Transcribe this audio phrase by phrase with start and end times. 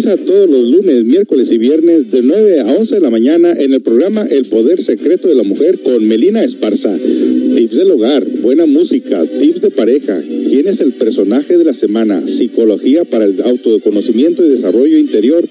[0.00, 3.80] Todos los lunes, miércoles y viernes de 9 a 11 de la mañana en el
[3.80, 6.96] programa El Poder Secreto de la Mujer con Melina Esparza.
[6.96, 12.28] Tips del hogar, buena música, tips de pareja, quién es el personaje de la semana,
[12.28, 15.48] psicología para el autoconocimiento y desarrollo interior,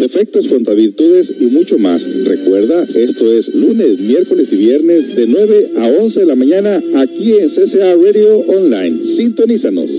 [0.00, 2.08] defectos contra virtudes y mucho más.
[2.24, 7.32] Recuerda, esto es lunes, miércoles y viernes de 9 a 11 de la mañana aquí
[7.32, 9.02] en CCA Radio Online.
[9.02, 9.90] Sintonízanos.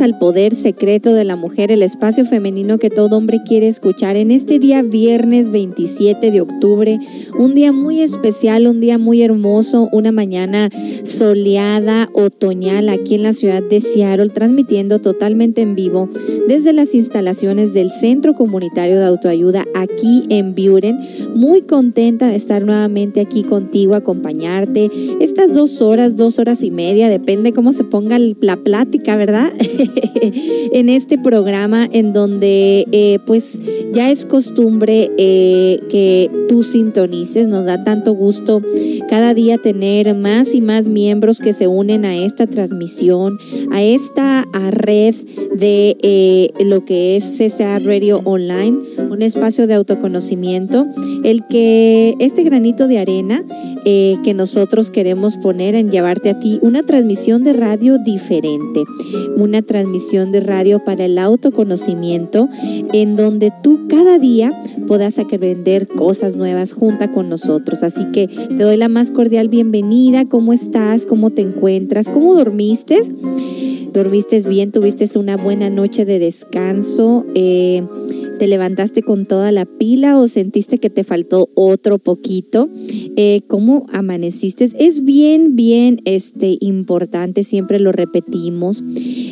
[0.00, 4.16] Al Poder Secreto de la Mujer, el espacio femenino que todo hombre quiere escuchar.
[4.16, 6.98] En este día viernes 27 de octubre,
[7.38, 10.68] un día muy especial, un día muy hermoso, una mañana
[11.04, 16.08] soleada, otoñal aquí en la ciudad de Seattle, transmitiendo totalmente en vivo
[16.48, 20.98] desde las instalaciones del Centro Comunitario de Autoayuda aquí en Buren.
[21.34, 27.08] Muy contenta de estar nuevamente aquí contigo, acompañarte estas dos horas, dos horas y media,
[27.08, 29.52] depende cómo se ponga la plática, ¿verdad?
[30.72, 33.60] en este programa en donde eh, pues
[33.92, 38.62] ya es costumbre eh, que tú sintonices, nos da tanto gusto
[39.08, 43.38] cada día tener más y más miembros que se unen a esta transmisión,
[43.70, 45.14] a esta red
[45.54, 45.96] de...
[46.02, 48.78] Eh, lo que es CCA Radio Online,
[49.10, 50.86] un espacio de autoconocimiento,
[51.24, 53.44] el que este granito de arena
[53.84, 58.84] eh, que nosotros queremos poner en llevarte a ti una transmisión de radio diferente,
[59.36, 62.48] una transmisión de radio para el autoconocimiento,
[62.92, 64.52] en donde tú cada día
[64.86, 67.82] puedas aprender cosas nuevas junto con nosotros.
[67.82, 70.24] Así que te doy la más cordial bienvenida.
[70.24, 71.06] ¿Cómo estás?
[71.06, 72.08] ¿Cómo te encuentras?
[72.08, 73.02] ¿Cómo dormiste?
[73.92, 77.82] dormiste bien, tuviste una buena noche de descanso, eh,
[78.38, 82.68] te levantaste con toda la pila o sentiste que te faltó otro poquito.
[83.16, 84.68] Eh, ¿Cómo amaneciste?
[84.78, 88.82] Es bien, bien este, importante, siempre lo repetimos,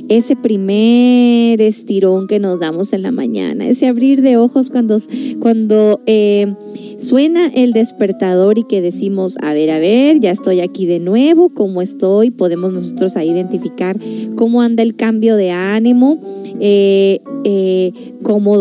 [0.09, 4.99] ese primer estirón que nos damos en la mañana, ese abrir de ojos cuando,
[5.41, 6.55] cuando eh,
[6.99, 11.51] suena el despertador y que decimos, a ver, a ver, ya estoy aquí de nuevo,
[11.51, 12.31] ¿cómo estoy?
[12.31, 13.99] Podemos nosotros ahí identificar
[14.37, 16.21] cómo anda el cambio de ánimo,
[16.61, 17.93] eh, eh,
[18.23, 18.57] cómo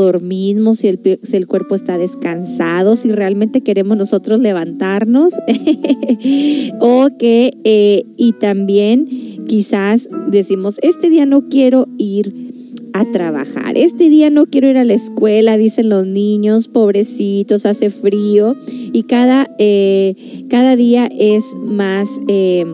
[0.74, 5.34] si el, si el cuerpo está descansado, si realmente queremos nosotros levantarnos,
[6.80, 12.46] o que, eh, y también quizás decimos, este día no quiero ir
[12.94, 13.78] a trabajar.
[13.78, 19.04] Este día no quiero ir a la escuela, dicen los niños, pobrecitos, hace frío y
[19.04, 22.08] cada, eh, cada día es más...
[22.28, 22.66] Eh,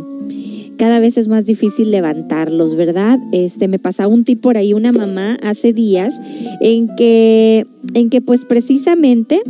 [0.82, 3.20] cada vez es más difícil levantarlos, ¿verdad?
[3.32, 6.20] Este, me pasaba un tip por ahí, una mamá hace días,
[6.60, 9.44] en que, en que pues precisamente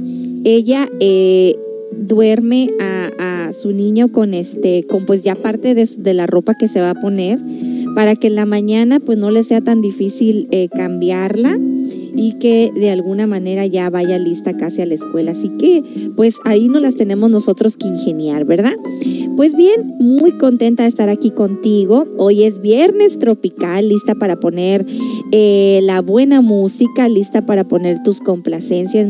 [0.43, 1.55] ella eh,
[1.97, 3.11] duerme a,
[3.47, 6.81] a, su niño con este, con pues ya parte de, de la ropa que se
[6.81, 7.39] va a poner
[7.95, 11.57] para que en la mañana pues no le sea tan difícil eh, cambiarla
[12.15, 15.31] y que de alguna manera ya vaya lista casi a la escuela.
[15.31, 15.83] Así que
[16.15, 18.73] pues ahí no las tenemos nosotros que ingeniar, ¿verdad?
[19.35, 22.05] Pues bien, muy contenta de estar aquí contigo.
[22.17, 24.85] Hoy es viernes tropical, lista para poner
[25.31, 29.09] eh, la buena música, lista para poner tus complacencias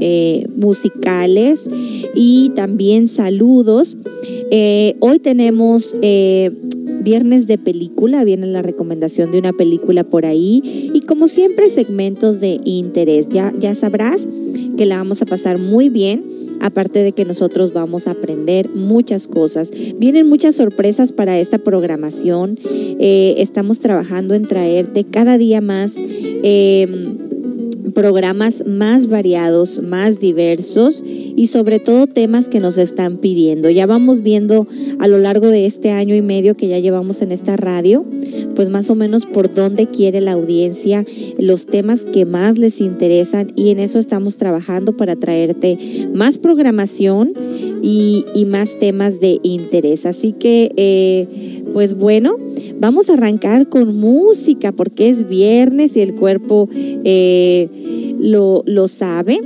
[0.00, 1.68] eh, musicales
[2.14, 3.96] y también saludos.
[4.50, 5.96] Eh, hoy tenemos
[7.02, 12.40] viernes de película, viene la recomendación de una película por ahí y como siempre segmentos
[12.40, 13.28] de interés.
[13.28, 14.26] Ya, ya sabrás
[14.76, 16.24] que la vamos a pasar muy bien
[16.62, 19.72] aparte de que nosotros vamos a aprender muchas cosas.
[19.98, 22.58] Vienen muchas sorpresas para esta programación.
[22.64, 25.96] Eh, estamos trabajando en traerte cada día más.
[25.98, 27.16] Eh,
[27.92, 33.70] programas más variados, más diversos y sobre todo temas que nos están pidiendo.
[33.70, 34.66] Ya vamos viendo
[34.98, 38.04] a lo largo de este año y medio que ya llevamos en esta radio,
[38.54, 41.04] pues más o menos por dónde quiere la audiencia,
[41.38, 47.34] los temas que más les interesan y en eso estamos trabajando para traerte más programación
[47.82, 50.04] y, más temas de interés.
[50.04, 52.36] Así que, eh, pues bueno,
[52.78, 57.68] vamos a arrancar con música porque es viernes y el cuerpo eh,
[58.18, 59.40] lo, lo sabe.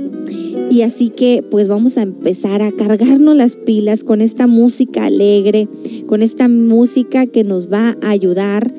[0.69, 5.67] Y así que pues vamos a empezar a cargarnos las pilas con esta música alegre,
[6.07, 8.71] con esta música que nos va a ayudar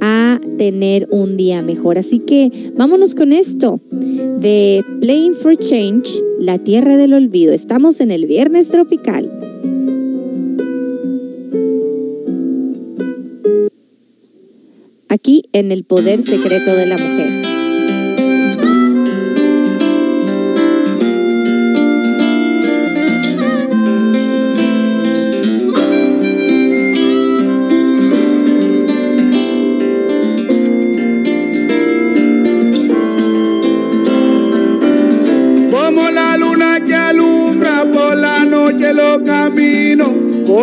[0.00, 1.98] a tener un día mejor.
[1.98, 7.52] Así que vámonos con esto de Playing for Change, la tierra del olvido.
[7.52, 9.30] Estamos en el viernes tropical.
[15.08, 17.45] Aquí en el poder secreto de la mujer.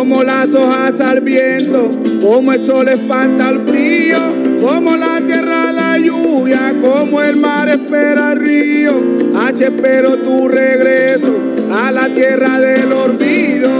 [0.06, 1.90] Como las hojas al viento,
[2.20, 4.18] como el sol espanta el frío,
[4.60, 8.92] como la tierra la lluvia, como el mar espera el río,
[9.34, 11.40] así espero tu regreso
[11.70, 13.70] a la tierra del olvido.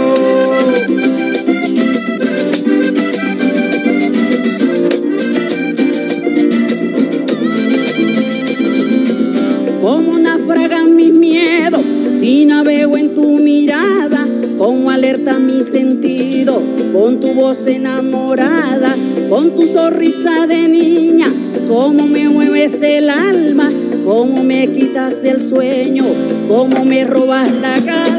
[9.79, 11.81] Como una fraga en mis miedos,
[12.19, 14.24] si navego en tu mirada
[14.57, 16.61] como alerta mi sentido,
[16.93, 18.95] con tu voz enamorada,
[19.29, 21.31] con tu sonrisa de niña,
[21.67, 23.71] cómo me mueves el alma,
[24.05, 26.05] cómo me quitas el sueño,
[26.47, 28.14] cómo me robas la calma.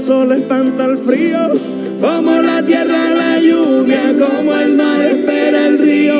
[0.00, 1.38] El sol espanta el frío,
[2.00, 6.14] como la tierra la lluvia, como el mar espera el río.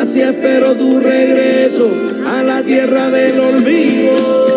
[0.00, 1.90] Así espero tu regreso
[2.26, 4.51] a la tierra del olvido.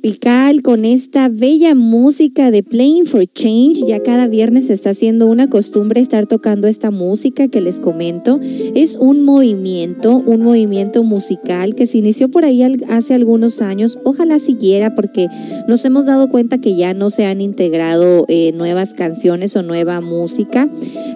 [0.00, 3.84] Tropical con esta bella música de Playing for Change.
[3.86, 8.40] Ya cada viernes se está haciendo una costumbre estar tocando esta música que les comento.
[8.42, 13.98] Es un movimiento, un movimiento musical que se inició por ahí hace algunos años.
[14.02, 15.28] Ojalá siguiera porque
[15.68, 20.00] nos hemos dado cuenta que ya no se han integrado eh, nuevas canciones o nueva
[20.00, 20.70] música,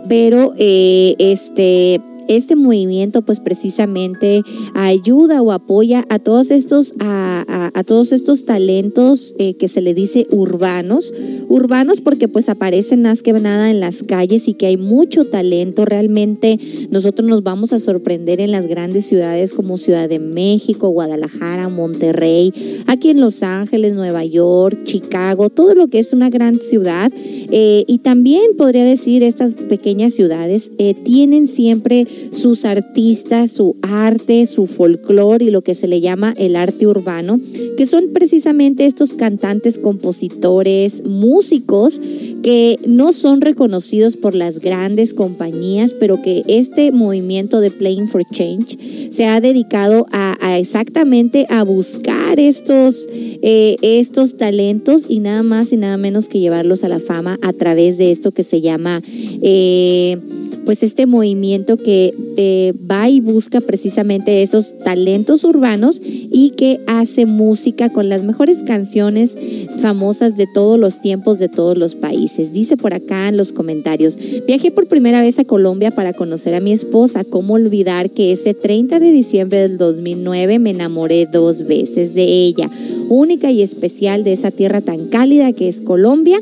[0.08, 4.42] pero eh, este este movimiento pues precisamente
[4.74, 10.26] ayuda o apoya a todos estos, a, todos estos talentos eh, que se le dice
[10.30, 11.12] urbanos,
[11.48, 15.84] urbanos porque pues aparecen más que nada en las calles y que hay mucho talento,
[15.84, 16.58] realmente
[16.90, 22.52] nosotros nos vamos a sorprender en las grandes ciudades como Ciudad de México, Guadalajara, Monterrey,
[22.86, 27.12] aquí en Los Ángeles, Nueva York, Chicago, todo lo que es una gran ciudad.
[27.50, 34.46] Eh, y también podría decir estas pequeñas ciudades eh, tienen siempre sus artistas, su arte,
[34.46, 37.40] su folclore y lo que se le llama el arte urbano,
[37.76, 42.00] que son precisamente estos cantantes, compositores, músicos
[42.42, 48.22] que no son reconocidos por las grandes compañías, pero que este movimiento de Playing for
[48.30, 55.72] Change se ha dedicado a, exactamente a buscar estos, eh, estos talentos y nada más
[55.72, 59.02] y nada menos que llevarlos a la fama a través de esto que se llama...
[59.42, 60.18] Eh,
[60.64, 67.26] pues este movimiento que eh, va y busca precisamente esos talentos urbanos y que hace
[67.26, 69.36] música con las mejores canciones
[69.80, 72.52] famosas de todos los tiempos de todos los países.
[72.52, 76.60] Dice por acá en los comentarios, viajé por primera vez a Colombia para conocer a
[76.60, 77.24] mi esposa.
[77.24, 82.70] ¿Cómo olvidar que ese 30 de diciembre del 2009 me enamoré dos veces de ella?
[83.08, 86.40] Única y especial de esa tierra tan cálida que es Colombia.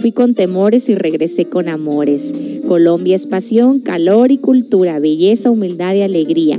[0.00, 2.32] Fui con temores y regresé con amores.
[2.66, 6.58] Colombia es pasión, calor y cultura, belleza, humildad y alegría.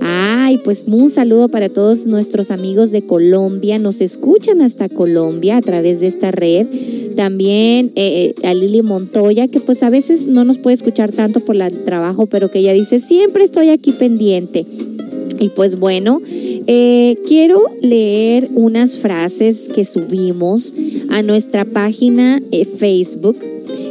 [0.00, 3.78] Ay, pues un saludo para todos nuestros amigos de Colombia.
[3.78, 6.66] Nos escuchan hasta Colombia a través de esta red.
[7.16, 11.56] También eh, a Lili Montoya, que pues a veces no nos puede escuchar tanto por
[11.56, 14.66] el trabajo, pero que ella dice, siempre estoy aquí pendiente.
[15.38, 16.20] Y pues bueno,
[16.66, 20.74] eh, quiero leer unas frases que subimos
[21.10, 23.38] a nuestra página eh, Facebook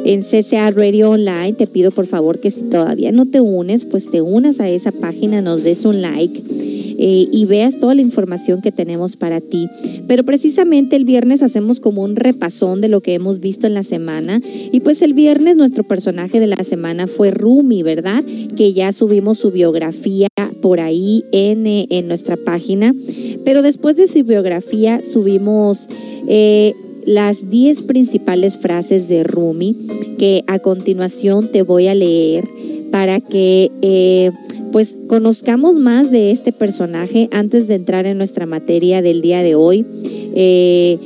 [0.06, 1.53] en CCA Radio Online.
[1.53, 4.92] Te pido por favor que si todavía no te unes, pues te unas a esa
[4.92, 6.42] página, nos des un like.
[6.98, 9.68] Eh, y veas toda la información que tenemos para ti.
[10.08, 13.84] Pero precisamente el viernes hacemos como un repasón de lo que hemos visto en la
[13.84, 14.42] semana.
[14.72, 18.24] Y pues el viernes nuestro personaje de la semana fue Rumi, ¿verdad?
[18.56, 20.28] Que ya subimos su biografía
[20.62, 22.94] por ahí en, eh, en nuestra página.
[23.44, 25.88] Pero después de su biografía subimos
[26.28, 26.74] eh,
[27.06, 29.76] las 10 principales frases de Rumi
[30.18, 32.48] que a continuación te voy a leer
[32.92, 34.32] para que
[34.74, 39.56] pues conozcamos más de este personaje antes de entrar en nuestra materia del día de
[39.56, 39.86] hoy.
[40.36, 41.00] Eh,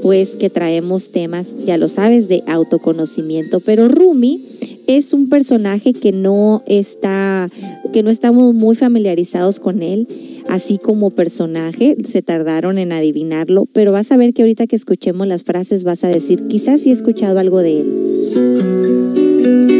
[0.00, 3.58] pues que traemos temas, ya lo sabes, de autoconocimiento.
[3.58, 4.44] Pero Rumi
[4.86, 7.48] es un personaje que no está,
[7.92, 10.06] que no estamos muy familiarizados con él
[10.48, 15.26] así como personaje, se tardaron en adivinarlo, pero vas a ver que ahorita que escuchemos
[15.26, 19.77] las frases vas a decir, quizás sí he escuchado algo de él.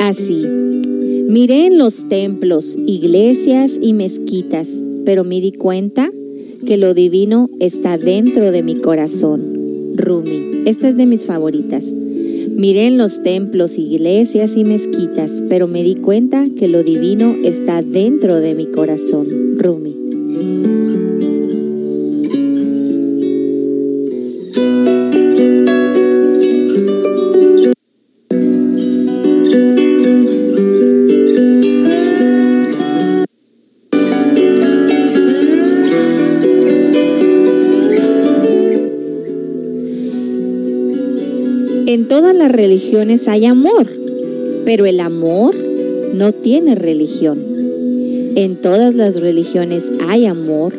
[0.00, 0.46] Así.
[1.28, 4.68] Miré en los templos, iglesias y mezquitas,
[5.04, 6.10] pero me di cuenta
[6.66, 9.94] que lo divino está dentro de mi corazón.
[9.96, 11.86] Rumi, esta es de mis favoritas.
[11.90, 17.80] Miré en los templos, iglesias y mezquitas, pero me di cuenta que lo divino está
[17.80, 19.56] dentro de mi corazón.
[19.56, 19.99] Rumi.
[42.52, 43.86] Religiones hay amor,
[44.64, 45.54] pero el amor
[46.14, 47.38] no tiene religión.
[48.36, 50.72] En todas las religiones hay amor,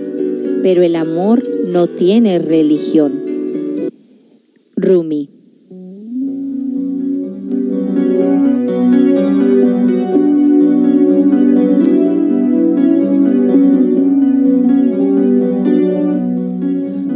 [0.64, 3.12] pero el amor no tiene religión.
[4.76, 5.30] Rumi.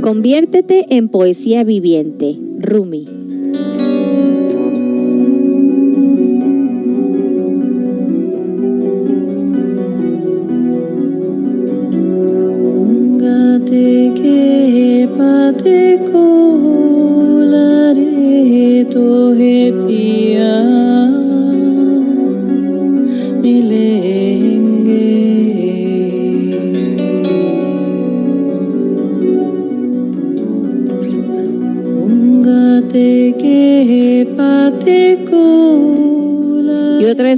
[0.01, 2.37] Conviértete en poesía viviente.
[2.59, 3.14] Rumi.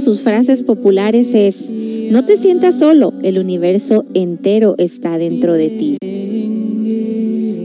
[0.08, 5.96] Sus frases populares es, no te sientas solo, el universo entero está dentro de ti.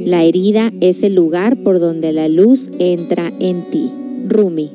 [0.06, 3.90] La herida es el lugar por donde la luz entra en ti.
[4.28, 4.72] Rumi.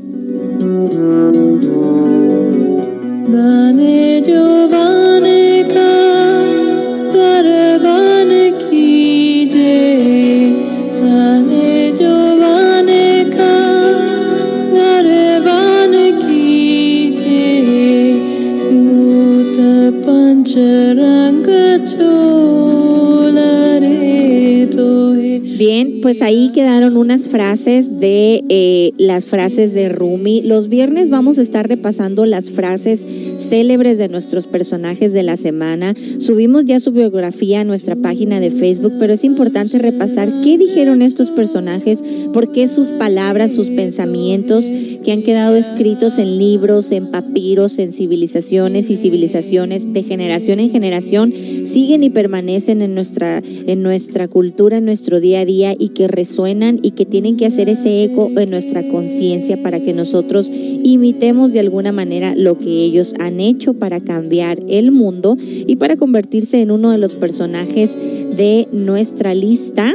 [25.59, 30.41] Bien, pues ahí quedaron unas frases de eh, las frases de Rumi.
[30.41, 35.95] Los viernes vamos a estar repasando las frases célebres de nuestros personajes de la semana.
[36.17, 41.03] Subimos ya su biografía a nuestra página de Facebook, pero es importante repasar qué dijeron
[41.03, 44.71] estos personajes, por qué sus palabras, sus pensamientos
[45.05, 50.71] que han quedado escritos en libros, en papiros, en civilizaciones y civilizaciones de generación en
[50.71, 51.35] generación
[51.67, 56.07] siguen y permanecen en nuestra, en nuestra cultura, en nuestro día a día y que
[56.07, 61.53] resuenan y que tienen que hacer ese eco en nuestra conciencia para que nosotros imitemos
[61.53, 66.63] de alguna manera lo que ellos han hecho para cambiar el mundo y para convertirse
[66.63, 67.99] en uno de los personajes
[68.37, 69.93] de nuestra lista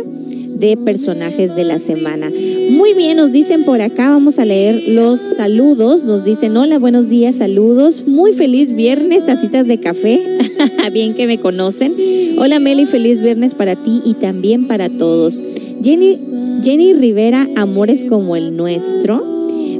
[0.57, 2.29] de personajes de la semana.
[2.29, 6.03] Muy bien, nos dicen por acá, vamos a leer los saludos.
[6.03, 8.05] Nos dicen, hola, buenos días, saludos.
[8.07, 10.37] Muy feliz viernes, tacitas de café.
[10.93, 11.93] bien que me conocen.
[12.37, 15.41] Hola Meli, feliz viernes para ti y también para todos.
[15.81, 16.17] Jenny,
[16.63, 19.23] Jenny Rivera, amores como el nuestro.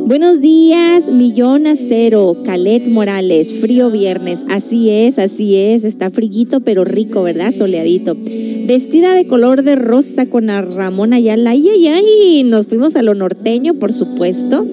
[0.05, 4.45] Buenos días, Millón Acero, Calet Morales, frío viernes.
[4.49, 7.51] Así es, así es, está friguito pero rico, ¿verdad?
[7.51, 8.15] Soleadito.
[8.15, 11.51] Vestida de color de rosa con la Ramón Ayala.
[11.51, 14.63] Ay, ay, ay, nos fuimos a lo norteño, por supuesto.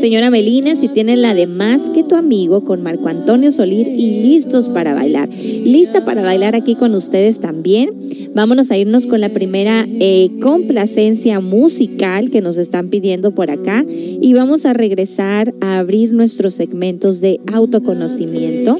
[0.00, 4.22] Señora Melina, si tiene la de más que tu amigo con Marco Antonio Solir y
[4.22, 5.28] listos para bailar.
[5.28, 7.90] Lista para bailar aquí con ustedes también.
[8.34, 13.84] Vámonos a irnos con la primera eh, complacencia musical que nos están pidiendo por acá
[13.88, 18.76] y vamos a regresar a abrir nuestros segmentos de autoconocimiento.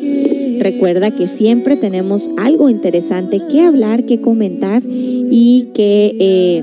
[0.61, 6.63] Recuerda que siempre tenemos algo interesante que hablar, que comentar y que, eh,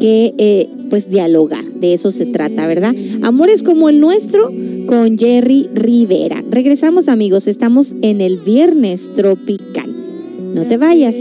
[0.00, 1.64] que eh, pues dialogar.
[1.64, 2.94] De eso se trata, ¿verdad?
[3.22, 4.50] Amores como el nuestro
[4.86, 6.42] con Jerry Rivera.
[6.50, 9.90] Regresamos amigos, estamos en el viernes tropical.
[10.54, 11.16] No te vayas.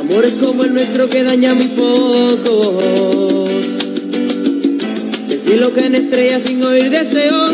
[0.00, 3.41] Amores como el nuestro que daña muy pocos.
[5.52, 7.50] Decir lo que en estrellas sin oír deseos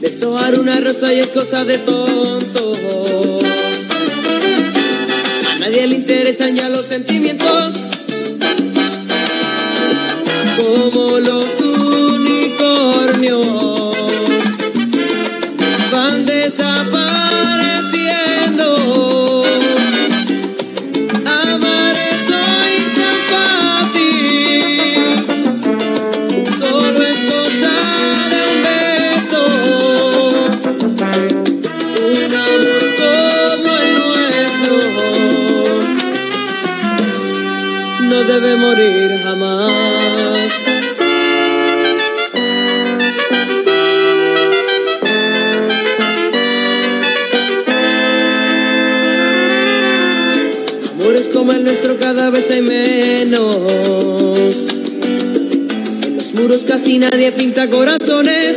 [0.00, 2.78] Deshojar una rosa y es cosa de tontos.
[5.50, 7.83] A nadie le interesan ya los sentimientos.
[56.94, 58.56] Casi nadie pinta corazones.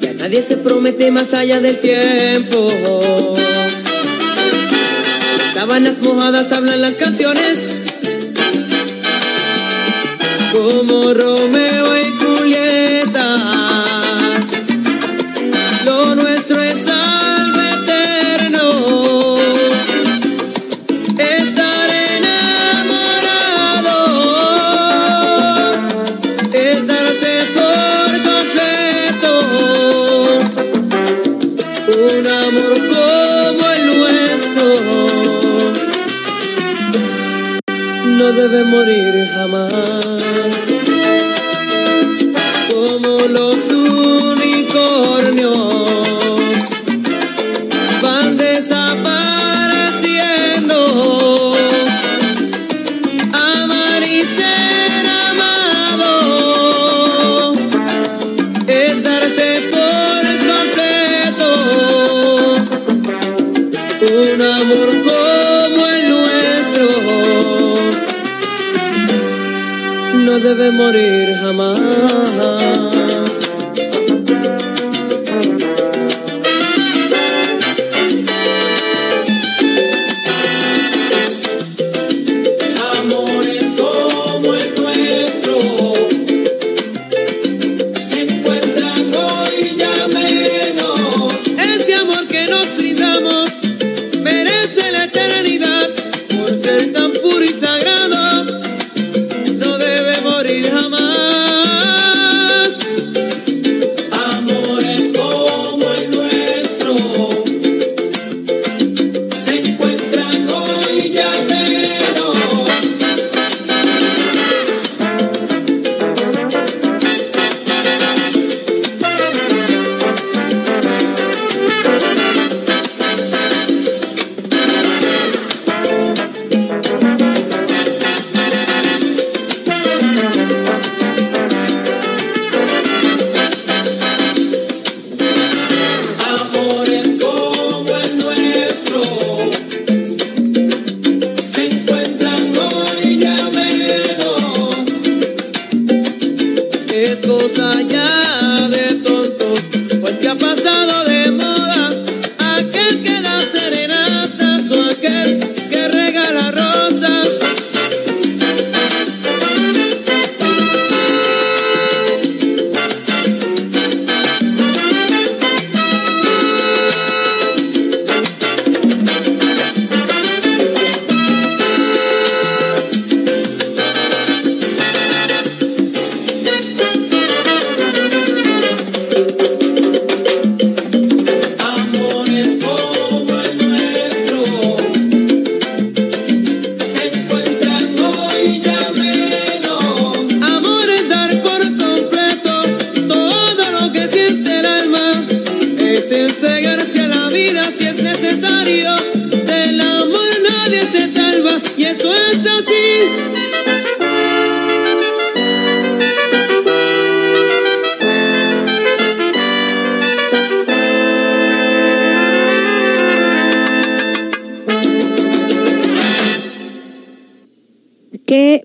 [0.00, 2.70] Ya nadie se promete más allá del tiempo
[5.54, 7.58] sábanas mojadas hablan las canciones.
[10.52, 11.77] como Romeo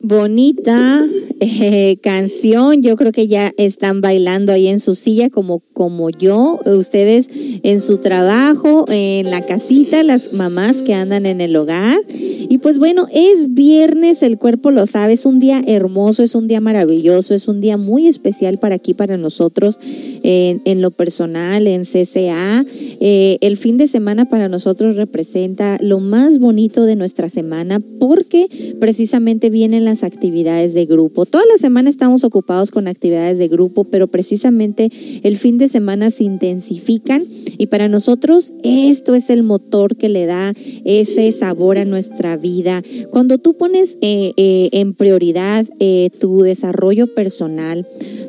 [0.01, 1.05] Bonita
[1.39, 2.81] eh, canción.
[2.81, 6.59] Yo creo que ya están bailando ahí en su silla como, como yo.
[6.65, 7.29] Ustedes
[7.63, 12.01] en su trabajo, en la casita, las mamás que andan en el hogar.
[12.09, 16.47] Y pues bueno, es viernes, el cuerpo lo sabe, es un día hermoso, es un
[16.47, 19.79] día maravilloso, es un día muy especial para aquí, para nosotros,
[20.23, 22.65] en, en lo personal, en CCA.
[22.99, 28.75] Eh, el fin de semana para nosotros representa lo más bonito de nuestra semana porque
[28.79, 31.25] precisamente vienen las actividades de grupo.
[31.25, 34.89] Toda la semana estamos ocupados con actividades de grupo, pero precisamente
[35.23, 37.23] el fin de semana se intensifican
[37.57, 40.53] y para nosotros esto es el motor que le da
[40.85, 42.81] ese sabor a nuestra vida.
[43.11, 47.87] Cuando tú pones eh, eh, en prioridad eh, tu desarrollo personal,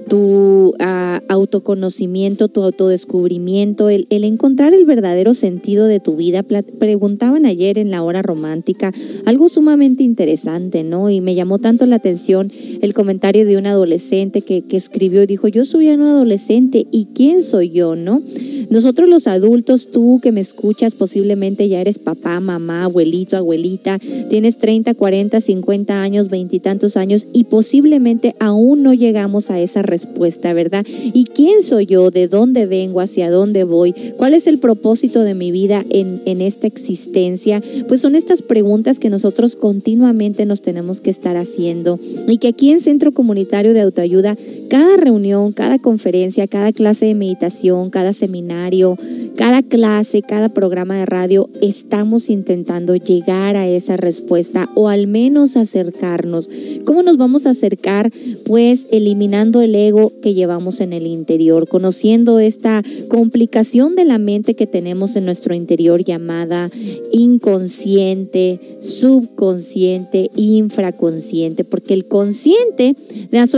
[0.09, 6.43] tu ah, autoconocimiento, tu autodescubrimiento, el, el encontrar el verdadero sentido de tu vida.
[6.43, 8.93] Preguntaban ayer en la hora romántica
[9.27, 11.11] algo sumamente interesante, ¿no?
[11.11, 15.27] Y me llamó tanto la atención el comentario de un adolescente que, que escribió y
[15.27, 18.23] dijo, yo soy un adolescente y ¿quién soy yo, no?
[18.71, 24.59] Nosotros los adultos, tú que me escuchas, posiblemente ya eres papá, mamá, abuelito, abuelita, tienes
[24.59, 30.85] 30, 40, 50 años, veintitantos años y posiblemente aún no llegamos a esa respuesta, ¿verdad?
[30.89, 32.11] ¿Y quién soy yo?
[32.11, 33.01] ¿De dónde vengo?
[33.01, 33.95] ¿Hacia dónde voy?
[34.17, 37.63] ¿Cuál es el propósito de mi vida en, en esta existencia?
[37.87, 42.71] Pues son estas preguntas que nosotros continuamente nos tenemos que estar haciendo y que aquí
[42.71, 44.37] en Centro Comunitario de Autoayuda,
[44.69, 48.99] cada reunión, cada conferencia, cada clase de meditación, cada seminario,
[49.37, 55.57] cada clase, cada programa de radio, estamos intentando llegar a esa respuesta o al menos
[55.57, 56.49] acercarnos.
[56.85, 58.13] ¿Cómo nos vamos a acercar?
[58.47, 64.55] Pues eliminando el ego que llevamos en el interior, conociendo esta complicación de la mente
[64.55, 66.71] que tenemos en nuestro interior llamada
[67.13, 72.97] inconsciente, subconsciente, infraconsciente, porque el consciente,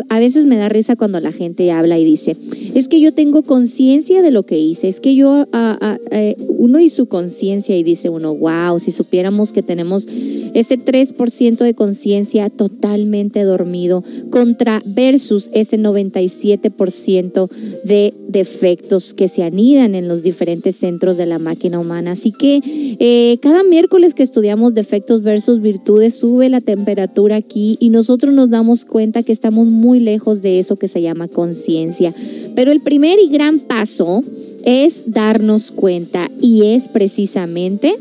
[0.08, 2.36] a veces me da risa cuando la gente habla y dice,
[2.74, 5.46] es que yo tengo conciencia de lo que hice, es que yo,
[6.58, 10.06] uno y su conciencia y dice uno, wow, si supiéramos que tenemos
[10.54, 15.78] ese 3% de conciencia totalmente dormido contra versus ese
[16.16, 17.48] 97%
[17.84, 22.12] de defectos que se anidan en los diferentes centros de la máquina humana.
[22.12, 22.60] Así que
[22.98, 28.50] eh, cada miércoles que estudiamos defectos versus virtudes sube la temperatura aquí y nosotros nos
[28.50, 32.14] damos cuenta que estamos muy lejos de eso que se llama conciencia.
[32.54, 34.22] Pero el primer y gran paso
[34.64, 37.94] es darnos cuenta y es precisamente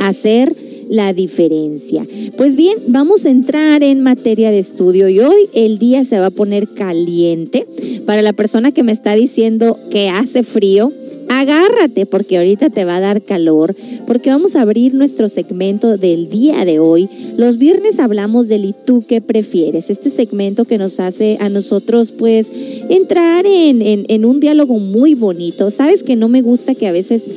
[0.00, 2.06] hacer la diferencia.
[2.36, 6.26] Pues bien, vamos a entrar en materia de estudio y hoy el día se va
[6.26, 7.66] a poner caliente.
[8.06, 10.92] Para la persona que me está diciendo que hace frío,
[11.28, 13.74] agárrate porque ahorita te va a dar calor,
[14.06, 17.08] porque vamos a abrir nuestro segmento del día de hoy.
[17.36, 19.90] Los viernes hablamos del ¿y tú qué prefieres?
[19.90, 22.50] Este segmento que nos hace a nosotros pues
[22.88, 25.70] entrar en, en, un diálogo muy bonito.
[25.70, 27.30] Sabes que no me gusta que a veces...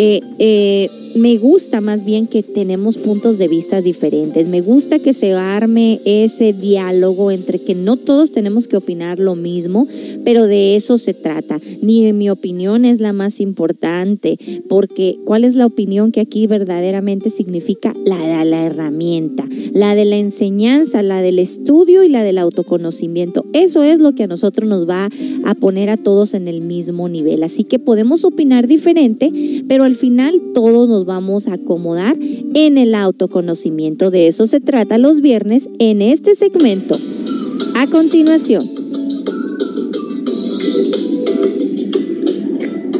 [0.00, 4.46] Eh, eh, me gusta más bien que tenemos puntos de vista diferentes.
[4.46, 9.34] Me gusta que se arme ese diálogo entre que no todos tenemos que opinar lo
[9.34, 9.88] mismo,
[10.24, 11.60] pero de eso se trata.
[11.82, 17.30] Ni mi opinión es la más importante, porque ¿cuál es la opinión que aquí verdaderamente
[17.30, 17.92] significa?
[18.04, 23.44] La de la herramienta, la de la enseñanza, la del estudio y la del autoconocimiento.
[23.52, 25.08] Eso es lo que a nosotros nos va
[25.44, 27.42] a poner a todos en el mismo nivel.
[27.42, 29.32] Así que podemos opinar diferente,
[29.66, 34.10] pero al final todos nos vamos a acomodar en el autoconocimiento.
[34.10, 36.94] De eso se trata los viernes en este segmento.
[37.74, 38.68] A continuación.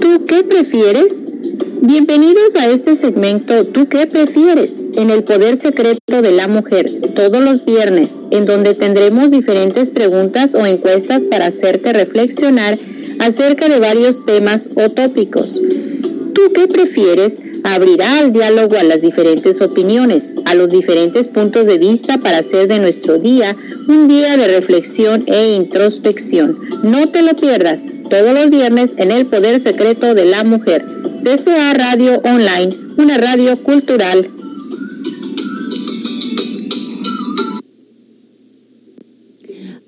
[0.01, 1.27] ¿Tú qué prefieres?
[1.83, 4.83] Bienvenidos a este segmento ¿Tú qué prefieres?
[4.97, 10.55] en el poder secreto de la mujer, todos los viernes, en donde tendremos diferentes preguntas
[10.55, 12.79] o encuestas para hacerte reflexionar
[13.19, 15.61] acerca de varios temas o tópicos.
[16.39, 17.41] ¿Tú qué prefieres?
[17.65, 22.69] abrirá al diálogo a las diferentes opiniones, a los diferentes puntos de vista para hacer
[22.69, 23.57] de nuestro día
[23.89, 26.57] un día de reflexión e introspección.
[26.85, 31.75] No te lo pierdas, todos los viernes en El Poder Secreto de la Mujer, CCA
[31.75, 34.31] Radio Online, una radio cultural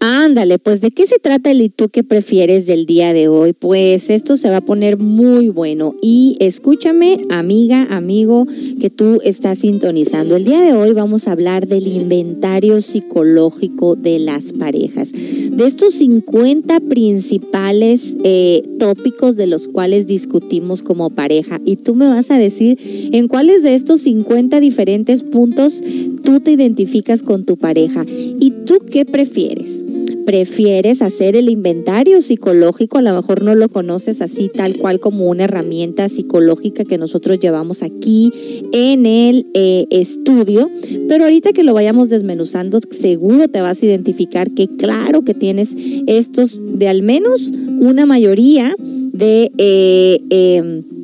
[0.03, 3.53] Ándale, pues ¿de qué se trata el y tú que prefieres del día de hoy?
[3.53, 8.47] Pues esto se va a poner muy bueno y escúchame, amiga, amigo,
[8.81, 10.37] que tú estás sintonizando.
[10.37, 15.93] El día de hoy vamos a hablar del inventario psicológico de las parejas, de estos
[15.97, 21.61] 50 principales eh, tópicos de los cuales discutimos como pareja.
[21.67, 22.79] Y tú me vas a decir
[23.13, 25.83] en cuáles de estos 50 diferentes puntos
[26.25, 28.07] tú te identificas con tu pareja.
[28.07, 29.85] ¿Y tú qué prefieres?
[30.25, 35.29] Prefieres hacer el inventario psicológico, a lo mejor no lo conoces así tal cual como
[35.29, 38.33] una herramienta psicológica que nosotros llevamos aquí
[38.73, 40.71] en el eh, estudio,
[41.09, 45.75] pero ahorita que lo vayamos desmenuzando, seguro te vas a identificar que claro que tienes
[46.07, 49.51] estos de al menos una mayoría de...
[49.59, 51.00] Eh, em,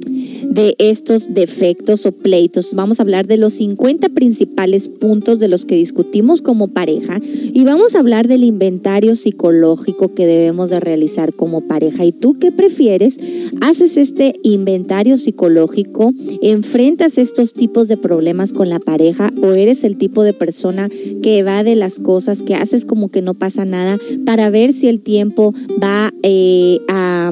[0.57, 2.73] de estos defectos o pleitos.
[2.75, 7.63] Vamos a hablar de los 50 principales puntos de los que discutimos como pareja y
[7.65, 12.07] vamos a hablar del inventario psicológico que debemos de realizar como pareja.
[12.07, 13.19] ¿Y tú qué prefieres?
[13.61, 16.13] ¿Haces este inventario psicológico?
[16.41, 20.89] ¿Enfrentas estos tipos de problemas con la pareja o eres el tipo de persona
[21.23, 24.89] que va de las cosas, que haces como que no pasa nada para ver si
[24.89, 27.31] el tiempo va eh, a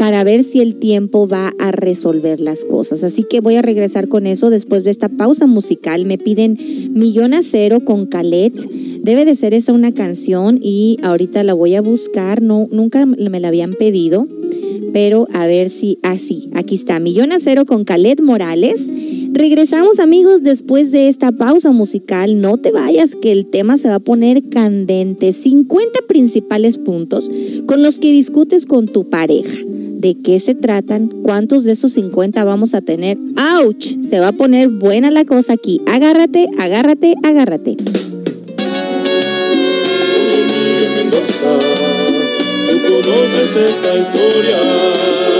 [0.00, 3.02] para ver si el tiempo va a resolver las cosas.
[3.04, 6.04] Así que voy a regresar con eso después de esta pausa musical.
[6.04, 6.58] Me piden
[6.92, 8.54] Millón a Cero con Calet.
[9.02, 12.42] Debe de ser esa una canción y ahorita la voy a buscar.
[12.42, 14.26] No, nunca me la habían pedido.
[14.92, 16.50] pero a ver si así.
[16.54, 18.90] Aquí está, Millón a Cero con Calet Morales.
[19.32, 22.40] Regresamos amigos después de esta pausa musical.
[22.40, 25.32] No te vayas que el tema se va a poner candente.
[25.32, 27.30] 50 principales puntos
[27.66, 29.56] con los que discutes con tu pareja.
[29.64, 31.08] ¿De qué se tratan?
[31.22, 33.18] ¿Cuántos de esos 50 vamos a tener?
[33.36, 34.02] ¡Auch!
[34.02, 35.80] Se va a poner buena la cosa aquí.
[35.86, 37.76] Agárrate, agárrate, agárrate.
[37.76, 37.92] tú
[42.84, 45.39] conoces esta historia.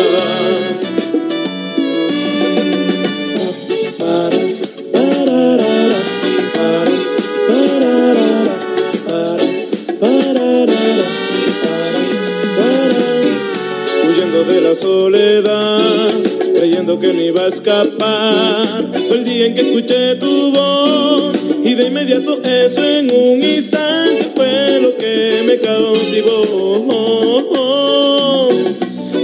[14.75, 16.11] Soledad,
[16.57, 18.85] creyendo que no iba a escapar.
[19.09, 21.33] Fue el día en que escuché tu voz
[21.65, 26.41] y de inmediato eso en un instante fue lo que me cautivó.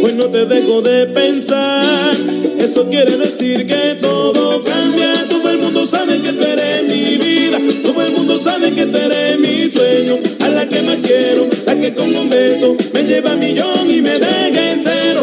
[0.02, 2.14] Hoy no te dejo de pensar,
[2.58, 5.26] eso quiere decir que todo cambia.
[5.28, 8.96] Todo el mundo sabe que tú eres mi vida, todo el mundo sabe que tú
[8.96, 10.18] eres mi sueño.
[10.40, 14.00] A la que más quiero, la que con un beso me lleva a millón y
[14.02, 15.15] me deja en cero.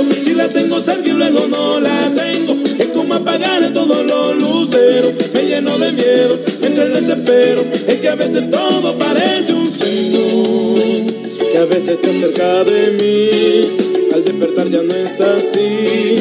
[1.31, 5.13] Luego no la tengo, es como apagar todos los luceros.
[5.33, 11.07] Me lleno de miedo, entre el desespero, es que a veces todo parece un sueño.
[11.51, 16.15] Que a veces te acerca de mí, al despertar ya no es así.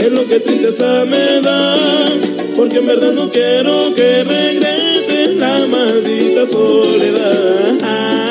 [0.00, 1.76] Es lo que tristeza me da,
[2.56, 8.27] porque en verdad no quiero que regrese la maldita soledad.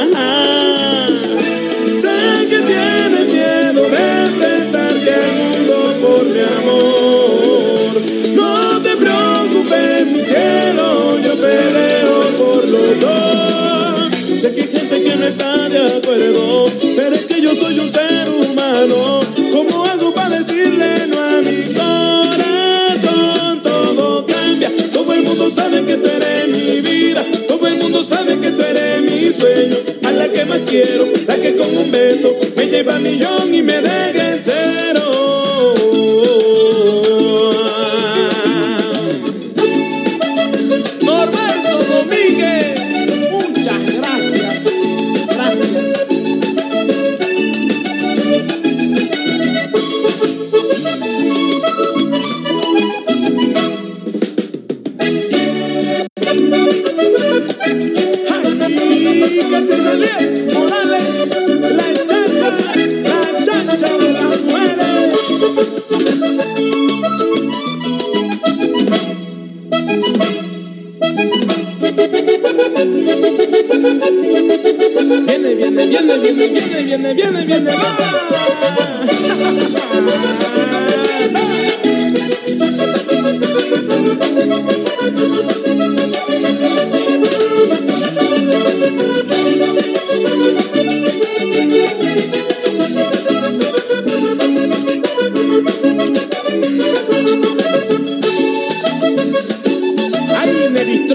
[16.08, 19.20] Pero es que yo soy un ser humano.
[19.52, 23.62] ¿Cómo hago para decirle no a mi corazón?
[23.62, 28.39] Todo cambia, todo el mundo sabe que tú eres mi vida, todo el mundo sabe
[28.39, 29.78] que tú eres mi sueño.
[30.06, 33.62] A la que más quiero, la que con un beso me lleva a millón y
[33.62, 34.16] me deja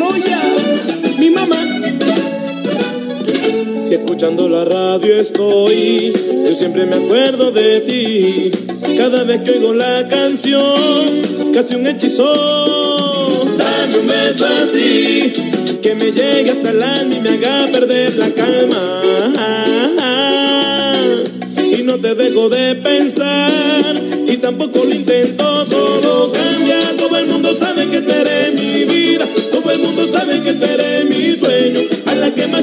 [0.03, 0.41] Troya,
[1.17, 1.57] mi mamá.
[3.87, 6.13] Si escuchando la radio estoy,
[6.45, 8.51] yo siempre me acuerdo de ti.
[8.97, 11.23] Cada vez que oigo la canción,
[11.55, 13.47] casi un hechizo.
[13.57, 15.33] Dame un beso así,
[15.81, 19.03] que me llegue hasta el alma y me haga perder la calma.
[21.79, 25.62] Y no te dejo de pensar, y tampoco lo intento,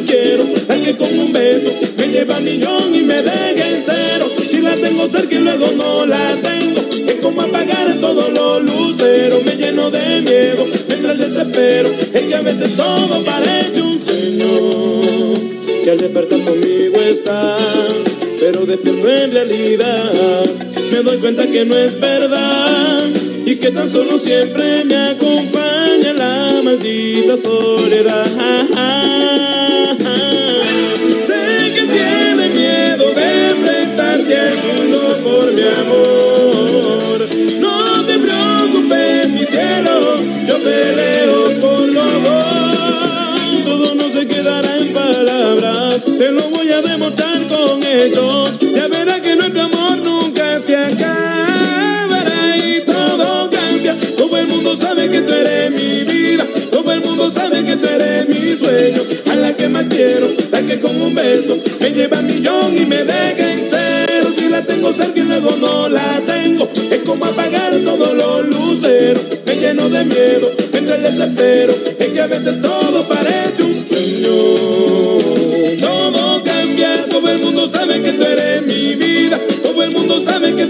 [0.09, 0.43] quiero,
[0.83, 4.25] que con un beso me lleva a millón y me deja en cero.
[4.49, 9.43] Si la tengo cerca y luego no la tengo, es como apagar todos los luceros.
[9.43, 13.99] Me lleno de miedo, me entra el desespero, es que a veces todo parece un
[14.03, 15.81] sueño.
[15.83, 17.57] Que al despertar conmigo está,
[18.39, 20.11] pero despierto en realidad.
[20.91, 23.05] Me doy cuenta que no es verdad
[23.45, 28.25] y que tan solo siempre me acompaña la maldita soledad.
[46.31, 48.59] lo voy a demostrar con ellos.
[48.73, 53.95] Ya verás que nuestro amor nunca se acabará y todo cambia.
[54.17, 57.87] Todo el mundo sabe que tú eres mi vida, todo el mundo sabe que tú
[57.87, 59.01] eres mi sueño.
[59.31, 62.85] A la que más quiero, la que con un beso me lleva a millón y
[62.85, 64.29] me deja en cero.
[64.37, 69.23] Si la tengo cerca y luego no la tengo, es como apagar todos los luceros.
[69.45, 73.58] Me lleno de miedo, entre el desespero, es que a veces todo parece.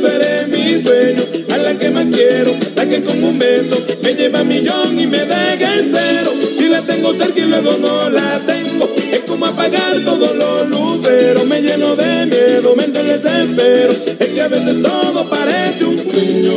[0.08, 4.40] Eres mi sueño, a la que más quiero, la que con un beso me lleva
[4.40, 6.32] a millón y me deja en cero.
[6.56, 11.46] Si la tengo cerca y luego no la tengo, es como apagar todos los luceros,
[11.46, 15.98] me lleno de miedo, me entra el desespero, es que a veces todo parece un
[15.98, 16.54] sueño.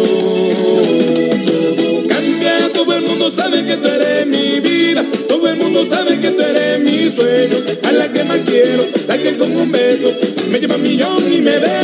[2.08, 6.30] Cambia, todo el mundo sabe que tú eres mi vida, todo el mundo sabe que
[6.30, 7.56] tú eres mi sueño,
[7.88, 10.12] a la que más quiero, la que con un beso
[10.50, 11.81] me lleva a millón y me deja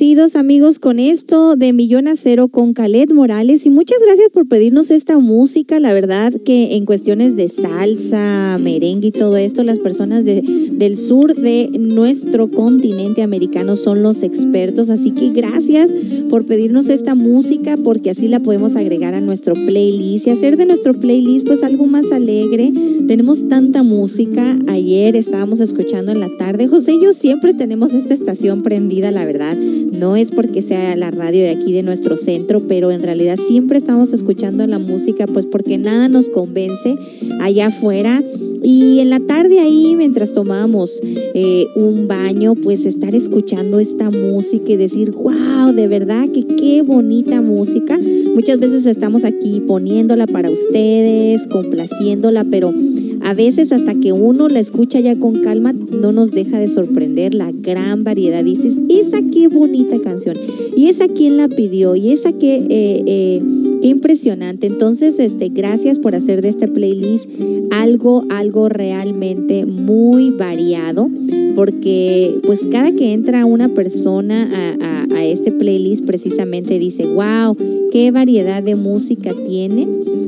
[0.00, 4.46] see Amigos con esto de Millón a Cero con Calet Morales y muchas gracias por
[4.46, 5.80] pedirnos esta música.
[5.80, 10.42] La verdad que en cuestiones de salsa, merengue y todo esto, las personas de,
[10.72, 14.90] del sur de nuestro continente americano son los expertos.
[14.90, 15.90] Así que gracias
[16.28, 20.66] por pedirnos esta música porque así la podemos agregar a nuestro playlist y hacer de
[20.66, 22.70] nuestro playlist pues algo más alegre.
[23.08, 24.58] Tenemos tanta música.
[24.66, 26.68] Ayer estábamos escuchando en la tarde.
[26.68, 29.56] José y yo siempre tenemos esta estación prendida, la verdad.
[29.56, 33.78] No es porque sea la radio de aquí de nuestro centro, pero en realidad siempre
[33.78, 36.96] estamos escuchando la música, pues porque nada nos convence
[37.40, 38.22] allá afuera.
[38.62, 44.72] Y en la tarde ahí, mientras tomábamos eh, un baño, pues estar escuchando esta música
[44.72, 47.98] y decir, wow, de verdad que qué bonita música.
[48.34, 52.74] Muchas veces estamos aquí poniéndola para ustedes, complaciéndola, pero
[53.22, 57.34] a veces hasta que uno la escucha ya con calma, no nos deja de sorprender
[57.34, 58.42] la gran variedad.
[58.44, 60.36] Dices, esa qué bonita canción,
[60.76, 63.42] y esa quién la pidió, y esa qué, eh, eh,
[63.80, 64.66] qué impresionante.
[64.66, 67.28] Entonces, este, gracias por hacer de este playlist
[67.70, 71.08] algo, algo realmente muy variado,
[71.54, 77.56] porque pues cada que entra una persona a, este playlist precisamente dice, wow,
[77.92, 79.86] qué variedad de música tiene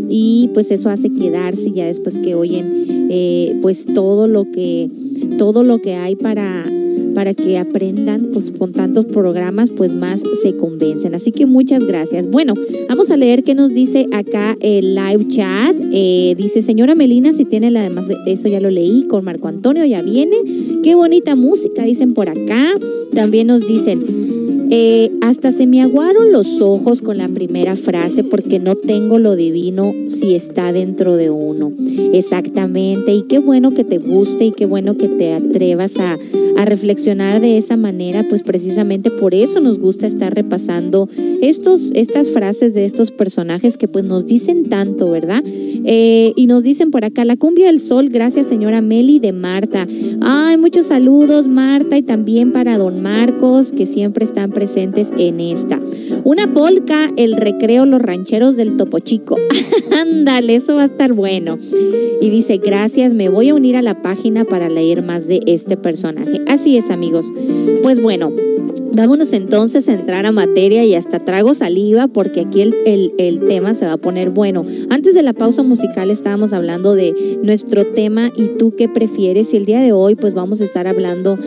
[0.09, 4.91] y pues eso hace quedarse ya después que oyen eh, pues todo lo que
[5.39, 6.65] todo lo que hay para
[7.15, 11.15] para que aprendan pues con tantos programas pues más se convencen.
[11.15, 12.31] Así que muchas gracias.
[12.31, 12.55] Bueno
[12.89, 15.77] vamos a leer qué nos dice acá el live chat.
[15.93, 19.85] Eh, dice señora Melina si tiene la demás eso ya lo leí con Marco Antonio
[19.85, 20.37] ya viene.
[20.83, 22.75] Qué bonita música dicen por acá.
[23.15, 24.42] También nos dicen
[24.75, 29.37] eh, hasta se me aguaron los ojos con la primera frase porque no tengo lo
[29.37, 31.71] divino si está dentro de uno.
[32.15, 33.13] Exactamente.
[33.13, 36.17] Y qué bueno que te guste y qué bueno que te atrevas a,
[36.65, 41.09] reflexionar de esa manera, pues precisamente por eso nos gusta estar repasando
[41.41, 45.43] estos, estas frases de estos personajes que pues nos dicen tanto, ¿verdad?
[45.45, 49.89] Eh, y nos dicen por acá, la cumbia del sol, gracias señora Meli de Marta.
[50.21, 55.81] Ay, muchos saludos Marta y también para don Marcos que siempre están presentes en esta.
[56.25, 59.37] Una polca, el recreo, los rancheros del Topo Chico.
[59.91, 61.59] Ándale, eso va a estar bueno.
[62.21, 65.77] Y dice, gracias, me voy a unir a la página para leer más de este
[65.77, 66.43] personaje.
[66.47, 67.33] Así es, amigos.
[67.83, 68.33] Pues bueno,
[68.95, 73.47] Vámonos entonces a entrar a materia y hasta trago saliva porque aquí el, el, el,
[73.47, 74.67] tema se va a poner bueno.
[74.91, 79.57] Antes de la pausa musical estábamos hablando de nuestro tema y tú qué prefieres y
[79.57, 81.39] el día de hoy pues vamos a estar hablando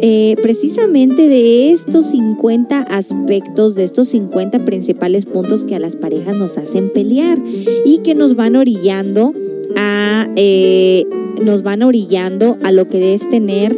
[0.00, 6.36] eh, precisamente de estos 50 aspectos, de estos 50 principales puntos que a las parejas
[6.36, 7.38] nos hacen pelear
[7.84, 9.34] y que nos van orillando
[9.76, 10.28] a...
[10.36, 11.06] Eh,
[11.42, 13.76] nos van orillando a lo que es tener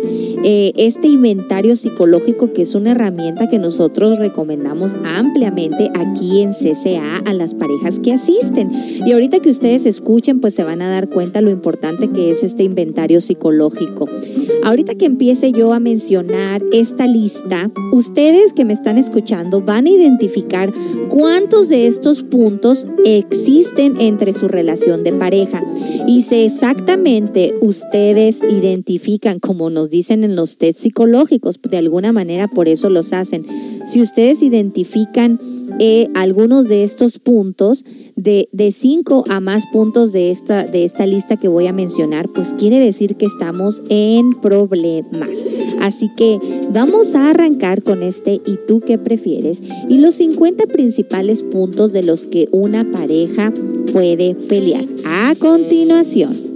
[0.48, 7.16] eh, este inventario psicológico que es una herramienta que nosotros recomendamos ampliamente aquí en CCA
[7.24, 8.70] a las parejas que asisten.
[9.04, 12.44] Y ahorita que ustedes escuchen, pues se van a dar cuenta lo importante que es
[12.44, 14.08] este inventario psicológico.
[14.62, 19.90] Ahorita que empiece yo a mencionar esta lista, ustedes que me están escuchando van a
[19.90, 20.72] identificar
[21.08, 25.64] cuántos de estos puntos existen entre su relación de pareja.
[26.06, 32.48] Y si exactamente ustedes identifican, como nos dicen en los test psicológicos, de alguna manera
[32.48, 33.46] por eso los hacen.
[33.86, 35.40] Si ustedes identifican
[35.78, 37.84] eh, algunos de estos puntos,
[38.14, 42.28] de, de cinco a más puntos de esta, de esta lista que voy a mencionar,
[42.28, 45.28] pues quiere decir que estamos en problemas.
[45.80, 46.38] Así que
[46.72, 49.60] vamos a arrancar con este ¿y tú qué prefieres?
[49.88, 53.52] Y los 50 principales puntos de los que una pareja
[53.92, 54.84] puede pelear.
[55.04, 56.55] A continuación.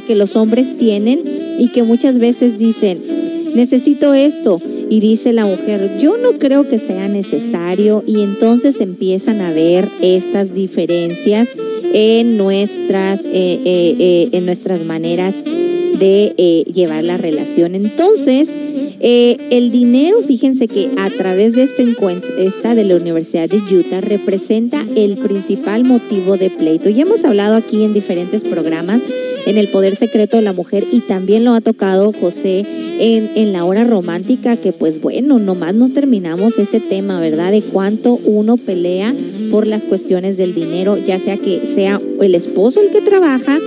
[0.00, 1.22] que los hombres tienen
[1.58, 3.00] y que muchas veces dicen,
[3.54, 4.60] necesito esto.
[4.90, 9.88] Y dice la mujer, yo no creo que sea necesario y entonces empiezan a ver
[10.02, 11.48] estas diferencias
[11.94, 17.74] en nuestras, eh, eh, eh, en nuestras maneras de llevar la relación.
[17.76, 18.54] Entonces,
[19.00, 24.00] el dinero, fíjense que a través de este encuentro, esta de la Universidad de Utah,
[24.00, 26.88] representa el principal motivo de pleito.
[26.88, 29.02] Ya hemos hablado aquí en diferentes programas
[29.46, 32.64] en el poder secreto de la mujer y también lo ha tocado José
[32.98, 37.50] en, en la hora romántica, que pues bueno, nomás no terminamos ese tema, ¿verdad?
[37.52, 39.14] De cuánto uno pelea
[39.50, 43.58] por las cuestiones del dinero, ya sea que sea el esposo el que trabaja,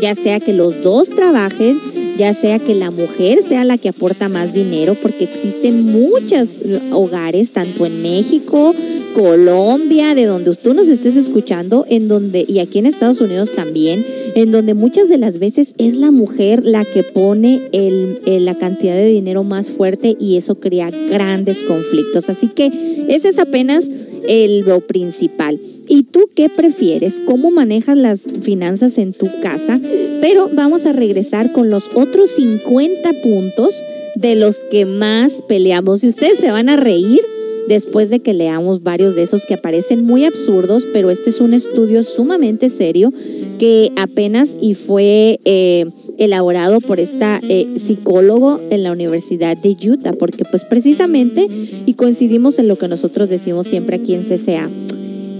[0.00, 1.78] ya sea que los dos trabajen,
[2.18, 6.58] ya sea que la mujer sea la que aporta más dinero, porque existen muchos
[6.92, 8.74] hogares, tanto en México,
[9.14, 14.04] Colombia, de donde tú nos estés escuchando, en donde, y aquí en Estados Unidos también,
[14.34, 18.94] en donde muchas de las veces es la mujer la que pone el, la cantidad
[18.94, 22.28] de dinero más fuerte y eso crea grandes conflictos.
[22.28, 23.90] Así que ese es apenas
[24.28, 25.58] el, lo principal.
[25.88, 27.20] ¿Y tú qué prefieres?
[27.24, 29.80] ¿Cómo manejas las finanzas en tu casa?
[30.20, 33.84] Pero vamos a regresar con los otros 50 puntos
[34.16, 36.02] de los que más peleamos.
[36.02, 37.20] Y ustedes se van a reír
[37.68, 41.52] después de que leamos varios de esos que aparecen muy absurdos, pero este es un
[41.52, 43.12] estudio sumamente serio
[43.58, 45.86] que apenas y fue eh,
[46.18, 51.46] elaborado por esta eh, psicólogo en la Universidad de Utah, porque pues precisamente,
[51.86, 54.70] y coincidimos en lo que nosotros decimos siempre aquí en CCA,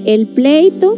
[0.07, 0.96] el pleito,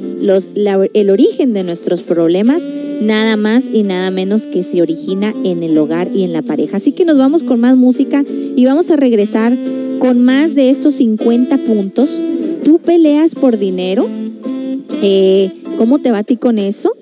[0.92, 2.62] el origen de nuestros problemas,
[3.00, 6.76] nada más y nada menos que se origina en el hogar y en la pareja.
[6.76, 9.56] Así que nos vamos con más música y vamos a regresar
[9.98, 12.22] con más de estos 50 puntos.
[12.64, 14.06] ¿Tú peleas por dinero?
[15.02, 16.92] Eh, ¿Cómo te va a ti con eso?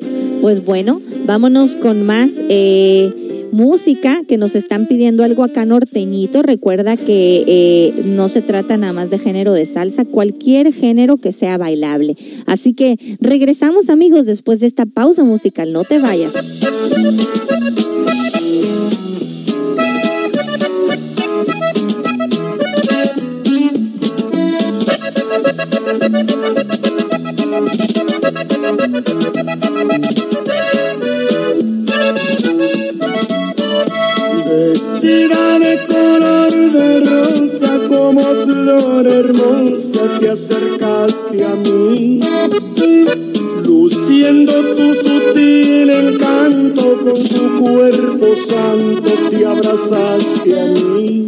[0.42, 6.42] Pues bueno, vámonos con más eh, música que nos están pidiendo algo acá norteñito.
[6.42, 11.32] Recuerda que eh, no se trata nada más de género de salsa, cualquier género que
[11.32, 12.16] sea bailable.
[12.46, 15.72] Así que regresamos amigos después de esta pausa musical.
[15.72, 16.32] No te vayas.
[38.06, 42.20] Como flor hermosa te acercaste a mí,
[43.64, 51.25] luciendo tu sutil encanto con tu cuerpo santo te abrazaste a mí.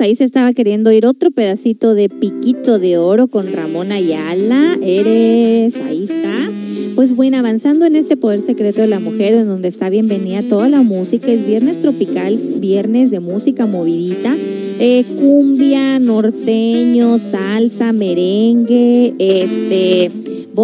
[0.00, 4.76] Ahí se estaba queriendo ir otro pedacito de Piquito de Oro con Ramón Ayala.
[4.82, 6.50] Eres, ahí está.
[6.94, 10.68] Pues bueno, avanzando en este poder secreto de la mujer, en donde está bienvenida toda
[10.68, 14.36] la música, es viernes tropical, viernes de música movidita,
[14.78, 20.10] eh, cumbia, norteño, salsa, merengue, este,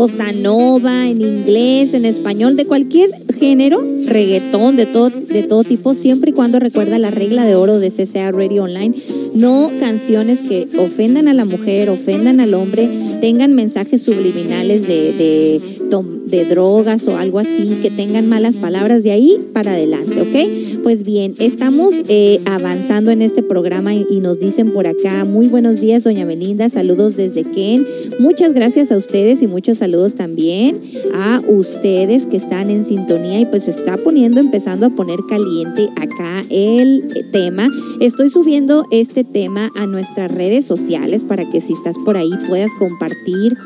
[0.01, 5.93] bossa nova, en inglés, en español, de cualquier género, reggaetón, de todo, de todo tipo,
[5.93, 8.95] siempre y cuando recuerda la regla de oro de CCA Radio Online,
[9.35, 12.89] no canciones que ofendan a la mujer, ofendan al hombre,
[13.21, 19.03] tengan mensajes subliminales de, de, tom- de drogas o algo así, que tengan malas palabras
[19.03, 20.83] de ahí para adelante, ¿ok?
[20.83, 25.81] Pues bien, estamos eh, avanzando en este programa y, nos dicen por acá, muy buenos
[25.81, 27.87] días, doña Melinda, saludos desde Ken.
[28.19, 30.81] Muchas gracias a ustedes y muchos saludos también
[31.15, 36.43] a ustedes que están en sintonía y pues está poniendo, empezando a poner caliente acá
[36.51, 37.69] el tema.
[38.01, 42.75] Estoy subiendo este tema a nuestras redes sociales para que si estás por ahí puedas
[42.79, 43.57] compartir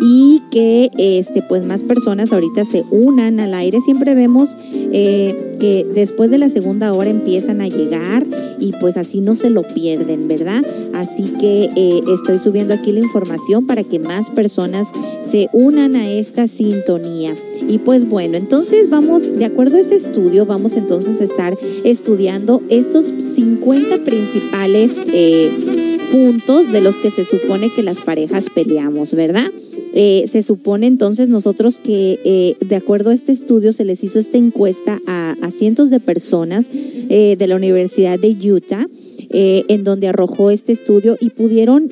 [0.00, 3.80] y que este pues más personas ahorita se unan al aire.
[3.80, 8.26] Siempre vemos eh, que después de la segunda hora empiezan a llegar
[8.58, 10.62] y pues así no se lo pierden, ¿verdad?
[10.92, 14.92] Así que eh, estoy subiendo aquí la información para que más personas
[15.22, 17.34] se unan a esta sintonía.
[17.68, 22.60] Y pues bueno, entonces vamos, de acuerdo a ese estudio, vamos entonces a estar estudiando
[22.68, 29.50] estos 50 principales eh, puntos de los que se supone que las parejas peleamos, ¿verdad?
[29.94, 34.18] Eh, se supone entonces nosotros que eh, de acuerdo a este estudio se les hizo
[34.18, 38.86] esta encuesta a, a cientos de personas eh, de la Universidad de Utah
[39.34, 41.90] en donde arrojó este estudio y pudieron,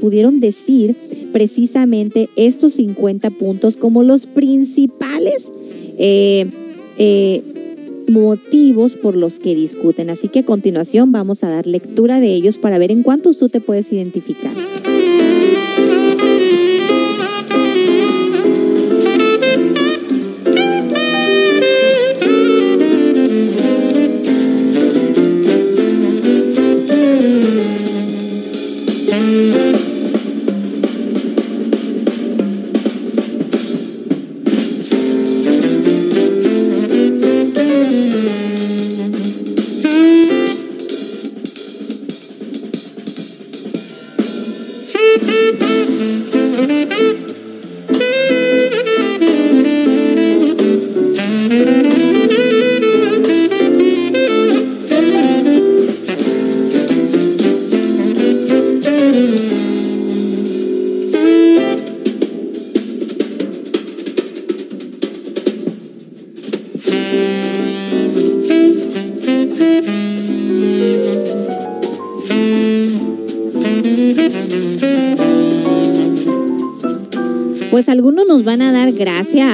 [0.00, 0.94] pudieron decir
[1.32, 5.50] precisamente estos 50 puntos como los principales
[8.06, 10.10] motivos por los que discuten.
[10.10, 13.48] Así que a continuación vamos a dar lectura de ellos para ver en cuántos tú
[13.48, 14.52] te puedes identificar.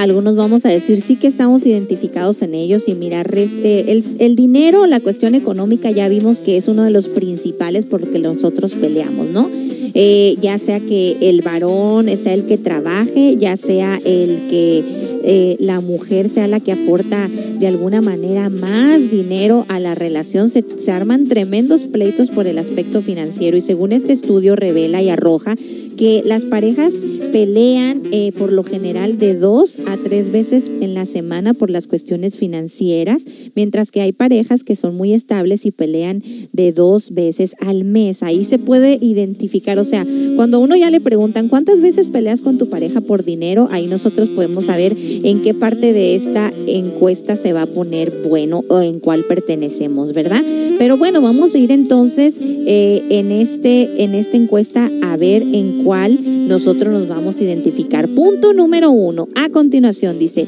[0.03, 4.03] Algunos vamos a decir sí que estamos identificados en ellos y mira, res- eh, el,
[4.19, 8.11] el dinero, la cuestión económica ya vimos que es uno de los principales por lo
[8.11, 9.49] que nosotros peleamos, ¿no?
[9.95, 14.83] Eh, ya sea que el varón sea el que trabaje, ya sea el que
[15.25, 17.29] eh, la mujer sea la que aporta
[17.59, 22.57] de alguna manera más dinero a la relación, se, se arman tremendos pleitos por el
[22.57, 25.55] aspecto financiero y según este estudio revela y arroja
[25.93, 26.93] que las parejas
[27.31, 31.87] pelean eh, por lo general de dos a tres veces en la semana por las
[31.87, 33.23] cuestiones financieras,
[33.55, 38.23] mientras que hay parejas que son muy estables y pelean de dos veces al mes.
[38.23, 42.41] Ahí se puede identificar, o sea, cuando a uno ya le preguntan cuántas veces peleas
[42.41, 47.35] con tu pareja por dinero, ahí nosotros podemos saber en qué parte de esta encuesta
[47.35, 50.43] se va a poner bueno o en cuál pertenecemos, ¿verdad?
[50.77, 55.82] Pero bueno, vamos a ir entonces eh, en, este, en esta encuesta a ver en
[55.83, 58.07] cuál nosotros nos vamos a identificar.
[58.09, 59.27] Punto número uno.
[59.35, 60.45] A continuación dice,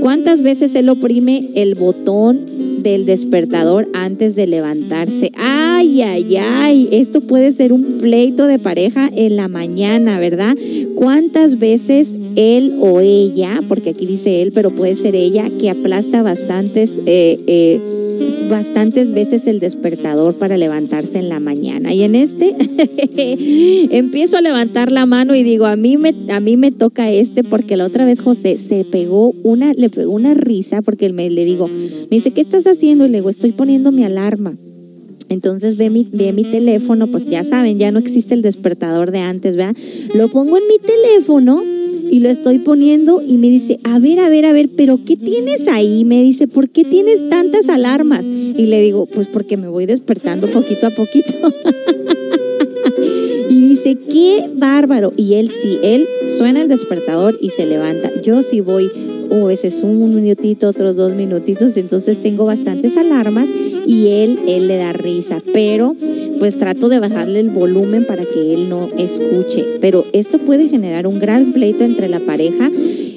[0.00, 2.40] ¿cuántas veces él oprime el botón
[2.82, 5.32] del despertador antes de levantarse?
[5.36, 10.54] Ay, ay, ay, esto puede ser un pleito de pareja en la mañana, ¿verdad?
[10.94, 16.22] ¿Cuántas veces él o ella, porque aquí dice él, pero puede ser ella, que aplasta
[16.22, 16.98] bastantes...
[17.06, 18.05] eh, eh,
[18.48, 21.92] bastantes veces el despertador para levantarse en la mañana.
[21.92, 22.54] Y en este
[23.96, 27.44] empiezo a levantar la mano y digo, a mí me, a mí me toca este
[27.44, 31.44] porque la otra vez José se pegó una, le pegó una risa porque me, le
[31.44, 33.06] digo, me dice, ¿qué estás haciendo?
[33.06, 34.54] Y le digo, estoy poniendo mi alarma.
[35.28, 39.18] Entonces ve mi, ve mi teléfono, pues ya saben, ya no existe el despertador de
[39.18, 39.76] antes, ¿verdad?
[40.14, 41.62] Lo pongo en mi teléfono
[42.10, 45.16] y lo estoy poniendo y me dice, a ver, a ver, a ver, pero ¿qué
[45.16, 46.04] tienes ahí?
[46.04, 48.26] Me dice, ¿por qué tienes tantas alarmas?
[48.26, 51.34] Y le digo, pues porque me voy despertando poquito a poquito.
[53.50, 55.12] y dice, qué bárbaro.
[55.16, 56.06] Y él sí, él
[56.38, 58.10] suena el despertador y se levanta.
[58.22, 58.90] Yo sí voy,
[59.30, 63.48] o ese es un minutito, otros dos minutitos, entonces tengo bastantes alarmas
[63.86, 65.94] y él, él le da risa, pero
[66.38, 69.64] pues trato de bajarle el volumen para que él no escuche.
[69.80, 72.70] Pero esto puede generar un gran pleito entre la pareja.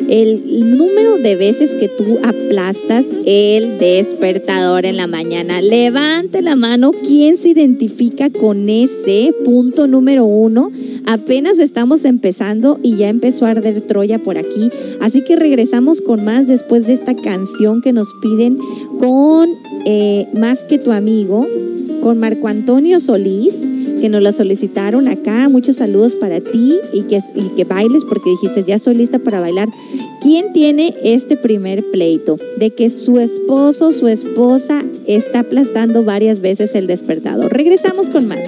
[0.07, 5.61] El número de veces que tú aplastas el despertador en la mañana.
[5.61, 6.91] Levante la mano.
[6.91, 10.71] ¿Quién se identifica con ese punto número uno?
[11.05, 14.69] Apenas estamos empezando y ya empezó a arder Troya por aquí.
[15.01, 18.57] Así que regresamos con más después de esta canción que nos piden
[18.99, 19.49] con
[19.85, 21.47] eh, Más que tu amigo
[22.01, 23.65] con Marco Antonio Solís,
[23.99, 25.49] que nos la solicitaron acá.
[25.49, 29.39] Muchos saludos para ti y que, y que bailes porque dijiste, ya estoy lista para
[29.39, 29.69] bailar.
[30.21, 32.37] ¿Quién tiene este primer pleito?
[32.57, 37.51] De que su esposo, su esposa está aplastando varias veces el despertador.
[37.51, 38.39] Regresamos con más.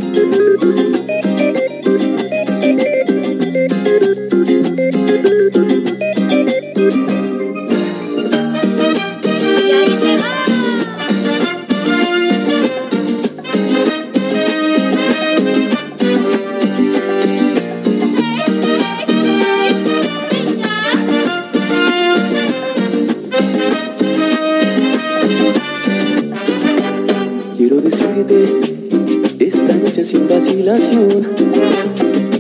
[30.04, 31.28] Sin vacilación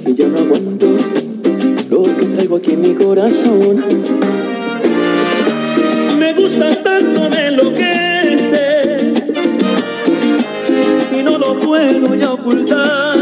[0.03, 0.88] que ya no aguanto
[1.89, 3.84] lo que traigo aquí en mi corazón.
[6.18, 9.14] Me gustas tanto, me enloquece
[11.18, 13.18] y no lo puedo ya ocultar.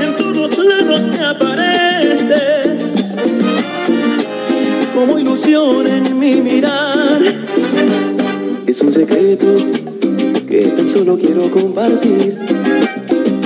[0.00, 2.84] En todos lados me apareces
[4.94, 7.20] como ilusión en mi mirar.
[8.66, 9.56] Es un secreto
[10.58, 12.36] que tan solo quiero compartir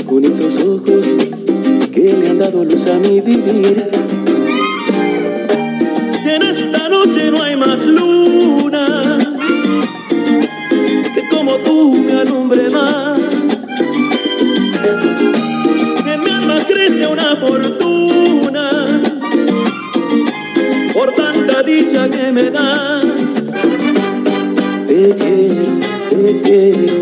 [0.09, 1.05] con esos ojos
[1.93, 3.91] que le han dado luz a mi vivir.
[6.25, 9.19] Y en esta noche no hay más luna
[11.15, 13.19] que como tú me alumbre más.
[16.07, 18.87] En mi alma crece una fortuna
[20.95, 23.05] por tanta dicha que me das.
[24.87, 27.02] Te quiero, te quiero,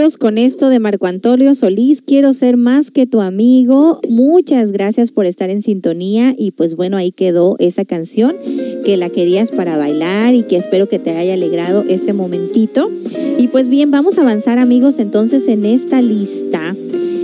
[0.00, 2.00] con esto de Marco Antonio Solís.
[2.00, 4.00] Quiero ser más que tu amigo.
[4.08, 6.34] Muchas gracias por estar en sintonía.
[6.38, 8.34] Y pues bueno, ahí quedó esa canción
[8.82, 12.90] que la querías para bailar y que espero que te haya alegrado este momentito.
[13.36, 16.74] Y pues bien, vamos a avanzar amigos entonces en esta lista.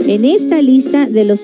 [0.06, 1.40] En esta lista de los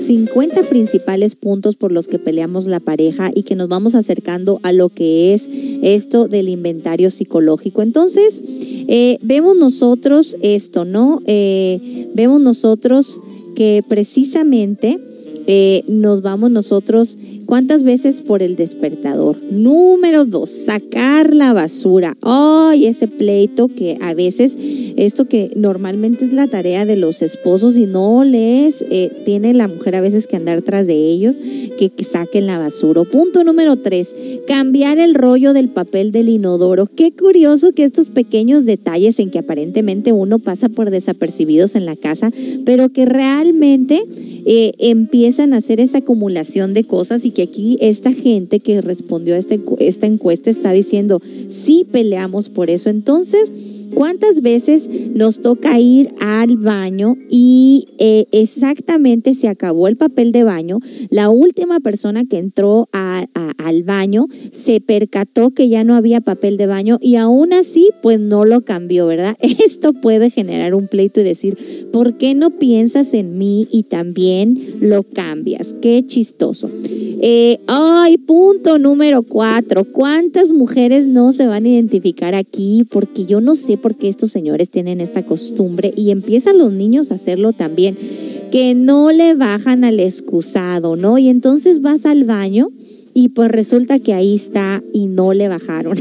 [0.00, 4.72] 50 principales puntos por los que peleamos la pareja y que nos vamos acercando a
[4.72, 5.48] lo que es
[5.82, 7.82] esto del inventario psicológico.
[7.82, 11.20] Entonces, eh, vemos nosotros esto, ¿no?
[11.26, 13.20] Eh, vemos nosotros
[13.54, 14.98] que precisamente
[15.46, 17.16] eh, nos vamos nosotros
[17.48, 19.38] ¿Cuántas veces por el despertador?
[19.50, 22.14] Número dos, sacar la basura.
[22.20, 24.54] Ay, ese pleito que a veces,
[24.98, 29.66] esto que normalmente es la tarea de los esposos y no les eh, tiene la
[29.66, 31.36] mujer a veces que andar tras de ellos,
[31.78, 33.04] que, que saquen la basura.
[33.04, 34.14] Punto número tres,
[34.46, 36.84] cambiar el rollo del papel del inodoro.
[36.84, 41.96] Qué curioso que estos pequeños detalles en que aparentemente uno pasa por desapercibidos en la
[41.96, 42.30] casa,
[42.66, 44.02] pero que realmente
[44.44, 49.36] eh, empiezan a hacer esa acumulación de cosas y que aquí esta gente que respondió
[49.36, 52.90] a esta, esta encuesta está diciendo, sí peleamos por eso.
[52.90, 53.52] Entonces,
[53.94, 60.44] ¿Cuántas veces nos toca ir al baño y eh, exactamente se acabó el papel de
[60.44, 60.78] baño?
[61.10, 66.66] La última persona que entró al baño se percató que ya no había papel de
[66.66, 69.36] baño y aún así pues no lo cambió, ¿verdad?
[69.40, 71.56] Esto puede generar un pleito y decir,
[71.92, 75.74] ¿por qué no piensas en mí y también lo cambias?
[75.80, 76.70] Qué chistoso.
[77.20, 79.84] Eh, ay, punto número cuatro.
[79.84, 82.86] ¿Cuántas mujeres no se van a identificar aquí?
[82.88, 87.10] Porque yo no sé por qué estos señores tienen esta costumbre y empiezan los niños
[87.10, 87.96] a hacerlo también,
[88.50, 91.18] que no le bajan al excusado, ¿no?
[91.18, 92.68] Y entonces vas al baño
[93.20, 95.96] y pues resulta que ahí está y no le bajaron.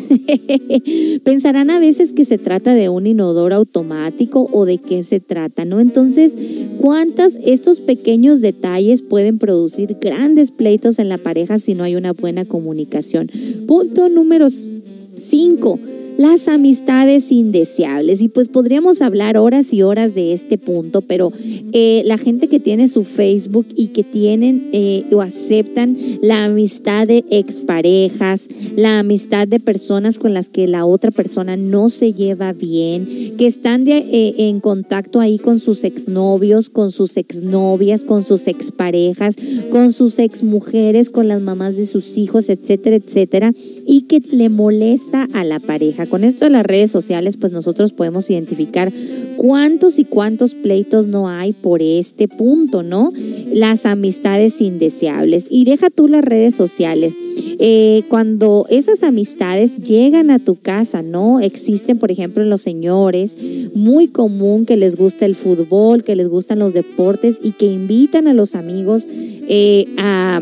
[1.24, 5.66] Pensarán a veces que se trata de un inodoro automático o de qué se trata,
[5.66, 5.80] ¿no?
[5.80, 6.38] Entonces,
[6.80, 12.14] ¿cuántas estos pequeños detalles pueden producir grandes pleitos en la pareja si no hay una
[12.14, 13.32] buena comunicación?
[13.66, 15.80] Punto número 5
[16.18, 18.22] las amistades indeseables.
[18.22, 21.32] Y pues podríamos hablar horas y horas de este punto, pero
[21.72, 27.08] eh, la gente que tiene su Facebook y que tienen eh, o aceptan la amistad
[27.08, 32.54] de exparejas, la amistad de personas con las que la otra persona no se lleva
[32.54, 38.48] bien, que están eh, en contacto ahí con sus exnovios, con sus exnovias, con sus
[38.48, 39.36] exparejas,
[39.70, 43.54] con sus exmujeres, con las mamás de sus hijos, etcétera, etcétera,
[43.86, 47.94] y que le molesta a la pareja con esto de las redes sociales, pues nosotros
[47.94, 48.92] podemos identificar
[49.38, 53.14] cuántos y cuántos pleitos no hay por este punto, ¿no?
[53.54, 55.48] Las amistades indeseables.
[55.50, 57.14] Y deja tú las redes sociales.
[57.60, 61.40] Eh, cuando esas amistades llegan a tu casa, ¿no?
[61.40, 63.36] Existen, por ejemplo, los señores,
[63.74, 68.28] muy común que les gusta el fútbol, que les gustan los deportes y que invitan
[68.28, 70.42] a los amigos eh, a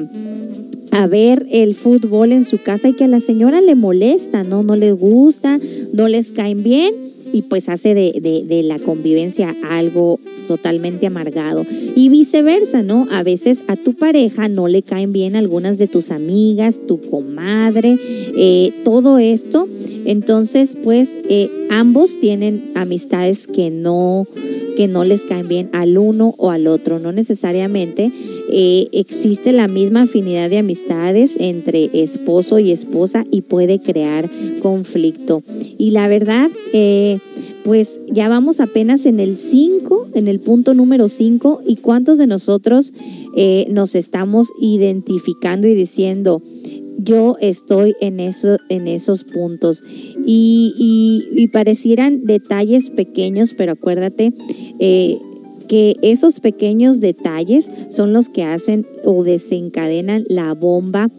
[0.95, 4.63] a ver el fútbol en su casa y que a la señora le molesta, ¿no?
[4.63, 5.59] No le gusta,
[5.91, 6.95] no les caen bien
[7.33, 11.65] y pues hace de, la convivencia algo totalmente amargado.
[11.97, 13.09] Y viceversa, ¿no?
[13.11, 17.97] A veces a tu pareja no le caen bien algunas de tus amigas, tu comadre,
[18.37, 19.67] eh, todo esto.
[20.05, 24.27] Entonces, pues eh, ambos tienen amistades que no
[24.75, 26.99] que no les caen bien al uno o al otro.
[26.99, 28.11] No necesariamente
[28.51, 34.29] eh, existe la misma afinidad de amistades entre esposo y esposa y puede crear
[34.61, 35.43] conflicto.
[35.77, 37.19] Y la verdad, eh,
[37.63, 42.27] pues ya vamos apenas en el 5, en el punto número 5, y cuántos de
[42.27, 42.93] nosotros
[43.35, 46.43] eh, nos estamos identificando y diciendo,
[46.97, 49.83] yo estoy en, eso, en esos puntos.
[50.25, 54.33] Y, parecieran detalles pequeños, pero acuérdate
[54.79, 55.17] eh,
[55.67, 61.09] que esos pequeños detalles son los que hacen o desencadenan la bomba,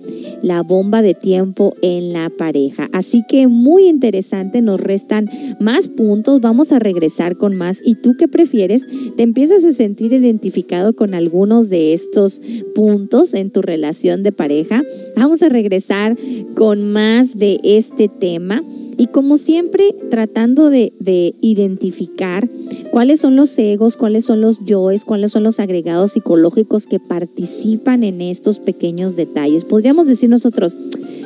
[0.43, 2.89] la bomba de tiempo en la pareja.
[2.93, 5.29] Así que muy interesante, nos restan
[5.61, 7.81] más puntos, vamos a regresar con más.
[7.85, 8.87] ¿Y tú qué prefieres?
[9.17, 12.41] ¿Te empiezas a sentir identificado con algunos de estos
[12.75, 14.83] puntos en tu relación de pareja?
[15.17, 16.17] Vamos a regresar
[16.55, 18.63] con más de este tema.
[18.99, 20.93] Y como siempre, tratando de,
[21.41, 22.49] identificar
[22.91, 28.05] cuáles son los egos, cuáles son los yoes, cuáles son los agregados psicológicos que participan
[28.05, 29.65] en estos pequeños detalles.
[29.65, 30.77] Podríamos decir nosotros,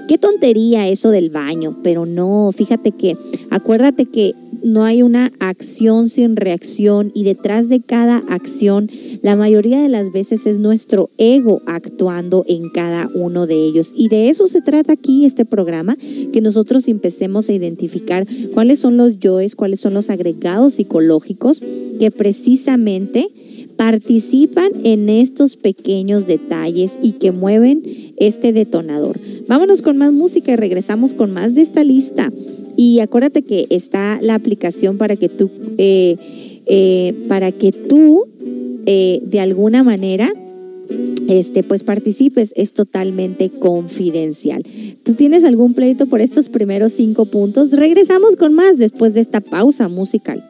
[0.09, 3.17] qué tontería eso del baño, pero no, fíjate que,
[3.51, 8.91] acuérdate que no hay una acción sin reacción y detrás de cada acción,
[9.23, 13.93] la mayoría de las veces es nuestro ego actuando en cada uno de ellos.
[13.97, 15.97] Y de eso se trata aquí este programa,
[16.33, 21.63] que nosotros empecemos a identificar cuáles son los yoes, cuáles son los agregados psicológicos
[21.99, 23.29] que precisamente
[23.81, 27.83] participan en estos pequeños detalles y que mueven
[28.19, 29.19] este detonador.
[29.49, 32.31] Vámonos con más música y regresamos con más de esta lista.
[32.77, 36.17] Y acuérdate que está la aplicación para que tú, eh,
[36.67, 38.27] eh, para que tú
[38.85, 40.31] eh, de alguna manera
[41.29, 44.63] este, pues participes, es totalmente confidencial.
[45.05, 47.73] ¿Tú tienes algún pleito por estos primeros cinco puntos?
[47.73, 50.45] Regresamos con más después de esta pausa musical.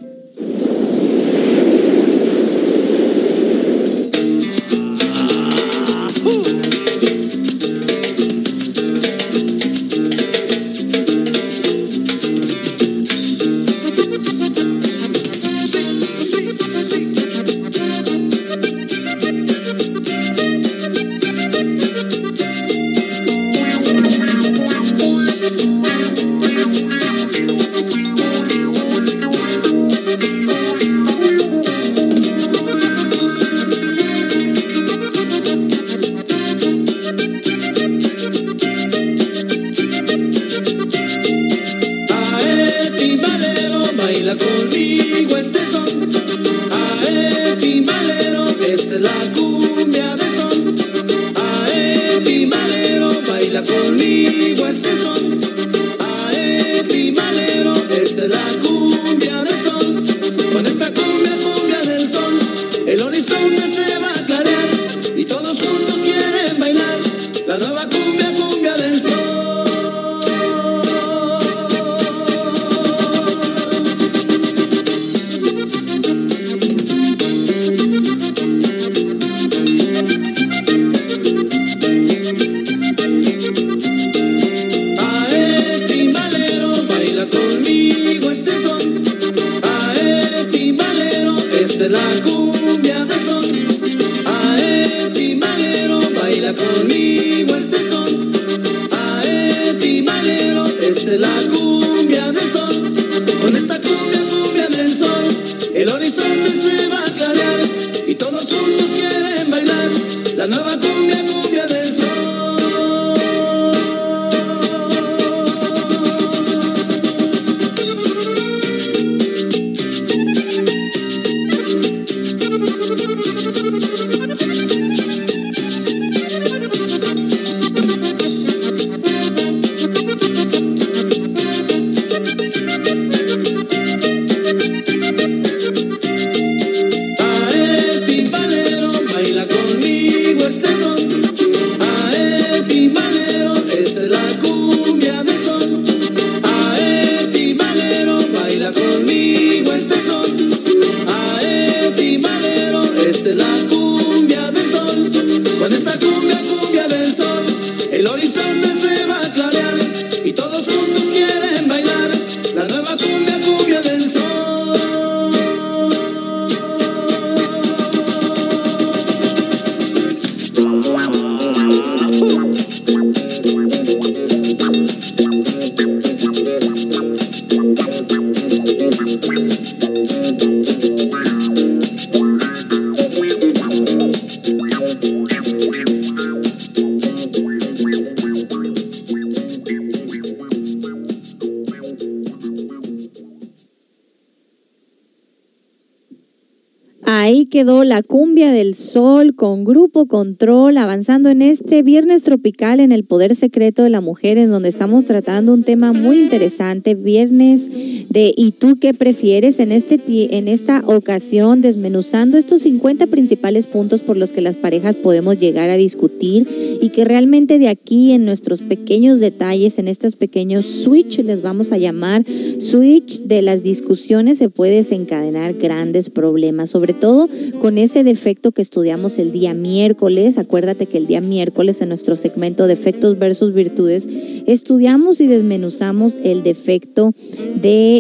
[199.35, 204.39] Con Grupo Control avanzando en este viernes tropical en el Poder Secreto de la Mujer
[204.39, 207.71] en donde estamos tratando un tema muy interesante, viernes
[208.11, 209.61] de ¿y tú qué prefieres?
[209.61, 210.01] En, este,
[210.37, 215.71] en esta ocasión desmenuzando estos 50 principales puntos por los que las parejas podemos llegar
[215.71, 216.47] a discutir
[216.83, 221.71] y que realmente de aquí en nuestros pequeños detalles, en estos pequeños switch, les vamos
[221.71, 222.25] a llamar
[222.59, 227.29] switch de las discusiones se puede desencadenar grandes problemas, sobre todo
[227.61, 230.37] con ese defecto que estudiamos el día miércoles.
[230.37, 234.09] Acuérdate que el día miércoles en nuestro segmento defectos versus virtudes
[234.47, 237.15] estudiamos y desmenuzamos el defecto
[237.61, 238.00] de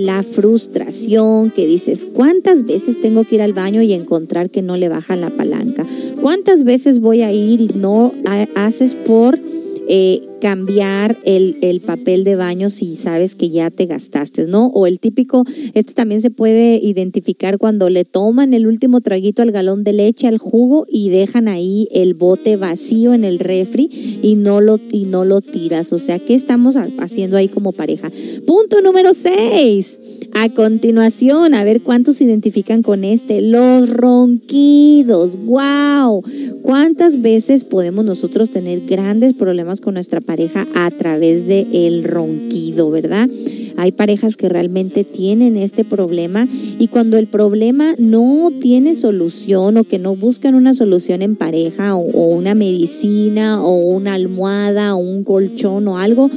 [0.00, 4.76] la frustración, que dices, ¿cuántas veces tengo que ir al baño y encontrar que no
[4.76, 5.86] le baja la palanca?
[6.20, 8.12] ¿Cuántas veces voy a ir y no
[8.54, 9.38] haces por...
[9.86, 14.66] Eh, cambiar el, el, papel de baño si sabes que ya te gastaste, ¿no?
[14.66, 19.52] O el típico, esto también se puede identificar cuando le toman el último traguito al
[19.52, 23.88] galón de leche, al jugo y dejan ahí el bote vacío en el refri
[24.22, 25.94] y no lo, y no lo tiras.
[25.94, 28.12] O sea, ¿qué estamos haciendo ahí como pareja?
[28.46, 30.00] Punto número 6.
[30.34, 33.40] A continuación, a ver cuántos se identifican con este.
[33.40, 35.38] Los ronquidos.
[35.38, 36.22] ¡Wow!
[36.60, 40.33] ¿Cuántas veces podemos nosotros tener grandes problemas con nuestra pareja
[40.74, 43.28] a través del el ronquido, verdad?
[43.76, 46.46] Hay parejas que realmente tienen este problema
[46.78, 51.96] y cuando el problema no tiene solución o que no buscan una solución en pareja
[51.96, 56.30] o, una medicina o una almohada o un colchón o algo,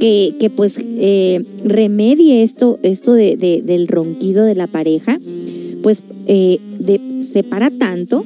[0.00, 5.20] que, pues eh, remedie esto, esto de, del ronquido de la pareja,
[5.82, 6.58] pues eh,
[7.20, 8.24] separa tanto,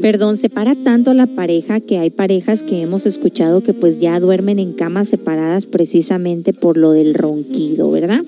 [0.00, 4.20] perdón, separa tanto a la pareja que hay parejas que hemos escuchado que pues ya
[4.20, 8.22] duermen en camas separadas precisamente por lo del ronquido, ¿verdad?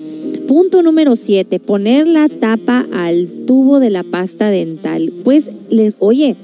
[0.47, 5.11] Punto número 7, poner la tapa al tubo de la pasta dental.
[5.23, 6.35] Pues les, oye,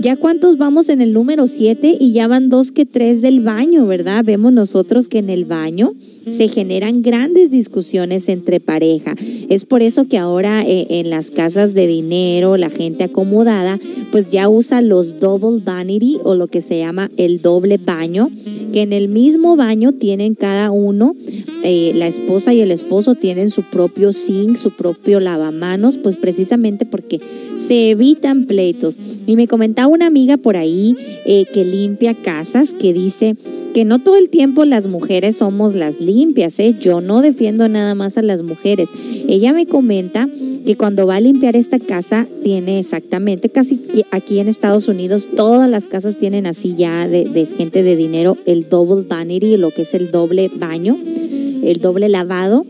[0.00, 3.86] ya cuántos vamos en el número 7 y ya van dos que tres del baño,
[3.86, 4.24] ¿verdad?
[4.24, 5.92] Vemos nosotros que en el baño
[6.30, 9.14] se generan grandes discusiones entre pareja.
[9.48, 13.78] Es por eso que ahora eh, en las casas de dinero, la gente acomodada,
[14.10, 18.30] pues ya usa los double vanity o lo que se llama el doble baño,
[18.72, 21.14] que en el mismo baño tienen cada uno,
[21.62, 26.84] eh, la esposa y el esposo tienen su propio sink, su propio lavamanos, pues precisamente
[26.84, 27.20] porque
[27.58, 28.98] se evitan pleitos.
[29.26, 33.36] Y me comentaba una amiga por ahí eh, que limpia casas que dice
[33.74, 36.76] que no todo el tiempo las mujeres somos las limpias, ¿eh?
[36.78, 38.88] yo no defiendo nada más a las mujeres.
[39.28, 40.28] Ella me comenta
[40.64, 43.80] que cuando va a limpiar esta casa tiene exactamente, casi
[44.12, 48.38] aquí en Estados Unidos, todas las casas tienen así ya de, de gente de dinero
[48.46, 50.96] el double vanity, lo que es el doble baño,
[51.64, 52.64] el doble lavado.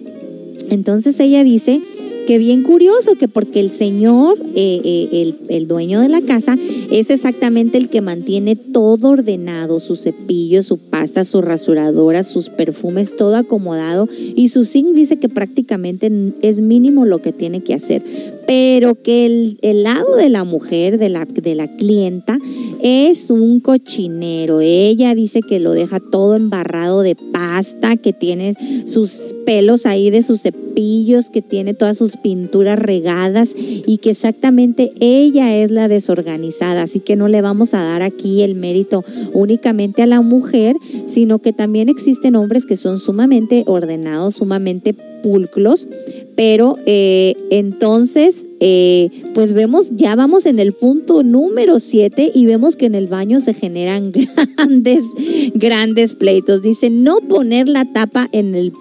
[0.70, 1.82] Entonces ella dice
[2.27, 6.57] que bien curioso, que porque el señor, eh, eh, el, el, dueño de la casa,
[6.91, 13.16] es exactamente el que mantiene todo ordenado, su cepillo, su pasta, su rasuradora, sus perfumes,
[13.16, 14.09] todo acomodado.
[14.35, 16.11] Y su zinc dice que prácticamente
[16.43, 18.03] es mínimo lo que tiene que hacer.
[18.47, 22.39] Pero que el, el lado de la mujer, de la, de la clienta,
[22.83, 24.61] es un cochinero.
[24.61, 28.55] Ella dice que lo deja todo embarrado de pasta, que tiene
[28.87, 34.91] sus pelos ahí de sus cepillos, que tiene todas sus pinturas regadas y que exactamente
[35.01, 36.83] ella es la desorganizada.
[36.83, 41.39] Así que no le vamos a dar aquí el mérito únicamente a la mujer, sino
[41.39, 45.89] que también existen hombres que son sumamente ordenados, sumamente pulcros,
[46.37, 52.77] pero eh, entonces, eh, pues vemos, ya vamos en el punto número 7 y vemos
[52.77, 54.12] que en el baño se generan
[54.57, 55.05] grandes,
[55.55, 56.61] grandes pleitos.
[56.61, 58.73] Dice, no poner la tapa en el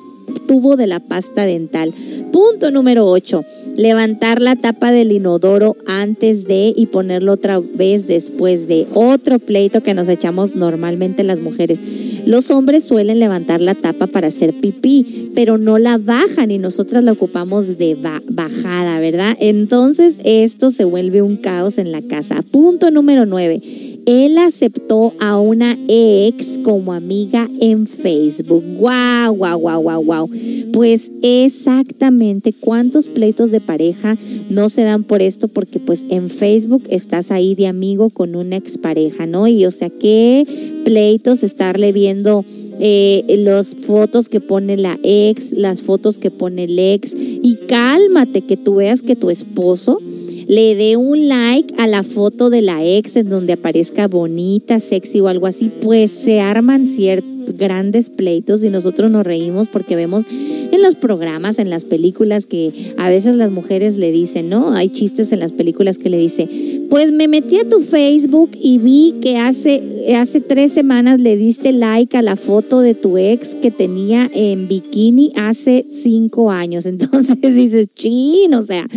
[0.47, 1.93] tubo de la pasta dental.
[2.31, 3.43] Punto número 8.
[3.75, 8.85] Levantar la tapa del inodoro antes de y ponerlo otra vez después de.
[8.93, 11.79] Otro pleito que nos echamos normalmente las mujeres.
[12.25, 17.03] Los hombres suelen levantar la tapa para hacer pipí, pero no la bajan y nosotras
[17.03, 17.97] la ocupamos de
[18.29, 19.35] bajada, ¿verdad?
[19.39, 22.41] Entonces esto se vuelve un caos en la casa.
[22.49, 28.63] Punto número 9 él aceptó a una ex como amiga en Facebook.
[28.77, 30.29] ¡Guau, guau, guau, guau, guau!
[30.73, 34.17] Pues exactamente cuántos pleitos de pareja
[34.49, 38.57] no se dan por esto, porque pues en Facebook estás ahí de amigo con una
[38.57, 39.47] expareja, ¿no?
[39.47, 42.45] Y o sea, qué pleitos estarle viendo.
[42.79, 48.41] Eh, las fotos que pone la ex, las fotos que pone el ex, y cálmate
[48.41, 49.99] que tú veas que tu esposo
[50.47, 55.21] le dé un like a la foto de la ex en donde aparezca bonita, sexy
[55.21, 60.25] o algo así, pues se arman ciertos grandes pleitos y nosotros nos reímos porque vemos
[60.29, 64.73] en los programas, en las películas que a veces las mujeres le dicen, ¿no?
[64.73, 66.49] Hay chistes en las películas que le dice,
[66.89, 71.71] pues me metí a tu Facebook y vi que hace, hace tres semanas le diste
[71.71, 76.85] like a la foto de tu ex que tenía en bikini hace cinco años.
[76.87, 78.87] Entonces dices, chin, o sea,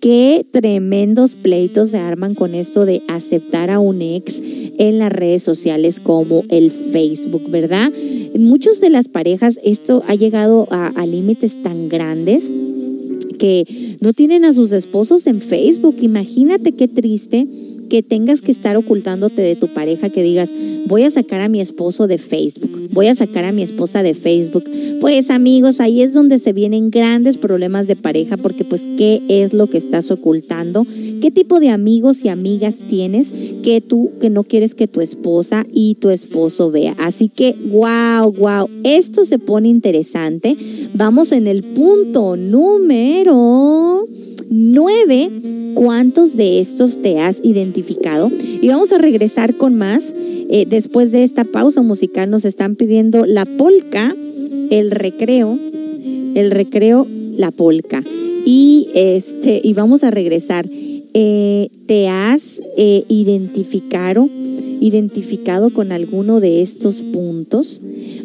[0.00, 5.42] qué tremendos pleitos se arman con esto de aceptar a un ex en las redes
[5.42, 7.92] sociales como el Facebook, ¿verdad?
[8.34, 12.44] En muchas de las parejas esto ha llegado a, límites tan grandes
[13.38, 15.96] que no tienen a sus esposos en Facebook.
[16.00, 17.46] Imagínate qué triste
[17.88, 20.52] que tengas que estar ocultándote de tu pareja, que digas,
[20.86, 24.14] voy a sacar a mi esposo de Facebook, voy a sacar a mi esposa de
[24.14, 24.64] Facebook.
[25.00, 29.52] Pues amigos, ahí es donde se vienen grandes problemas de pareja, porque pues, ¿qué es
[29.52, 30.86] lo que estás ocultando?
[31.20, 33.32] ¿Qué tipo de amigos y amigas tienes
[33.62, 36.94] que tú que no quieres que tu esposa y tu esposo vea.
[36.98, 40.56] Así que, wow, wow, esto se pone interesante.
[40.94, 44.06] Vamos en el punto número
[44.48, 45.30] 9.
[45.74, 47.75] ¿Cuántos de estos te has identificado?
[48.62, 50.14] Y vamos a regresar con más.
[50.48, 54.14] Eh, después de esta pausa musical nos están pidiendo la polca,
[54.70, 55.58] el recreo,
[56.34, 58.02] el recreo, la polca.
[58.44, 60.68] Y este, y vamos a regresar.
[61.18, 64.28] Eh, ¿Te has eh, identificado,
[64.80, 67.80] identificado con alguno de estos puntos?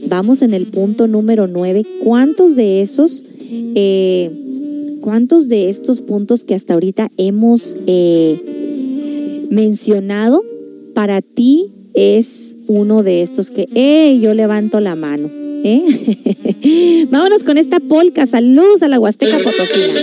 [0.07, 1.86] Vamos en el punto número 9.
[2.03, 3.23] ¿Cuántos de esos,
[5.02, 7.78] cuántos de estos puntos que hasta ahorita hemos
[9.52, 10.44] mencionado
[10.95, 15.30] para ti es uno de estos que, eh, yo levanto la mano?
[17.11, 18.26] Vámonos con esta polca.
[18.26, 19.94] Saludos a la Huasteca Potosina.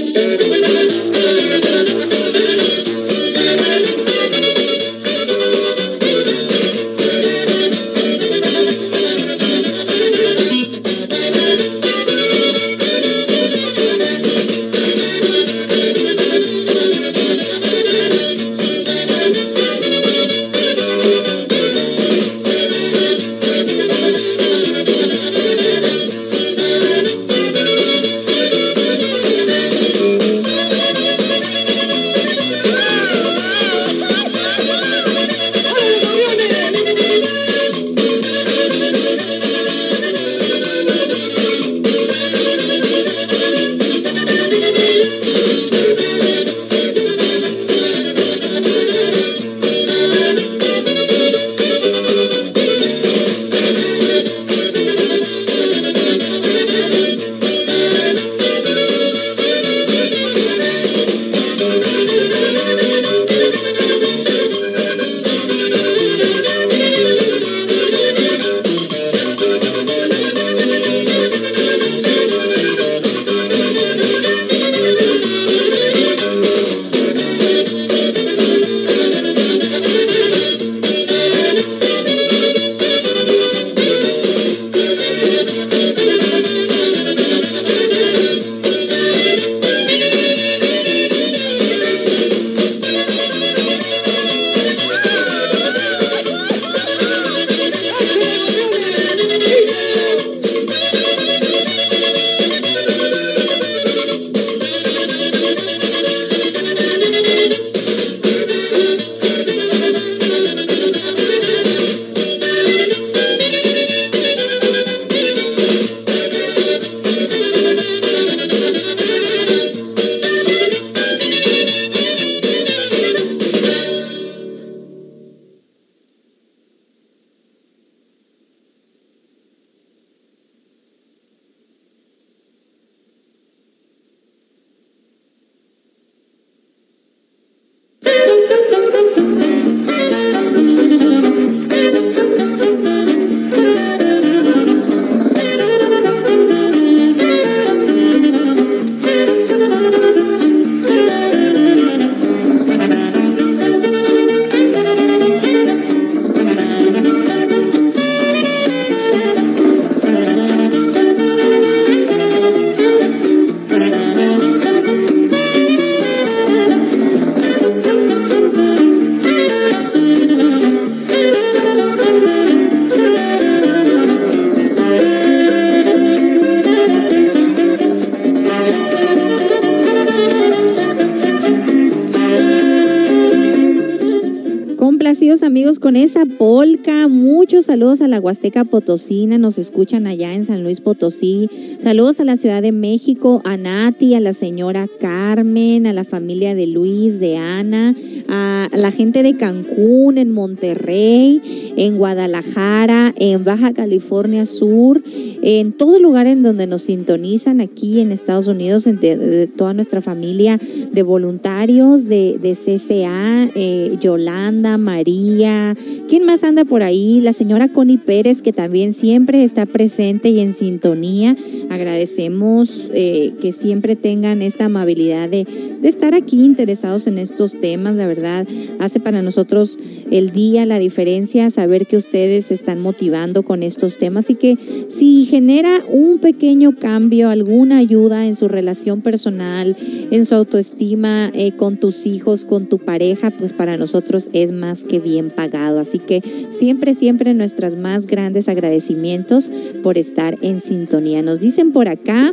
[186.08, 187.08] Con esa polca.
[187.08, 191.50] Muchos saludos a la Huasteca Potosina, nos escuchan allá en San Luis Potosí.
[191.80, 196.54] Saludos a la Ciudad de México, a Nati, a la señora Carmen, a la familia
[196.54, 197.94] de Luis, de Ana,
[198.28, 205.02] a la gente de Cancún, en Monterrey, en Guadalajara, en Baja California Sur,
[205.42, 210.58] en todo lugar en donde nos sintonizan aquí en Estados Unidos, de, toda nuestra familia
[210.92, 215.74] de voluntarios de, de CCA, eh, Yolanda, María,
[216.08, 217.20] ¿quién más anda por ahí?
[217.20, 221.36] La señora Connie Pérez, que también siempre está presente y en sintonía.
[221.70, 225.46] Agradecemos eh, que siempre tengan esta amabilidad de,
[225.80, 227.96] de estar aquí interesados en estos temas.
[227.96, 228.46] La verdad,
[228.78, 229.78] hace para nosotros
[230.10, 234.56] el día la diferencia, saber que ustedes se están motivando con estos temas y que
[234.88, 239.76] si genera un pequeño cambio, alguna ayuda en su relación personal,
[240.10, 244.84] en su autoestima, eh, con tus hijos, con tu pareja, pues para nosotros es más
[244.84, 245.80] que bien pagado.
[245.80, 249.52] Así que siempre, siempre nuestras más grandes agradecimientos
[249.82, 251.22] por estar en sintonía.
[251.22, 252.32] Nos dicen por acá.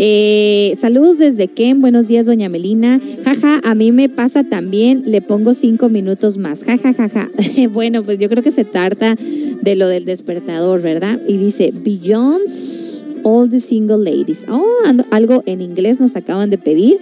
[0.00, 3.00] Eh, saludos desde Ken, buenos días doña Melina.
[3.24, 6.62] Jaja, a mí me pasa también, le pongo cinco minutos más.
[6.62, 7.28] Jaja, jaja.
[7.72, 9.16] bueno, pues yo creo que se trata
[9.60, 11.18] de lo del despertador, ¿verdad?
[11.26, 12.48] Y dice, Beyond
[13.24, 14.46] All the Single Ladies.
[14.48, 14.64] Oh,
[15.10, 16.98] algo en inglés nos acaban de pedir.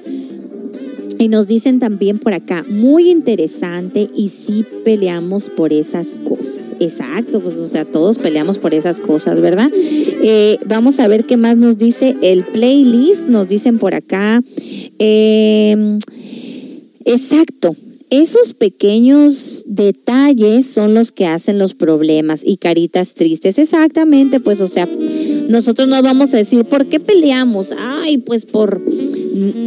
[1.18, 6.74] Y nos dicen también por acá, muy interesante y sí peleamos por esas cosas.
[6.80, 9.70] Exacto, pues o sea, todos peleamos por esas cosas, ¿verdad?
[9.74, 13.28] Eh, vamos a ver qué más nos dice el playlist.
[13.28, 14.43] Nos dicen por acá.
[14.98, 15.98] Em,
[17.05, 17.76] exacto,
[18.10, 23.58] esos pequeños detalles son los que hacen los problemas y caritas tristes.
[23.58, 24.88] Exactamente, pues o sea,
[25.48, 27.72] nosotros no vamos a decir, ¿por qué peleamos?
[27.76, 28.80] Ay, pues por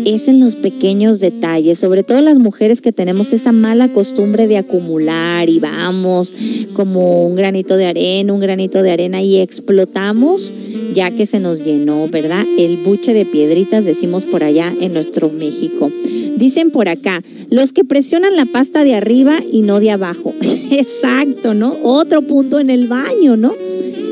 [0.05, 4.57] es en los pequeños detalles, sobre todo las mujeres que tenemos esa mala costumbre de
[4.57, 6.33] acumular y vamos
[6.73, 10.53] como un granito de arena, un granito de arena y explotamos
[10.93, 12.45] ya que se nos llenó, ¿verdad?
[12.57, 15.91] El buche de piedritas, decimos por allá en nuestro México.
[16.39, 20.33] Dicen por acá, los que presionan la pasta de arriba y no de abajo.
[20.71, 21.77] Exacto, ¿no?
[21.83, 23.53] Otro punto en el baño, ¿no?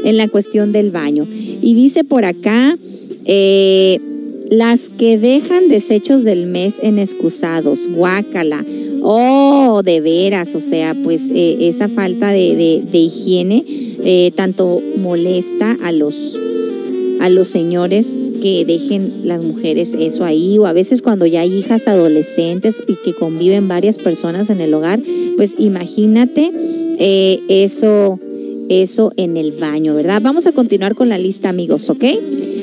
[0.04, 1.26] En la cuestión del baño.
[1.62, 2.78] Y dice por acá,
[3.24, 4.00] eh,
[4.50, 8.66] las que dejan desechos del mes en excusados, guácala.
[9.04, 13.64] Oh, de veras, o sea, pues eh, esa falta de, higiene
[14.04, 16.38] eh, tanto molesta a los,
[17.22, 21.54] a los señores que dejen las mujeres eso ahí, o a veces cuando ya hay
[21.54, 25.00] hijas adolescentes y que conviven varias personas en el hogar,
[25.38, 26.52] pues imagínate
[27.00, 28.20] eh, eso,
[28.70, 30.22] eso en el baño, ¿verdad?
[30.22, 32.04] Vamos a continuar con la lista, amigos, ¿ok?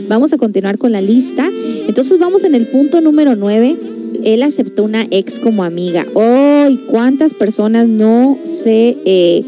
[0.09, 1.49] Vamos a continuar con la lista.
[1.87, 3.77] Entonces vamos en el punto número 9.
[4.25, 6.05] Él aceptó una ex como amiga.
[6.15, 6.81] ¡Ay!
[6.89, 8.97] ¿Cuántas personas no se...
[9.05, 9.45] Eh,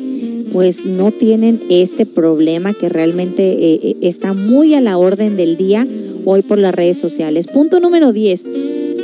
[0.52, 5.86] pues no tienen este problema que realmente eh, está muy a la orden del día
[6.26, 7.46] hoy por las redes sociales.
[7.46, 8.44] Punto número 10.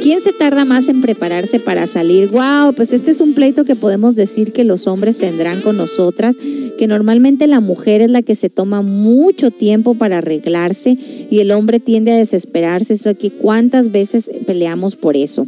[0.03, 2.29] ¿Quién se tarda más en prepararse para salir?
[2.31, 2.75] ¡Wow!
[2.75, 6.37] Pues este es un pleito que podemos decir que los hombres tendrán con nosotras,
[6.77, 10.99] que normalmente la mujer es la que se toma mucho tiempo para arreglarse
[11.31, 12.95] y el hombre tiende a desesperarse.
[12.95, 15.47] Eso aquí, ¿cuántas veces peleamos por eso?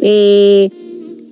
[0.00, 0.70] Eh,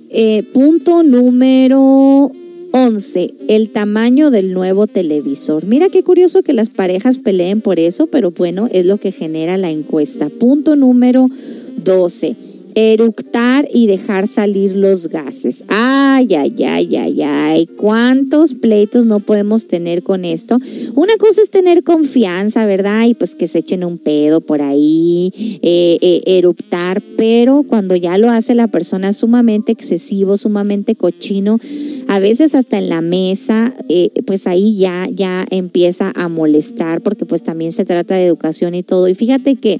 [0.09, 2.29] eh, punto número
[2.77, 3.35] 11.
[3.47, 5.63] El tamaño del nuevo televisor.
[5.63, 9.55] Mira qué curioso que las parejas peleen por eso, pero bueno, es lo que genera
[9.55, 10.27] la encuesta.
[10.27, 11.29] Punto número
[11.77, 12.35] 12
[12.75, 15.63] eructar y dejar salir los gases.
[15.69, 20.59] Ay, ay, ay, ay, ay, cuántos pleitos no podemos tener con esto.
[20.93, 23.05] Una cosa es tener confianza, ¿verdad?
[23.05, 25.31] Y pues que se echen un pedo por ahí,
[25.61, 31.59] eh, eh, eruptar, pero cuando ya lo hace la persona sumamente excesivo, sumamente cochino,
[32.07, 37.25] a veces hasta en la mesa, eh, pues ahí ya, ya empieza a molestar, porque
[37.25, 39.07] pues también se trata de educación y todo.
[39.07, 39.79] Y fíjate que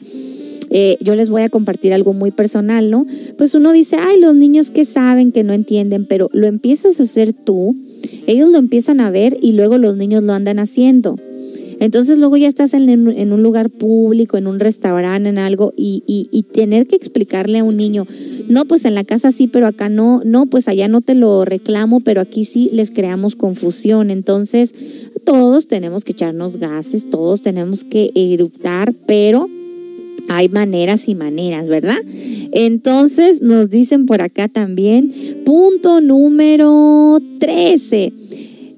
[0.70, 3.06] eh, yo les voy a compartir algo muy personal, ¿no?
[3.38, 7.04] Pues uno dice, ay, los niños que saben, que no entienden, pero lo empiezas a
[7.04, 7.76] hacer tú,
[8.28, 11.16] ellos lo empiezan a ver y luego los niños lo andan haciendo.
[11.80, 16.44] Entonces luego ya estás en, un lugar público, en un restaurante, en algo, y, y,
[16.44, 18.06] tener que explicarle a un niño,
[18.48, 21.44] no, pues en la casa sí, pero acá no, no, pues allá no te lo
[21.44, 24.10] reclamo, pero aquí sí les creamos confusión.
[24.10, 24.74] Entonces
[25.26, 29.50] todos tenemos que echarnos gases, todos tenemos que eruptar, pero
[30.28, 31.98] hay maneras y maneras, ¿verdad?
[32.52, 35.14] Entonces nos dicen por acá también,
[35.46, 38.14] punto número 13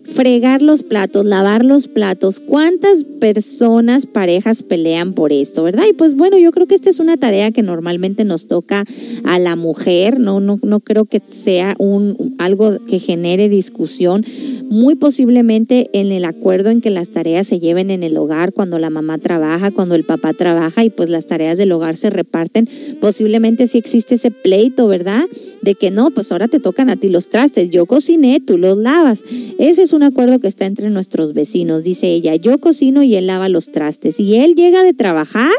[0.07, 2.39] fregar los platos, lavar los platos.
[2.39, 5.85] ¿Cuántas personas, parejas pelean por esto, verdad?
[5.89, 8.85] Y pues bueno, yo creo que esta es una tarea que normalmente nos toca
[9.23, 14.25] a la mujer, no, no, no creo que sea un, algo que genere discusión.
[14.69, 18.79] Muy posiblemente en el acuerdo en que las tareas se lleven en el hogar cuando
[18.79, 22.67] la mamá trabaja, cuando el papá trabaja y pues las tareas del hogar se reparten,
[22.99, 25.25] posiblemente sí existe ese pleito, ¿verdad?
[25.61, 28.77] De que no, pues ahora te tocan a ti los trastes, yo cociné, tú los
[28.77, 29.23] lavas.
[29.57, 33.27] Ese es un acuerdo que está entre nuestros vecinos, dice ella, yo cocino y él
[33.27, 34.19] lava los trastes.
[34.19, 35.51] Y él llega de trabajar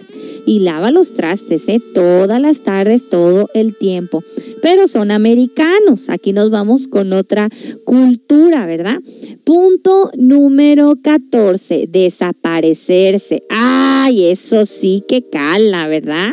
[0.46, 1.80] y lava los trastes, ¿eh?
[1.92, 4.24] todas las tardes, todo el tiempo.
[4.62, 6.08] pero son americanos.
[6.08, 7.48] Aquí nos vamos con otra
[7.84, 8.98] cultura, ¿verdad?
[9.44, 13.42] Punto número 14, desaparecerse.
[13.50, 16.30] Ay, eso sí que cala, ¿verdad?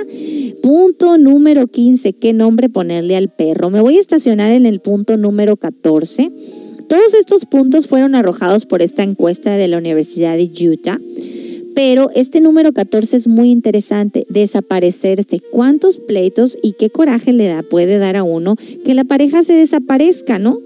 [0.61, 3.69] Punto número 15, ¿qué nombre ponerle al perro?
[3.69, 6.31] Me voy a estacionar en el punto número 14.
[6.87, 10.99] Todos estos puntos fueron arrojados por esta encuesta de la Universidad de Utah.
[11.75, 15.41] Pero este número 14 es muy interesante, desaparecerse.
[15.51, 18.55] ¿Cuántos pleitos y qué coraje le da, puede dar a uno
[18.85, 20.59] que la pareja se desaparezca, ¿no?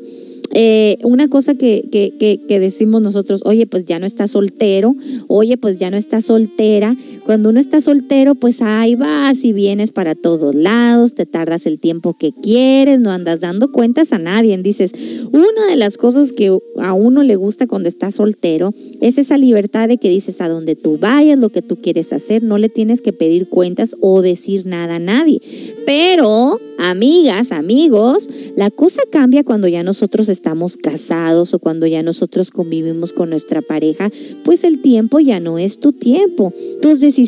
[0.51, 4.95] Eh, una cosa que, que, que, decimos nosotros, oye, pues ya no está soltero,
[5.27, 6.95] oye, pues ya no está soltera.
[7.29, 11.79] Cuando uno está soltero, pues ahí vas y vienes para todos lados, te tardas el
[11.79, 14.57] tiempo que quieres, no andas dando cuentas a nadie.
[14.57, 14.93] Dices,
[15.31, 19.87] una de las cosas que a uno le gusta cuando está soltero es esa libertad
[19.87, 22.99] de que dices a donde tú vayas, lo que tú quieres hacer, no le tienes
[22.99, 25.39] que pedir cuentas o decir nada a nadie.
[25.85, 32.49] Pero, amigas, amigos, la cosa cambia cuando ya nosotros estamos casados o cuando ya nosotros
[32.49, 34.09] convivimos con nuestra pareja,
[34.43, 36.51] pues el tiempo ya no es tu tiempo,
[36.81, 37.18] tus decisiones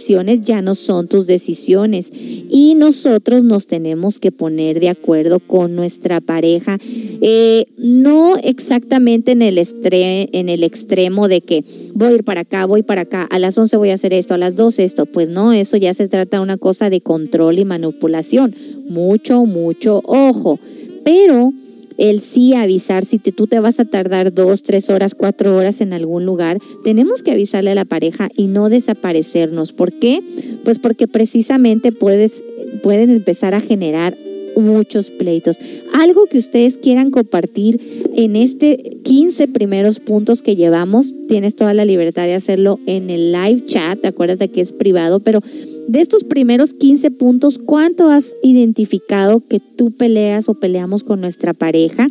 [0.44, 2.12] ya no son tus decisiones.
[2.14, 6.78] Y nosotros nos tenemos que poner de acuerdo con nuestra pareja,
[7.22, 11.64] eh, no exactamente en el, en el extremo de que
[11.94, 14.34] voy a ir para acá, voy para acá, a las 11 voy a hacer esto,
[14.34, 17.60] a las 12 esto, pues no, eso ya se trata de una cosa de control
[17.60, 18.56] y manipulación,
[18.88, 20.60] mucho, mucho ojo,
[21.04, 21.54] pero
[21.98, 25.94] el sí avisar, si tú te vas a tardar dos, tres horas, cuatro horas en
[25.94, 29.74] algún lugar, tenemos que avisarle a la pareja y no desaparecernos.
[29.74, 30.22] ¿Por qué?
[30.64, 32.44] Pues porque precisamente puedes,
[32.82, 34.18] pueden empezar a generar
[34.56, 35.58] muchos pleitos.
[35.94, 37.80] Algo que ustedes quieran compartir
[38.16, 43.32] en este 15 primeros puntos que llevamos, tienes toda la libertad de hacerlo en el
[43.32, 45.42] live chat, acuérdate que es privado, pero
[45.88, 51.54] de estos primeros 15 puntos, ¿cuánto has identificado que tú peleas o peleamos con nuestra
[51.54, 52.08] pareja?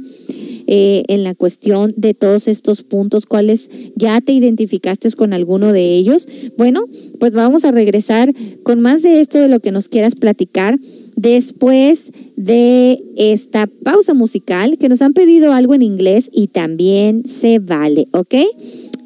[0.72, 5.96] Eh, en la cuestión de todos estos puntos, cuáles ya te identificaste con alguno de
[5.96, 6.28] ellos.
[6.56, 6.84] Bueno,
[7.18, 8.32] pues vamos a regresar
[8.62, 10.78] con más de esto de lo que nos quieras platicar
[11.16, 17.58] después de esta pausa musical que nos han pedido algo en inglés y también se
[17.58, 18.34] vale, ¿ok?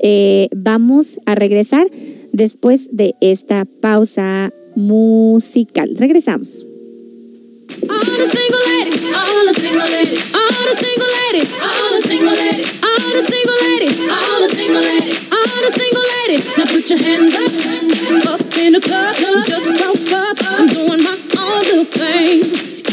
[0.01, 1.87] Eh, vamos a regresar
[2.35, 5.95] después de esta pausa musical.
[5.97, 6.67] Regresamos.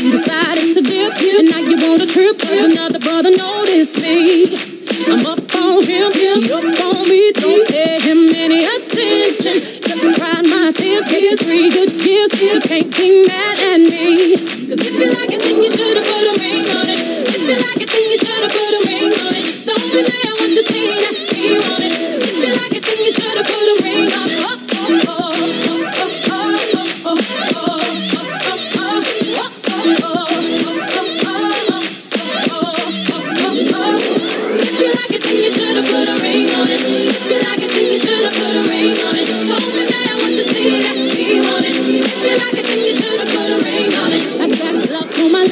[0.01, 4.80] Decided to dip, and trip, another brother noticed me.
[5.07, 7.32] I'm up on him, he up on me.
[7.34, 9.82] Don't pay him any attention
[10.22, 12.32] cried my tears, gave three good years.
[12.41, 14.38] You can't be mad at me.
[14.69, 16.99] Cause if you like it, then you should've put a ring on it.
[17.28, 19.51] If you like it, then you should've put a ring on it.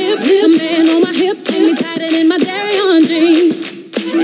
[0.09, 3.53] Lips, a man on my hips, hold me tighter than my dairy on jeans.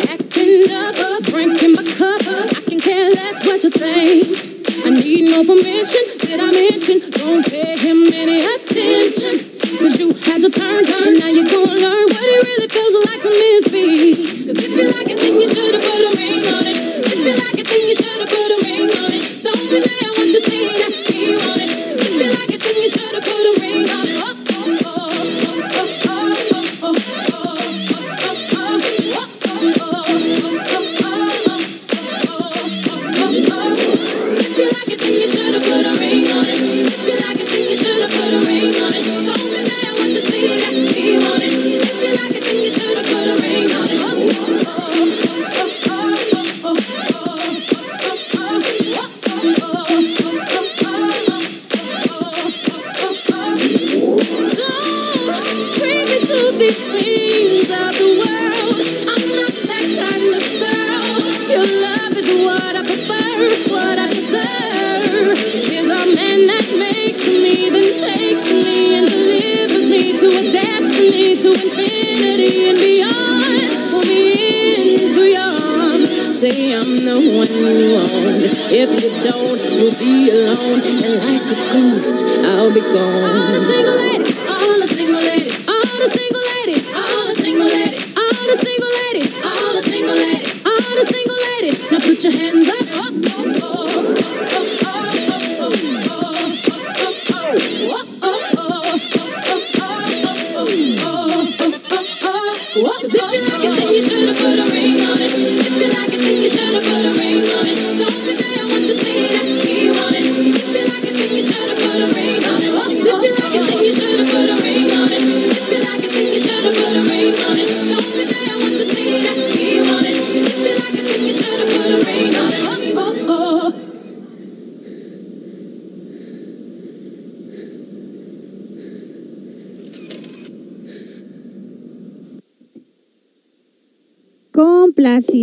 [0.10, 4.86] Acting up, up, drinking my cup, I can care less what you think.
[4.86, 6.98] I need no permission, did I mention?
[7.12, 9.34] Don't pay him any attention.
[9.78, 13.22] Cause you had your turn, turn, now you're gonna learn what it really feels like
[13.22, 13.86] to miss me.
[14.48, 16.78] Cause if you like it, then you should've put a ring on it.
[17.14, 19.44] If you like it, then you should've put a ring on it.
[19.44, 19.95] Don't be
[78.68, 80.82] If you don't, you'll be alone.
[80.82, 84.35] And like a ghost, I'll be gone.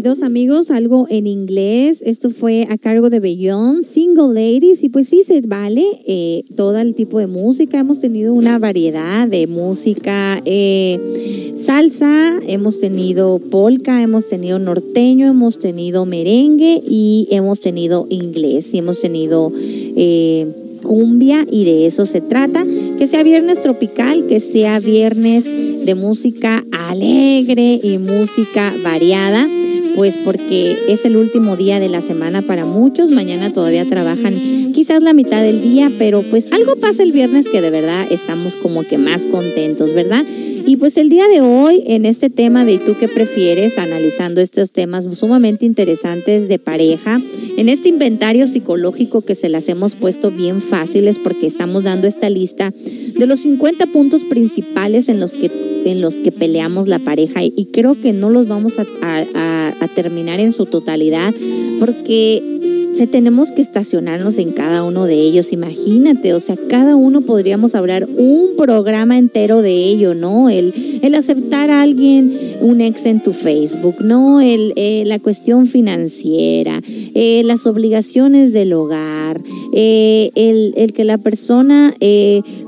[0.03, 2.03] Complacidos amigos, algo en inglés.
[2.05, 4.83] Esto fue a cargo de Beyond, Single Ladies.
[4.83, 7.79] Y pues sí, se vale eh, todo el tipo de música.
[7.79, 10.43] Hemos tenido una variedad de música.
[10.45, 18.75] Eh, salsa, hemos tenido polka, hemos tenido norteño, hemos tenido merengue y hemos tenido inglés.
[18.75, 19.53] Y hemos tenido...
[19.55, 20.49] Eh,
[20.83, 22.67] cumbia y de eso se trata.
[22.99, 29.47] Que sea viernes tropical, que sea viernes de música alegre y música variada,
[29.95, 35.03] pues porque es el último día de la semana para muchos, mañana todavía trabajan quizás
[35.03, 38.83] la mitad del día, pero pues algo pasa el viernes que de verdad estamos como
[38.83, 40.25] que más contentos, ¿verdad?
[40.65, 44.73] Y pues el día de hoy, en este tema de tú qué prefieres, analizando estos
[44.73, 47.21] temas sumamente interesantes de pareja,
[47.57, 52.31] en este inventario psicológico que se las hemos puesto bien fáciles porque estamos dando esta
[52.31, 55.51] lista de los 50 puntos principales en los que,
[55.85, 60.39] en los que peleamos la pareja y creo que no los vamos a, a terminar
[60.39, 61.35] en su totalidad
[61.81, 62.52] porque
[62.95, 65.53] se tenemos que estacionarnos en cada uno de ellos.
[65.53, 70.51] Imagínate, o sea, cada uno podríamos hablar un programa entero de ello, ¿no?
[70.51, 74.41] El, el aceptar a alguien, un ex en tu Facebook, ¿no?
[74.41, 79.41] El, eh, la cuestión financiera, eh, las obligaciones del hogar,
[79.73, 81.95] eh, el, el, que la persona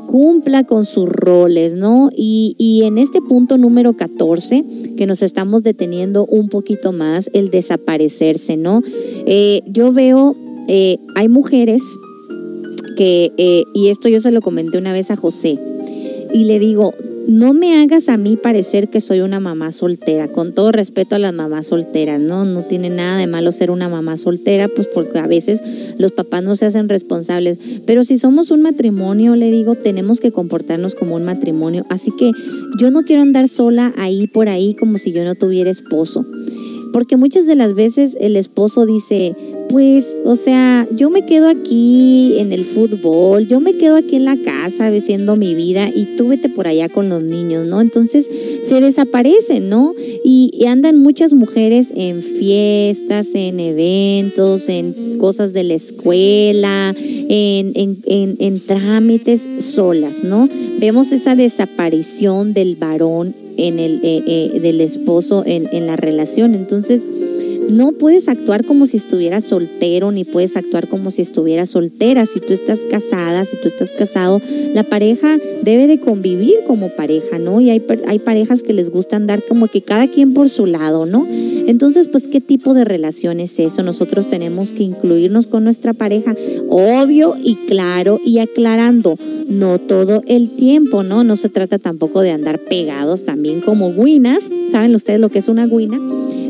[0.07, 2.11] cumpla con sus roles, ¿no?
[2.17, 4.65] Y, y en este punto número 14,
[4.97, 8.83] que nos estamos deteniendo un poquito más, el desaparecerse, ¿no?
[9.27, 10.37] Eh, yo veo,
[10.69, 11.83] eh, hay mujeres
[12.97, 15.59] que, eh, y esto yo se lo comenté una vez a José,
[16.33, 16.95] y le digo,
[17.27, 21.19] no me hagas a mí parecer que soy una mamá soltera, con todo respeto a
[21.19, 22.45] las mamás solteras, ¿no?
[22.45, 25.63] No tiene nada de malo ser una mamá soltera, pues porque a veces
[25.99, 27.59] los papás no se hacen responsables.
[27.87, 31.87] Pero si somos un matrimonio, le digo, tenemos que comportarnos como un matrimonio.
[31.89, 32.33] Así que
[32.79, 36.27] yo no quiero andar sola ahí por ahí como si yo no tuviera esposo.
[36.93, 39.35] Porque muchas de las veces el esposo dice,
[39.75, 44.25] pues, o sea, yo me quedo aquí en el fútbol, yo me quedo aquí en
[44.25, 47.81] la casa haciendo mi vida y tú vete por allá con los niños, ¿no?
[47.81, 48.31] Entonces
[48.63, 49.93] se desaparecen, ¿no?
[50.25, 58.37] Y, andan muchas mujeres en fiestas, en eventos, en cosas de la escuela, en, en,
[58.39, 60.49] en, trámites solas, ¿no?
[60.79, 66.55] Vemos esa desaparición del varón en el, eh, eh, del esposo en, en la relación.
[66.55, 67.09] Entonces,
[67.69, 72.27] no puedes actuar como si estuvieras soltero, ni puedes actuar como si estuvieras soltera.
[72.27, 74.41] Si tú estás casada, si tú estás casado,
[74.73, 77.61] la pareja debe de convivir como pareja, ¿no?
[77.61, 81.07] Y hay, hay parejas que les gusta andar como que cada quien por su lado,
[81.07, 81.27] ¿no?
[81.67, 83.83] Entonces, pues, ¿qué tipo de relación es eso?
[83.83, 86.35] Nosotros tenemos que incluirnos con nuestra pareja,
[86.69, 89.17] obvio y claro, y aclarando,
[89.49, 91.25] no todo el tiempo, ¿no?
[91.25, 94.51] No se trata tampoco de andar pegados también como guinas.
[94.71, 95.99] ¿Saben ustedes lo que es una guina?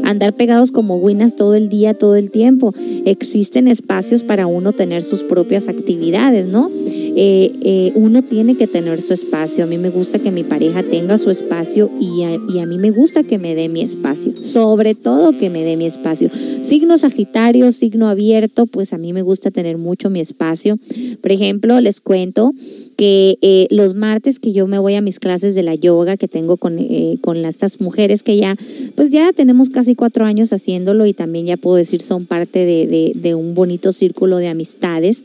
[0.05, 2.75] Andar pegados como guinas todo el día, todo el tiempo.
[3.05, 6.71] Existen espacios para uno tener sus propias actividades, ¿no?
[7.17, 9.65] Eh, eh, uno tiene que tener su espacio.
[9.65, 12.79] A mí me gusta que mi pareja tenga su espacio y a, y a, mí
[12.79, 14.43] me gusta que me dé mi espacio.
[14.43, 16.29] Sobre todo que me dé mi espacio.
[16.63, 20.79] Signo Sagitario, signo abierto, pues a mí me gusta tener mucho mi espacio.
[21.21, 22.53] Por ejemplo, les cuento
[22.97, 26.29] que eh, los martes que yo me voy a mis clases de la yoga que
[26.29, 28.57] tengo con, eh, con estas mujeres que ya,
[28.95, 33.13] pues ya tenemos casi cuatro años haciéndolo y también ya puedo decir son parte de,
[33.15, 35.25] de, un bonito círculo de amistades.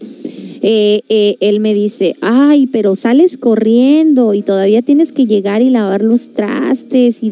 [0.61, 5.69] Eh, eh, él me dice, ay, pero sales corriendo y todavía tienes que llegar y
[5.69, 7.31] lavar los trastes y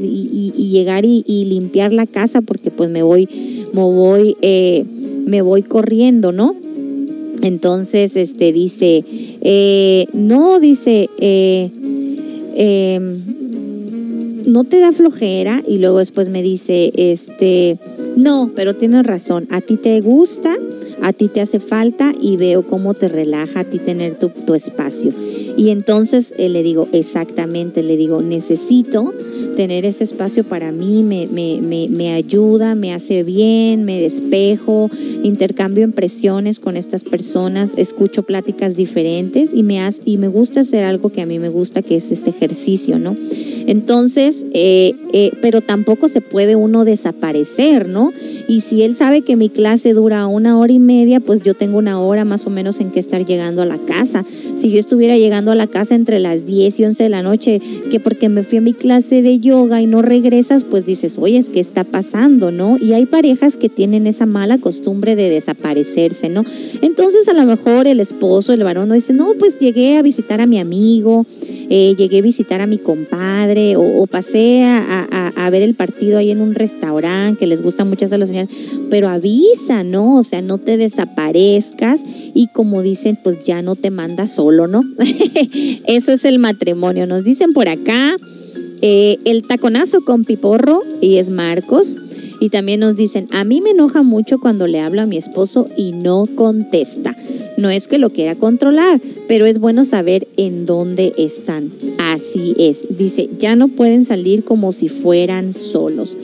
[0.69, 3.27] llegar y, y, limpiar la casa porque pues me voy,
[3.73, 4.85] me voy, eh,
[5.25, 6.55] me voy corriendo, ¿no?
[7.41, 9.03] Entonces, este dice,
[9.41, 11.69] eh, no, dice, eh,
[12.55, 12.99] eh,
[14.45, 17.77] no te da flojera y luego después me dice, este,
[18.15, 20.55] no, pero tienes razón, a ti te gusta,
[21.01, 24.55] a ti te hace falta y veo cómo te relaja a ti tener tu, tu
[24.55, 25.11] espacio.
[25.57, 29.13] Y entonces eh, le digo, exactamente, le digo, necesito
[29.57, 34.91] tener ese espacio para mí, me, me, me, me, ayuda, me hace bien, me despejo,
[35.23, 40.83] intercambio impresiones con estas personas, escucho pláticas diferentes y me, hace, y me gusta hacer
[40.83, 43.15] algo que a mí me gusta, que es este ejercicio, ¿no?
[43.67, 48.13] Entonces, eh, eh, pero tampoco se puede uno desaparecer, ¿no?
[48.47, 51.77] Y si él sabe que mi clase dura una hora y media, pues yo tengo
[51.77, 54.23] una hora más o menos en que estar llegando a la casa.
[54.55, 57.61] Si yo estuviera llegando a la casa entre las 10 y 11 de la noche,
[57.91, 61.43] que porque me fui a mi clase de yoga y no regresas, pues dices, oye,
[61.51, 62.77] ¿qué está pasando, no?
[62.77, 66.43] Y hay parejas que tienen esa mala costumbre de desaparecerse, ¿no?
[66.81, 70.41] Entonces a lo mejor el esposo, el varón, no dice, no, pues llegué a visitar
[70.41, 71.25] a mi amigo,
[71.69, 76.41] eh, llegué a visitar a mi compadre o, pasé a, ver el partido ahí en
[76.41, 78.53] un restaurante que les gusta mucho a los señores,
[78.89, 80.17] pero avisa, ¿no?
[80.17, 82.03] O sea, no te desaparezcas
[82.33, 84.83] y como dicen, pues ya no te manda solo, ¿no?
[85.87, 87.05] Eso es el matrimonio.
[87.05, 88.17] Nos dicen por acá
[88.81, 91.97] eh, el taconazo con piporro y es Marcos.
[92.39, 95.67] Y también nos dicen, a mí me enoja mucho cuando le hablo a mi esposo
[95.75, 97.15] y no contesta.
[97.57, 101.71] No es que lo quiera controlar, pero es bueno saber en dónde están.
[101.97, 102.95] Así es.
[102.95, 106.15] Dice, ya no pueden salir como si fueran solos.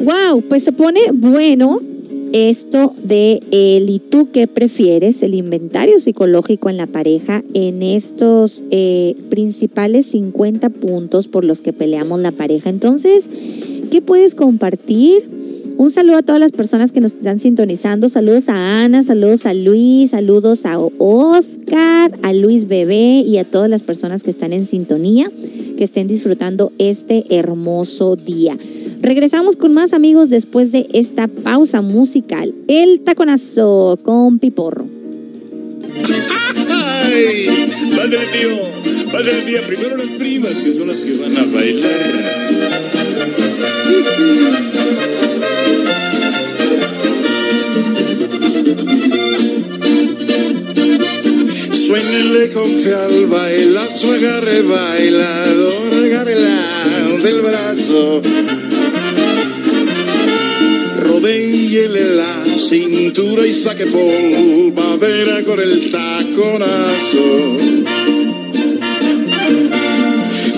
[0.00, 1.80] Wow, pues se pone bueno
[2.34, 8.64] esto de el y tú qué prefieres, el inventario psicológico en la pareja en estos
[8.72, 12.70] eh, principales 50 puntos por los que peleamos la pareja.
[12.70, 13.30] Entonces,
[13.92, 15.22] ¿qué puedes compartir?
[15.76, 18.08] Un saludo a todas las personas que nos están sintonizando.
[18.08, 23.70] Saludos a Ana, saludos a Luis, saludos a Oscar, a Luis Bebé y a todas
[23.70, 25.30] las personas que están en sintonía,
[25.78, 28.56] que estén disfrutando este hermoso día.
[29.00, 32.54] Regresamos con más amigos después de esta pausa musical.
[32.68, 34.86] El taconazo con Piporro.
[36.70, 37.46] ¡Ay!
[37.90, 39.12] Pásale, tío.
[39.12, 39.66] Pásale, tía.
[39.66, 42.44] Primero las primas, que son las que van a bailar.
[51.86, 58.22] Suénele con fe al bailazo, agarre bailador, la del brazo.
[61.24, 67.56] Rodéele la cintura y saque polvadera con el taconazo.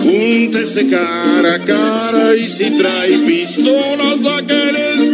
[0.02, 5.12] Júntese cara a cara y si trae pistolas, saque el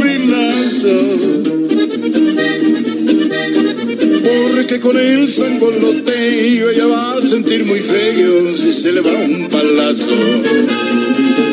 [4.63, 9.49] porque con el sangoloteo ella va a sentir muy feo si se le va un
[9.49, 10.11] palazo.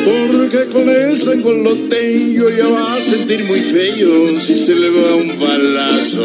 [0.04, 5.28] Porque con el sangoloteo ella va a sentir muy feo si se le va un
[5.30, 6.22] palazo.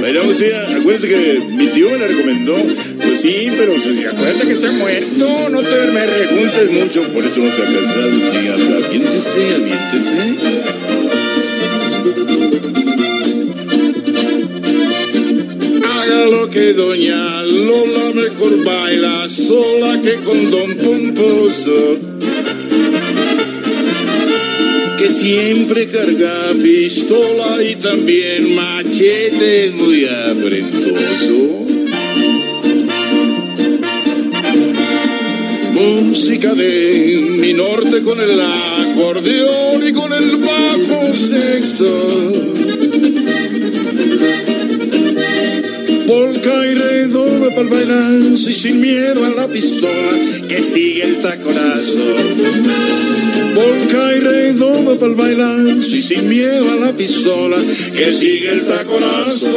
[0.00, 2.56] Bueno, o sea, acuérdense que mi tío me la recomendó.
[3.00, 7.38] Pues sí, pero si acuerda que está muerto, no te me rejuntes mucho, por eso
[7.38, 8.54] no se ha casado, tía.
[8.84, 11.09] Aviéntese, aviéntese.
[16.26, 21.98] Lo que doña Lola mejor baila sola que con don Pomposo.
[24.98, 31.66] Que siempre carga pistola y también machete muy afrentoso.
[35.72, 42.59] Música de mi norte con el acordeón y con el bajo sexo
[47.50, 50.12] para el bailar, y sin miedo a la pistola,
[50.48, 51.98] que sigue el taconazo.
[53.54, 57.58] Polka y redoble para el bailar, y sin miedo a la pistola,
[57.96, 59.54] que sigue el taconazo.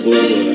[0.00, 0.49] Arispe,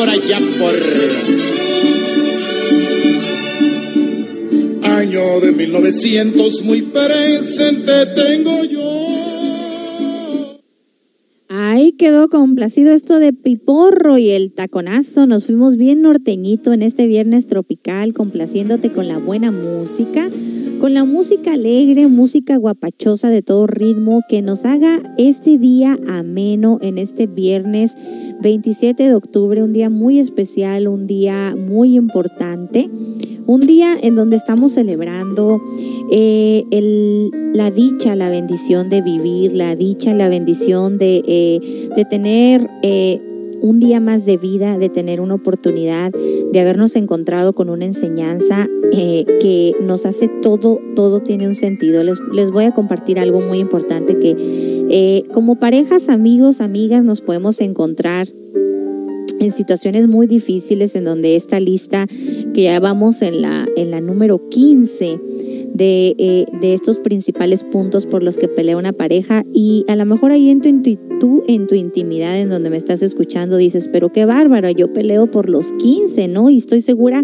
[0.00, 0.74] por allá por...
[4.90, 9.09] Año de 1900 muy presente tengo yo.
[11.52, 15.26] Ahí quedó complacido esto de Piporro y el taconazo.
[15.26, 20.30] Nos fuimos bien norteñito en este viernes tropical, complaciéndote con la buena música
[20.80, 26.78] con la música alegre, música guapachosa de todo ritmo que nos haga este día ameno
[26.80, 27.98] en este viernes
[28.40, 32.88] 27 de octubre, un día muy especial, un día muy importante,
[33.50, 35.60] un día en donde estamos celebrando
[36.08, 36.64] eh,
[37.52, 42.70] la dicha, la bendición de vivir, la dicha, la bendición de, eh, de tener...
[42.82, 43.20] Eh,
[43.62, 48.66] un día más de vida, de tener una oportunidad, de habernos encontrado con una enseñanza
[48.90, 52.02] que nos hace todo, todo tiene un sentido.
[52.02, 57.60] Les, les voy a compartir algo muy importante que como parejas, amigos, amigas, nos podemos
[57.60, 58.28] encontrar
[59.40, 62.06] en situaciones muy difíciles en donde esta lista
[62.54, 68.04] que ya vamos en la, en la número 15 de, eh, de estos principales puntos
[68.04, 70.68] por los que pelea una pareja y a lo mejor ahí en tu
[71.18, 75.30] tú en tu intimidad, en donde me estás escuchando, dices, pero qué bárbara, yo peleo
[75.30, 76.50] por los 15, ¿no?
[76.50, 77.22] Y estoy segura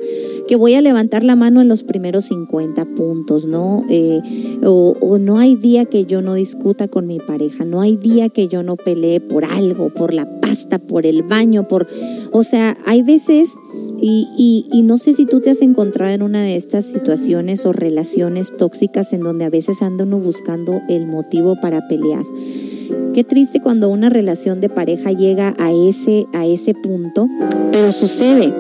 [0.49, 3.85] que voy a levantar la mano en los primeros 50 puntos, ¿no?
[3.91, 4.23] Eh,
[4.65, 8.31] o, o no hay día que yo no discuta con mi pareja, no hay día
[8.31, 11.87] que yo no pelee por algo, por la pasta, por el baño, por...
[12.33, 13.55] O sea, hay veces
[14.01, 17.65] y, y, y, no sé si tú te has encontrado en una de estas situaciones
[17.65, 22.25] o relaciones tóxicas en donde a veces anda uno buscando el motivo para pelear.
[23.15, 27.29] Qué triste cuando una relación de pareja llega a ese, a ese punto,
[27.73, 28.53] pero sucede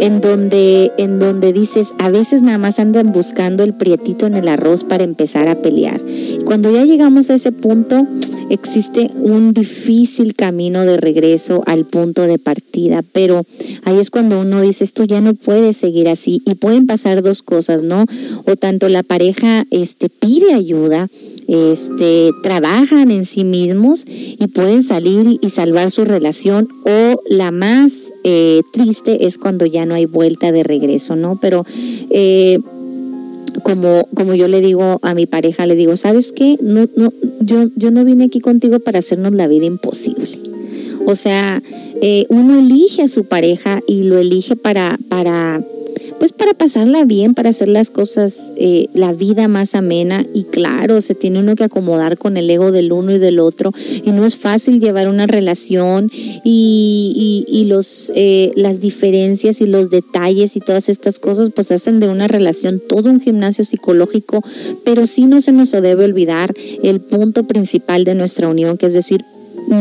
[0.00, 4.48] en donde, en donde dices, a veces nada más andan buscando el prietito en el
[4.48, 6.00] arroz para empezar a pelear.
[6.44, 8.06] Cuando ya llegamos a ese punto,
[8.50, 13.44] existe un difícil camino de regreso al punto de partida, pero
[13.84, 17.42] ahí es cuando uno dice, esto ya no puede seguir así y pueden pasar dos
[17.42, 18.04] cosas, ¿no?
[18.46, 21.08] O tanto la pareja este, pide ayuda,
[21.48, 28.12] este, trabajan en sí mismos y pueden salir y salvar su relación o la más
[28.24, 31.38] eh, triste es cuando ya no hay vuelta de regreso, ¿no?
[31.40, 31.64] Pero
[32.10, 32.60] eh,
[33.62, 36.56] como, como yo le digo a mi pareja, le digo, ¿sabes qué?
[36.60, 40.38] No, no, yo, yo no vine aquí contigo para hacernos la vida imposible.
[41.06, 41.62] O sea,
[42.00, 45.62] eh, uno elige a su pareja y lo elige para, para
[46.18, 50.24] pues para pasarla bien, para hacer las cosas, eh, la vida más amena.
[50.34, 53.72] Y claro, se tiene uno que acomodar con el ego del uno y del otro.
[54.04, 56.10] Y no es fácil llevar una relación.
[56.12, 61.70] Y, y, y los, eh, las diferencias y los detalles y todas estas cosas pues
[61.72, 64.42] hacen de una relación todo un gimnasio psicológico,
[64.84, 68.94] pero sí no se nos debe olvidar el punto principal de nuestra unión, que es
[68.94, 69.24] decir,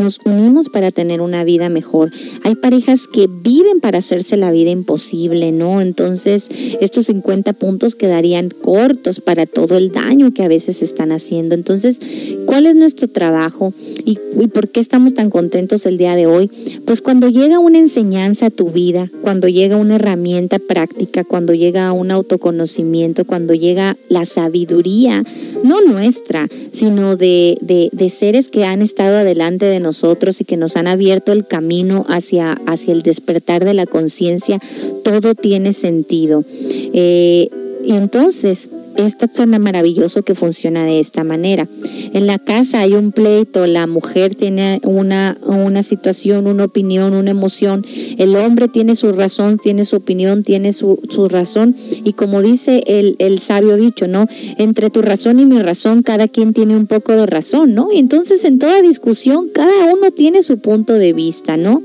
[0.01, 2.11] nos unimos para tener una vida mejor.
[2.43, 5.81] Hay parejas que viven para hacerse la vida imposible, ¿no?
[5.81, 6.49] Entonces,
[6.81, 11.55] estos 50 puntos quedarían cortos para todo el daño que a veces están haciendo.
[11.55, 11.99] Entonces,
[12.45, 13.73] ¿cuál es nuestro trabajo
[14.05, 14.17] y,
[14.47, 16.49] por qué estamos tan contentos el día de hoy?
[16.85, 21.91] Pues cuando llega una enseñanza a tu vida, cuando llega una herramienta práctica, cuando llega
[21.91, 25.23] un autoconocimiento, cuando llega la sabiduría,
[25.63, 30.57] no nuestra, sino de, de, de seres que han estado adelante de nosotros y que
[30.57, 34.59] nos han abierto el camino hacia, hacia el despertar de la conciencia,
[35.03, 36.43] todo tiene sentido.
[36.49, 37.49] Eh,
[37.85, 41.67] y entonces, esto suena maravilloso que funciona de esta manera.
[42.13, 47.31] En la casa hay un pleito, la mujer tiene una, una situación, una opinión, una
[47.31, 47.85] emoción,
[48.17, 52.83] el hombre tiene su razón, tiene su opinión, tiene su, su razón y como dice
[52.87, 54.27] el, el, sabio dicho, ¿no?
[54.57, 57.91] Entre tu razón y mi razón, cada quien tiene un poco de razón, ¿no?
[57.91, 61.81] Y entonces en toda discusión, cada uno tiene su punto de vista, ¿no?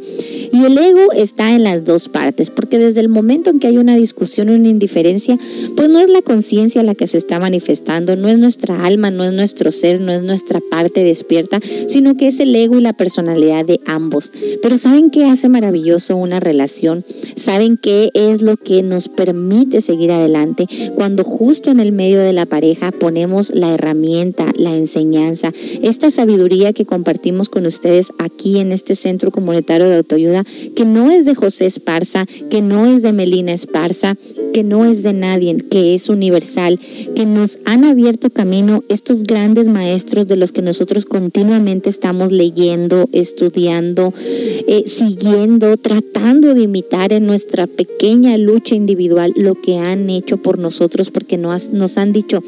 [0.53, 3.79] Y el ego está en las dos partes, porque desde el momento en que hay
[3.79, 5.39] una discusión una indiferencia,
[5.77, 9.25] pues no es la conciencia la que se está manifestando, no es nuestra alma, no
[9.25, 12.93] es nuestro ser, no es nuestra parte despierta, sino que es el ego y la
[12.93, 14.33] personalidad de ambos.
[14.61, 17.05] Pero ¿saben qué hace maravilloso una relación?
[17.37, 20.67] ¿Saben qué es lo que nos permite seguir adelante?
[20.95, 25.53] Cuando justo en el medio de la pareja ponemos la herramienta, la enseñanza,
[25.83, 30.45] esta sabiduría que compartimos con ustedes aquí en este centro comunitario de autoayuda,
[30.75, 34.17] que no es de José Esparza, que no es de Melina Esparza,
[34.53, 36.81] que no es de nadie, que es universal,
[37.15, 43.09] que nos han abierto camino estos grandes maestros de los que nosotros continuamente estamos leyendo,
[43.13, 50.37] estudiando, eh, siguiendo, tratando de imitar en nuestra pequeña lucha individual lo que han hecho
[50.39, 52.43] por nosotros, porque nos, han dicho,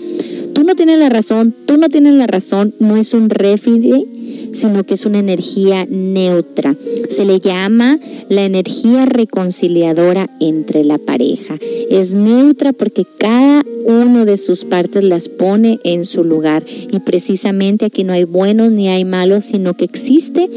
[0.54, 4.04] tú no tienes la razón, tú no tienes la razón, no es un refire
[4.52, 6.74] sino que es una energía neutra.
[7.08, 7.98] Se le llama
[8.28, 11.58] la energía reconciliadora entre la pareja.
[11.90, 17.86] Es neutra porque cada uno de sus partes las pone en su lugar y precisamente
[17.86, 20.48] aquí no hay buenos ni hay malos, sino que existe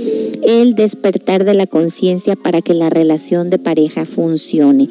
[0.44, 4.88] el despertar de la conciencia para que la relación de pareja funcione.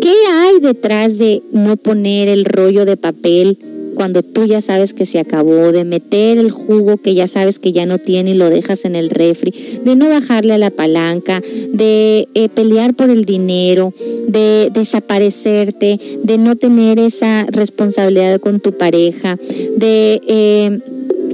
[0.00, 3.58] ¿Qué hay detrás de no poner el rollo de papel
[3.96, 7.72] cuando tú ya sabes que se acabó, de meter el jugo que ya sabes que
[7.72, 9.52] ya no tiene y lo dejas en el refri,
[9.84, 11.40] de no bajarle a la palanca,
[11.72, 13.92] de eh, pelear por el dinero,
[14.28, 19.36] de desaparecerte, de no tener esa responsabilidad con tu pareja,
[19.76, 20.20] de...
[20.28, 20.80] Eh,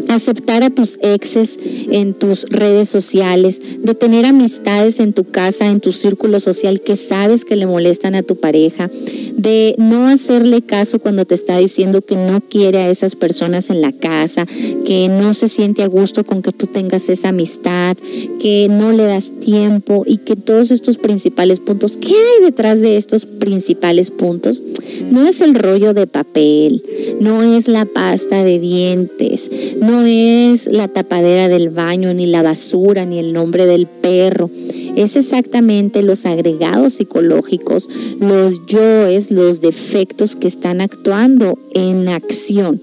[0.09, 1.59] aceptar a tus exes
[1.91, 6.97] en tus redes sociales, de tener amistades en tu casa, en tu círculo social que
[6.97, 8.91] sabes que le molestan a tu pareja,
[9.37, 13.81] de no hacerle caso cuando te está diciendo que no quiere a esas personas en
[13.81, 14.47] la casa,
[14.85, 17.97] que no se siente a gusto con que tú tengas esa amistad,
[18.41, 22.97] que no le das tiempo y que todos estos principales puntos, ¿qué hay detrás de
[22.97, 24.63] estos principales puntos?
[25.11, 26.83] No es el rollo de papel,
[27.21, 29.51] no es la pasta de dientes,
[29.83, 34.49] no es la tapadera del baño, ni la basura, ni el nombre del perro.
[34.95, 37.89] Es exactamente los agregados psicológicos,
[38.21, 42.81] los yoes, los defectos que están actuando en acción.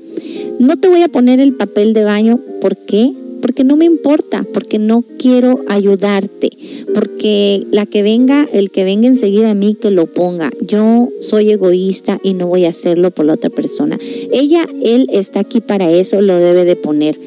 [0.60, 3.14] No te voy a poner el papel de baño, ¿por qué?
[3.42, 6.52] Porque no me importa, porque no quiero ayudarte,
[6.94, 10.52] porque la que venga, el que venga enseguida a mí, que lo ponga.
[10.62, 13.98] Yo soy egoísta y no voy a hacerlo por la otra persona.
[14.32, 17.18] Ella, él está aquí para eso, lo debe de poner.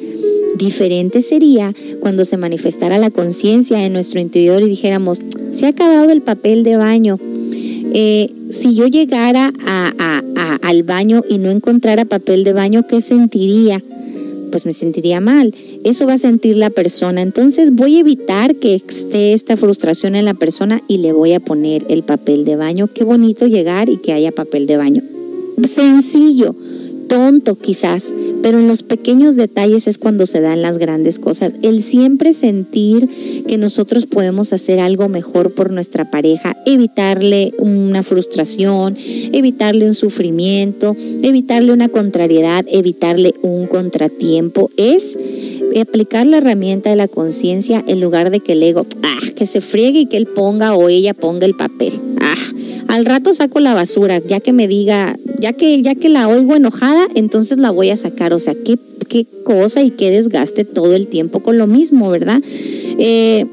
[0.56, 5.20] Diferente sería cuando se manifestara la conciencia en nuestro interior y dijéramos,
[5.52, 7.18] se ha acabado el papel de baño.
[7.94, 9.52] Eh, si yo llegara
[10.62, 13.82] al baño y no encontrara papel de baño, ¿qué sentiría?
[14.52, 15.52] Pues me sentiría mal.
[15.82, 17.22] Eso va a sentir la persona.
[17.22, 21.40] Entonces voy a evitar que esté esta frustración en la persona y le voy a
[21.40, 22.88] poner el papel de baño.
[22.94, 25.02] Qué bonito llegar y que haya papel de baño.
[25.64, 26.54] Sencillo
[27.08, 31.54] tonto quizás, pero en los pequeños detalles es cuando se dan las grandes cosas.
[31.62, 38.96] El siempre sentir que nosotros podemos hacer algo mejor por nuestra pareja, evitarle una frustración,
[39.32, 45.16] evitarle un sufrimiento, evitarle una contrariedad, evitarle un contratiempo, es
[45.80, 49.60] aplicar la herramienta de la conciencia en lugar de que el ego, ah, que se
[49.60, 51.92] friegue y que él ponga o ella ponga el papel.
[52.20, 52.34] Ah,
[52.88, 56.54] al rato saco la basura, ya que me diga, ya que, ya que la oigo
[56.54, 58.32] enojada, entonces la voy a sacar.
[58.32, 58.78] O sea, qué,
[59.08, 62.40] qué cosa y qué desgaste todo el tiempo con lo mismo, ¿verdad?
[62.98, 63.46] Eh,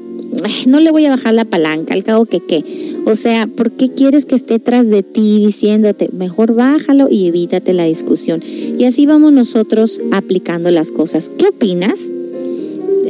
[0.66, 2.64] no le voy a bajar la palanca, al cabo que qué.
[3.06, 7.72] O sea, ¿por qué quieres que esté tras de ti diciéndote, mejor bájalo y evítate
[7.72, 8.42] la discusión?
[8.44, 11.30] Y así vamos nosotros aplicando las cosas.
[11.36, 12.10] ¿Qué opinas?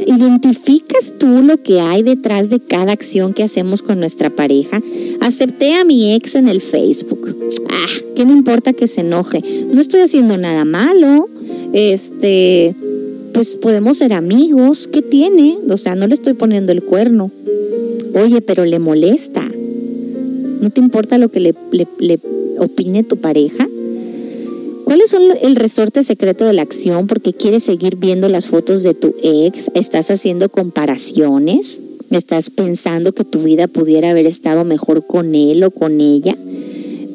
[0.07, 4.81] ¿Identificas tú lo que hay detrás de cada acción que hacemos con nuestra pareja?
[5.19, 7.35] Acepté a mi ex en el Facebook.
[7.69, 9.41] Ah, ¿qué me importa que se enoje?
[9.73, 11.27] No estoy haciendo nada malo.
[11.73, 12.75] Este,
[13.33, 14.87] pues podemos ser amigos.
[14.87, 15.57] ¿Qué tiene?
[15.69, 17.31] O sea, no le estoy poniendo el cuerno.
[18.13, 19.43] Oye, pero le molesta.
[20.61, 22.19] ¿No te importa lo que le, le, le
[22.59, 23.67] opine tu pareja?
[24.91, 27.07] ¿Cuáles son el resorte secreto de la acción?
[27.07, 33.23] Porque quieres seguir viendo las fotos de tu ex, estás haciendo comparaciones, estás pensando que
[33.23, 36.35] tu vida pudiera haber estado mejor con él o con ella.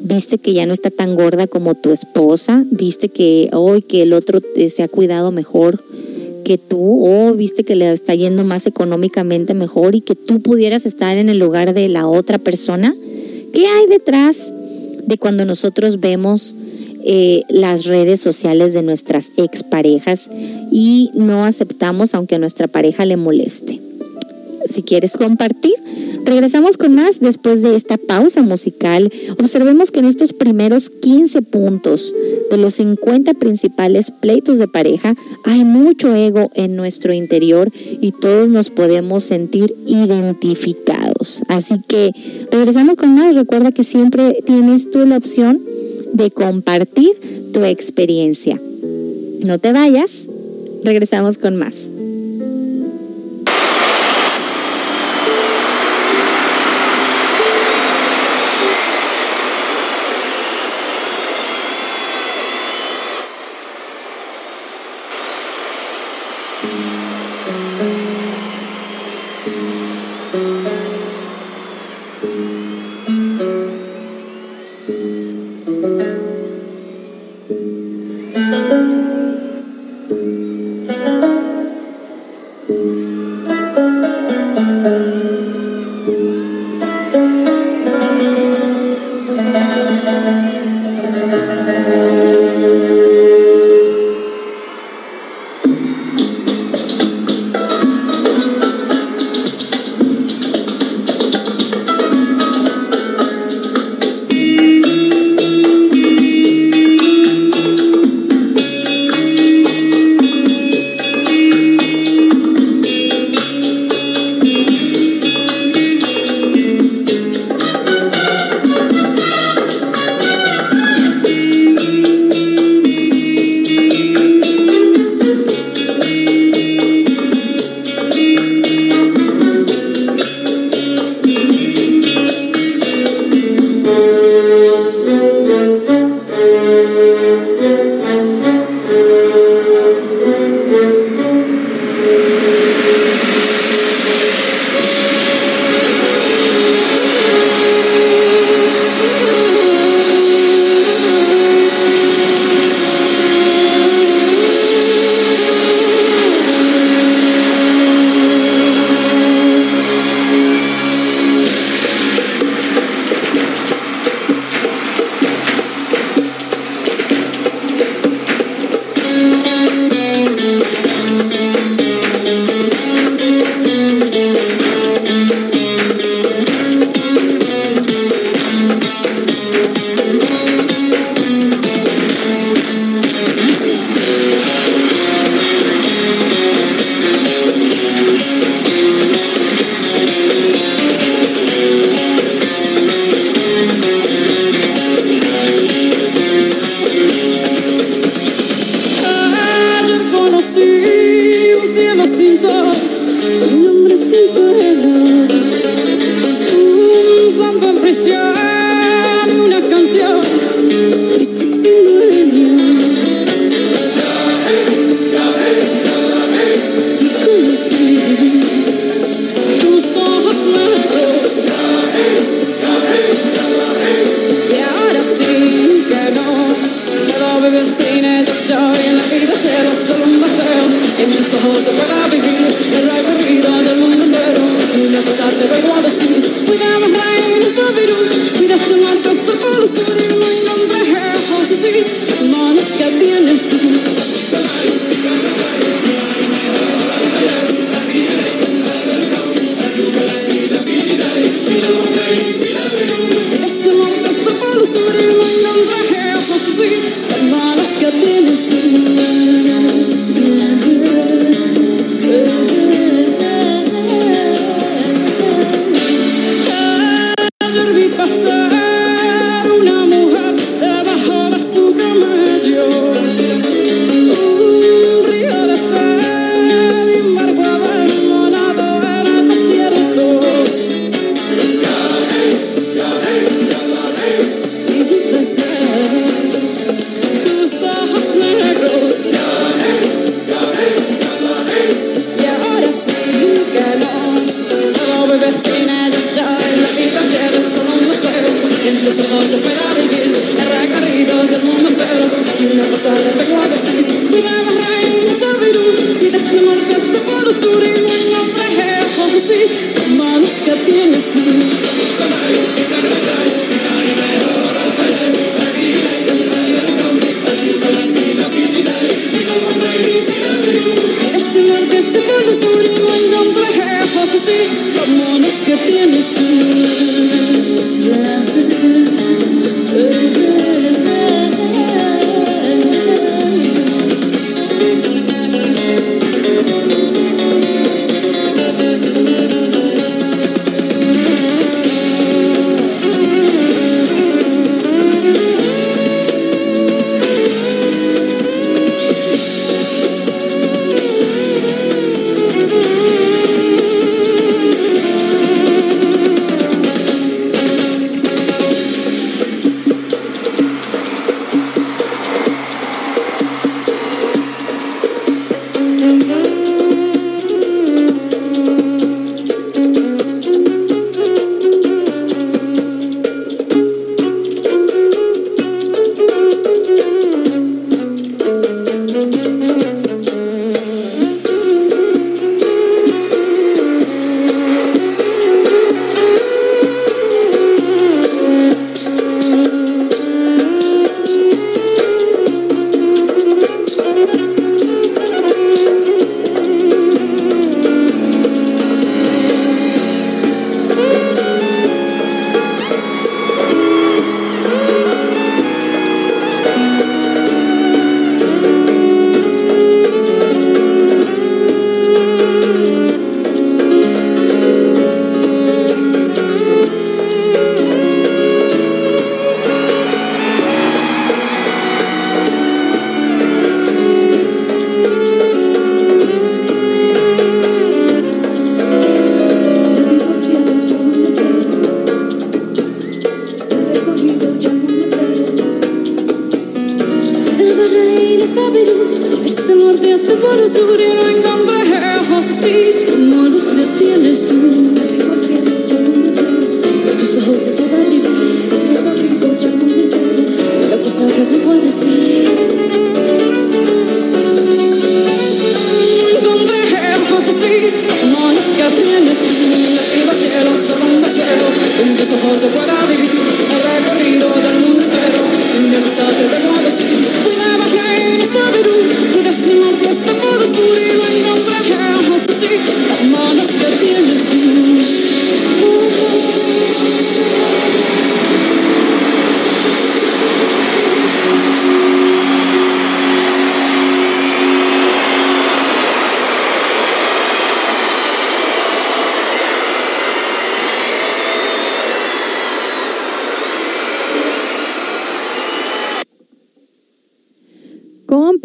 [0.01, 4.13] Viste que ya no está tan gorda como tu esposa, viste que hoy que el
[4.13, 5.83] otro eh, se ha cuidado mejor
[6.43, 10.87] que tú, o viste que le está yendo más económicamente mejor y que tú pudieras
[10.87, 12.95] estar en el lugar de la otra persona.
[13.53, 14.51] ¿Qué hay detrás
[15.05, 16.55] de cuando nosotros vemos
[17.09, 20.29] eh, las redes sociales de nuestras exparejas
[20.73, 23.79] y no aceptamos aunque a nuestra pareja le moleste.
[24.69, 25.75] Si quieres compartir,
[26.25, 29.09] regresamos con más después de esta pausa musical.
[29.39, 32.13] Observemos que en estos primeros 15 puntos
[32.51, 35.15] de los 50 principales pleitos de pareja
[35.45, 41.43] hay mucho ego en nuestro interior y todos nos podemos sentir identificados.
[41.47, 42.11] Así que
[42.51, 43.33] regresamos con más.
[43.33, 45.61] Recuerda que siempre tienes tú la opción
[46.13, 48.59] de compartir tu experiencia.
[49.43, 50.23] No te vayas,
[50.83, 51.75] regresamos con más.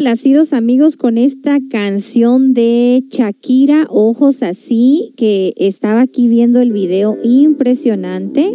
[0.03, 7.17] Complacidos amigos con esta canción de Shakira, Ojos Así, que estaba aquí viendo el video
[7.23, 8.51] impresionante,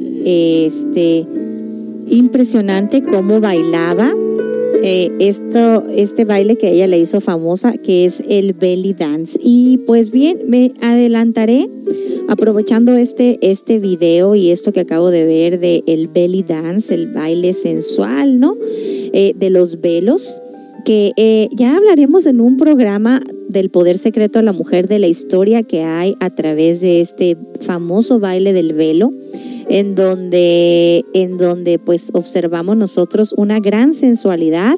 [0.66, 1.24] este,
[2.06, 4.12] impresionante cómo bailaba.
[4.82, 9.40] eh, esto, este baile que ella le hizo famosa, que es el belly dance.
[9.42, 11.70] Y pues bien, me adelantaré
[12.28, 17.10] aprovechando este, este video y esto que acabo de ver de el belly dance, el
[17.10, 18.54] baile sensual, ¿no?
[19.14, 20.42] Eh, de los velos,
[20.84, 25.06] que eh, ya hablaremos en un programa del poder secreto a la mujer, de la
[25.06, 29.12] historia que hay a través de este famoso baile del velo
[29.68, 34.74] en donde, en donde pues observamos nosotros una gran sensualidad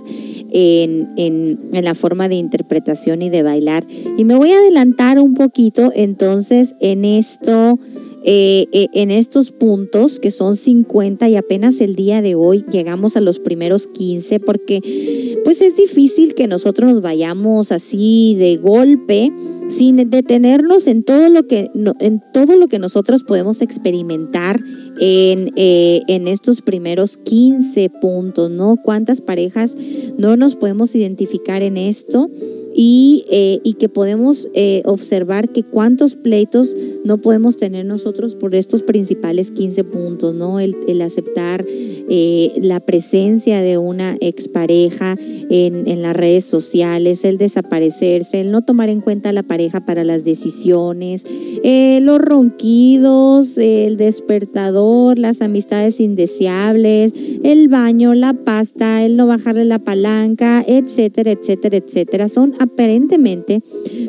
[0.52, 3.86] en, en, en, la forma de interpretación y de bailar.
[4.16, 7.78] Y me voy a adelantar un poquito entonces en esto,
[8.22, 13.16] eh, eh, en estos puntos que son 50 y apenas el día de hoy llegamos
[13.16, 19.32] a los primeros 15 porque pues es difícil que nosotros nos vayamos así de golpe
[19.70, 24.60] sin detenernos en todo lo que en todo lo que nosotros podemos experimentar
[24.98, 28.76] en, eh, en estos primeros 15 puntos, ¿no?
[28.82, 29.76] ¿Cuántas parejas
[30.18, 32.28] no nos podemos identificar en esto?
[32.74, 38.54] Y, eh, y que podemos eh, observar que cuántos pleitos no podemos tener nosotros por
[38.54, 40.60] estos principales 15 puntos, ¿no?
[40.60, 47.38] El, el aceptar eh, la presencia de una expareja en, en las redes sociales, el
[47.38, 51.24] desaparecerse, el no tomar en cuenta a la pareja para las decisiones,
[51.62, 59.64] eh, los ronquidos, el despertador, las amistades indeseables, el baño, la pasta, el no bajarle
[59.64, 62.28] la palanca, etcétera, etcétera, etcétera.
[62.28, 63.62] Son aparentemente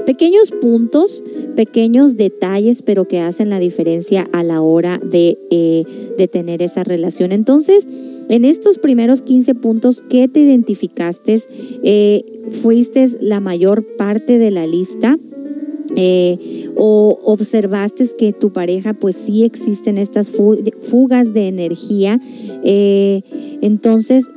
[0.05, 1.23] pequeños puntos,
[1.55, 5.85] pequeños detalles, pero que hacen la diferencia a la hora de, eh,
[6.17, 7.31] de tener esa relación.
[7.31, 7.87] Entonces,
[8.27, 11.41] en estos primeros 15 puntos que te identificaste,
[11.83, 15.17] eh, fuiste la mayor parte de la lista.
[15.97, 22.17] Eh, o observaste que tu pareja pues sí existen estas fugas de energía,
[22.63, 24.29] entonces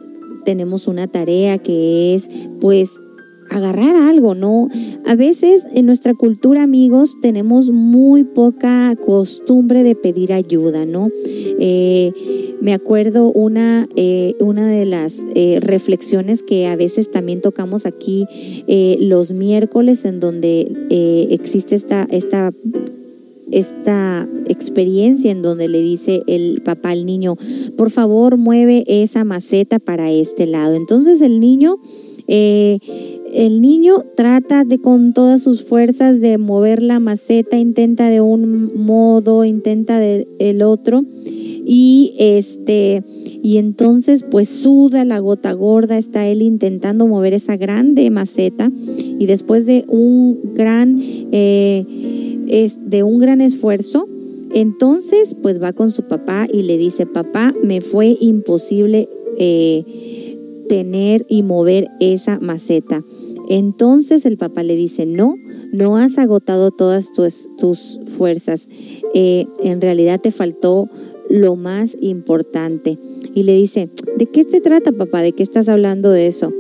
[0.45, 2.29] tenemos una tarea que es
[2.61, 2.99] pues
[3.55, 4.69] agarrar algo, ¿no?
[5.07, 11.09] A veces en nuestra cultura, amigos, tenemos muy poca costumbre de pedir ayuda, ¿no?
[11.25, 12.13] Eh,
[12.61, 18.27] me acuerdo una, eh, una de las eh, reflexiones que a veces también tocamos aquí
[18.99, 20.67] los miércoles, en donde
[21.31, 22.51] existe esta, esta
[23.53, 27.37] esta experiencia en donde le dice el papá al niño,
[27.77, 30.75] por favor mueve esa maceta para este lado.
[30.75, 31.79] Entonces el niño
[33.35, 38.73] el niño trata de con todas sus fuerzas de mover la maceta, intenta de un
[38.77, 41.05] modo, intenta del el otro
[41.67, 43.03] y este
[43.43, 49.27] y entonces pues suda la gota gorda, está él intentando mover esa grande maceta y
[49.27, 51.85] después de un gran eh,
[52.49, 54.07] es de un gran esfuerzo,
[54.53, 59.09] entonces pues va con su papá y le dice, papá, me fue imposible
[59.39, 59.85] eh,
[60.69, 63.03] tener y mover esa maceta.
[63.49, 65.37] Entonces el papá le dice, no,
[65.73, 68.69] no has agotado todas tus, tus fuerzas.
[69.15, 70.89] Eh, en realidad te faltó
[71.29, 72.99] lo más importante.
[73.35, 75.23] Y le dice, ¿de qué te trata papá?
[75.23, 76.53] ¿De qué estás hablando de eso?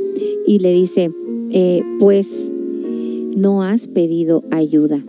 [0.47, 1.11] Y le dice,
[1.51, 2.51] eh, pues
[3.36, 5.02] no has pedido ayuda.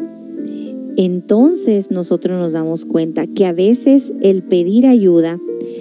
[0.98, 5.40] Entonces nosotros nos damos cuenta que a veces el pedir ayuda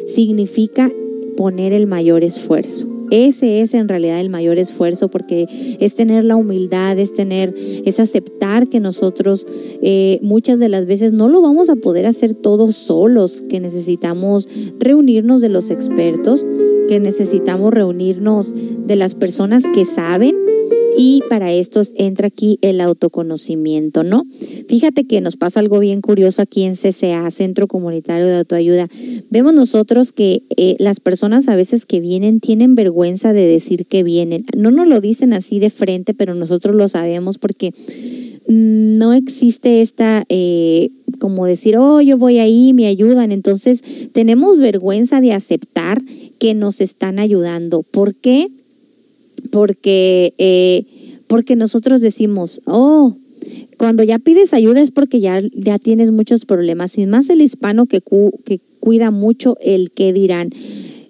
[0.08, 0.90] significa
[1.36, 2.93] poner el mayor esfuerzo.
[3.10, 5.46] Ese es en realidad el mayor esfuerzo porque
[5.80, 7.54] es tener la humildad, es tener,
[7.84, 9.46] es aceptar que nosotros
[9.82, 14.48] eh, muchas de las veces no lo vamos a poder hacer todos solos, que necesitamos
[14.78, 16.44] reunirnos de los expertos,
[16.88, 20.43] que necesitamos reunirnos de las personas que saben
[20.96, 24.24] y para esto entra aquí el autoconocimiento, ¿no?
[24.68, 28.88] Fíjate que nos pasa algo bien curioso aquí en CCA, Centro Comunitario de Autoayuda.
[29.30, 34.02] Vemos nosotros que eh, las personas a veces que vienen tienen vergüenza de decir que
[34.02, 34.44] vienen.
[34.56, 37.72] No nos lo dicen así de frente, pero nosotros lo sabemos porque
[38.46, 43.32] no existe esta, eh, como decir, oh, yo voy ahí, me ayudan.
[43.32, 46.02] Entonces, tenemos vergüenza de aceptar
[46.38, 47.82] que nos están ayudando.
[47.82, 48.48] ¿Por qué?
[49.50, 50.84] Porque, eh,
[51.26, 53.16] porque nosotros decimos, oh,
[53.78, 57.86] cuando ya pides ayuda es porque ya, ya tienes muchos problemas, y más el hispano
[57.86, 60.50] que, cu que cuida mucho el qué dirán.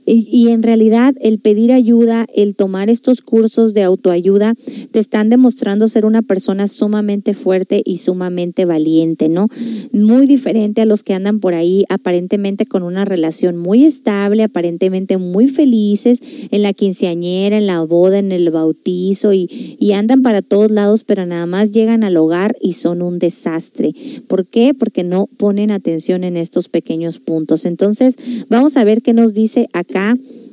[0.07, 4.55] Y, y en realidad el pedir ayuda, el tomar estos cursos de autoayuda,
[4.91, 9.49] te están demostrando ser una persona sumamente fuerte y sumamente valiente, ¿no?
[9.93, 15.19] Muy diferente a los que andan por ahí aparentemente con una relación muy estable, aparentemente
[15.19, 16.21] muy felices
[16.51, 21.05] en la quinceañera, en la boda, en el bautizo y, y andan para todos lados,
[21.05, 23.93] pero nada más llegan al hogar y son un desastre.
[24.29, 24.75] ¿Por qué?
[24.75, 27.65] Porque no ponen atención en estos pequeños puntos.
[27.65, 28.17] Entonces,
[28.49, 29.69] vamos a ver qué nos dice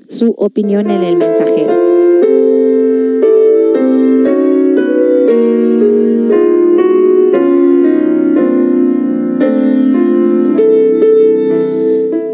[0.07, 1.73] su opinión en el mensajero.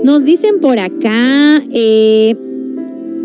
[0.03, 2.35] Nos dicen por acá, eh,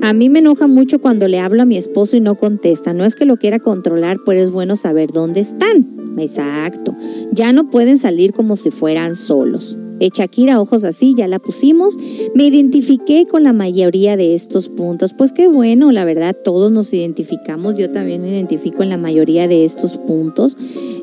[0.03, 2.93] a mí me enoja mucho cuando le hablo a mi esposo y no contesta.
[2.93, 5.87] No es que lo quiera controlar, pero es bueno saber dónde están.
[6.19, 6.95] Exacto.
[7.31, 9.79] Ya no pueden salir como si fueran solos.
[10.01, 11.97] Eh, Shakira, ojos así, ya la pusimos.
[12.35, 15.13] Me identifiqué con la mayoría de estos puntos.
[15.13, 17.77] Pues qué bueno, la verdad, todos nos identificamos.
[17.77, 20.57] Yo también me identifico en la mayoría de estos puntos.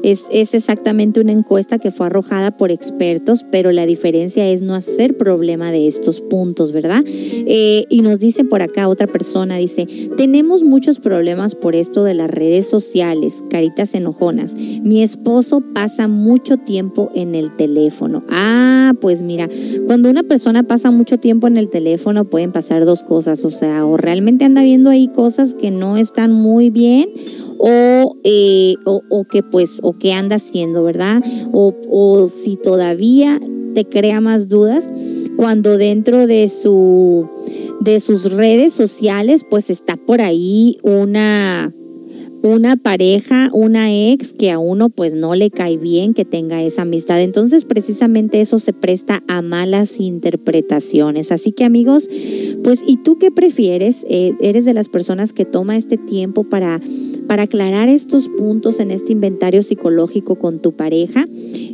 [0.04, 4.74] Es, es exactamente una encuesta que fue arrojada por expertos, pero la diferencia es no
[4.74, 7.04] hacer problema de estos puntos, ¿verdad?
[7.06, 9.88] Eh, y nos dice por acá otra persona, dice,
[10.18, 14.56] tenemos muchos problemas por esto de las redes sociales, caritas enojonas.
[14.56, 18.24] Mi esposo pasa mucho tiempo en el teléfono.
[18.30, 19.50] Ah, pues mira,
[19.86, 23.86] cuando una persona pasa mucho tiempo en el teléfono pueden pasar dos cosas, o sea,
[23.86, 27.10] o realmente anda viendo ahí cosas que no están muy bien
[27.58, 31.22] o, eh, o, o que pues, o que anda haciendo, ¿verdad?
[31.52, 33.40] O, o si todavía
[33.74, 34.90] te crea más dudas
[35.38, 37.30] cuando dentro de su
[37.80, 41.74] de sus redes sociales pues está por ahí una
[42.42, 46.84] una pareja, una ex que a uno pues no le cae bien que tenga esa
[46.84, 47.22] amistad.
[47.22, 51.32] Entonces precisamente eso se presta a malas interpretaciones.
[51.32, 52.10] Así que amigos,
[52.64, 54.06] pues ¿y tú qué prefieres?
[54.10, 56.80] Eh, ¿Eres de las personas que toma este tiempo para,
[57.30, 61.28] para aclarar estos puntos en este inventario psicológico con tu pareja?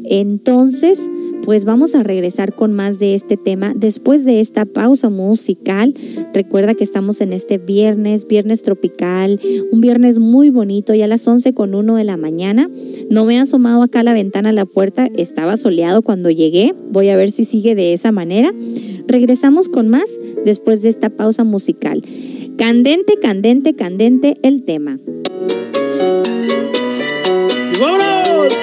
[0.03, 1.09] Entonces,
[1.45, 5.93] pues vamos a regresar con más de este tema después de esta pausa musical.
[6.33, 9.39] Recuerda que estamos en este viernes, viernes tropical,
[9.71, 12.69] un viernes muy bonito, ya a las 11 con 1 de la mañana.
[13.09, 16.75] No me he asomado acá a la ventana a la puerta, estaba soleado cuando llegué.
[16.91, 18.53] Voy a ver si sigue de esa manera.
[19.07, 22.03] Regresamos con más después de esta pausa musical.
[22.57, 24.97] Candente, candente, candente el tema.
[27.79, 28.55] ¡Vámonos!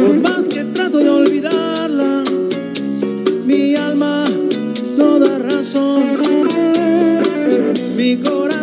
[0.00, 2.24] Por más que trato de olvidarla,
[3.44, 4.24] mi alma
[4.96, 6.18] no da razón.
[7.96, 8.57] Mi corazón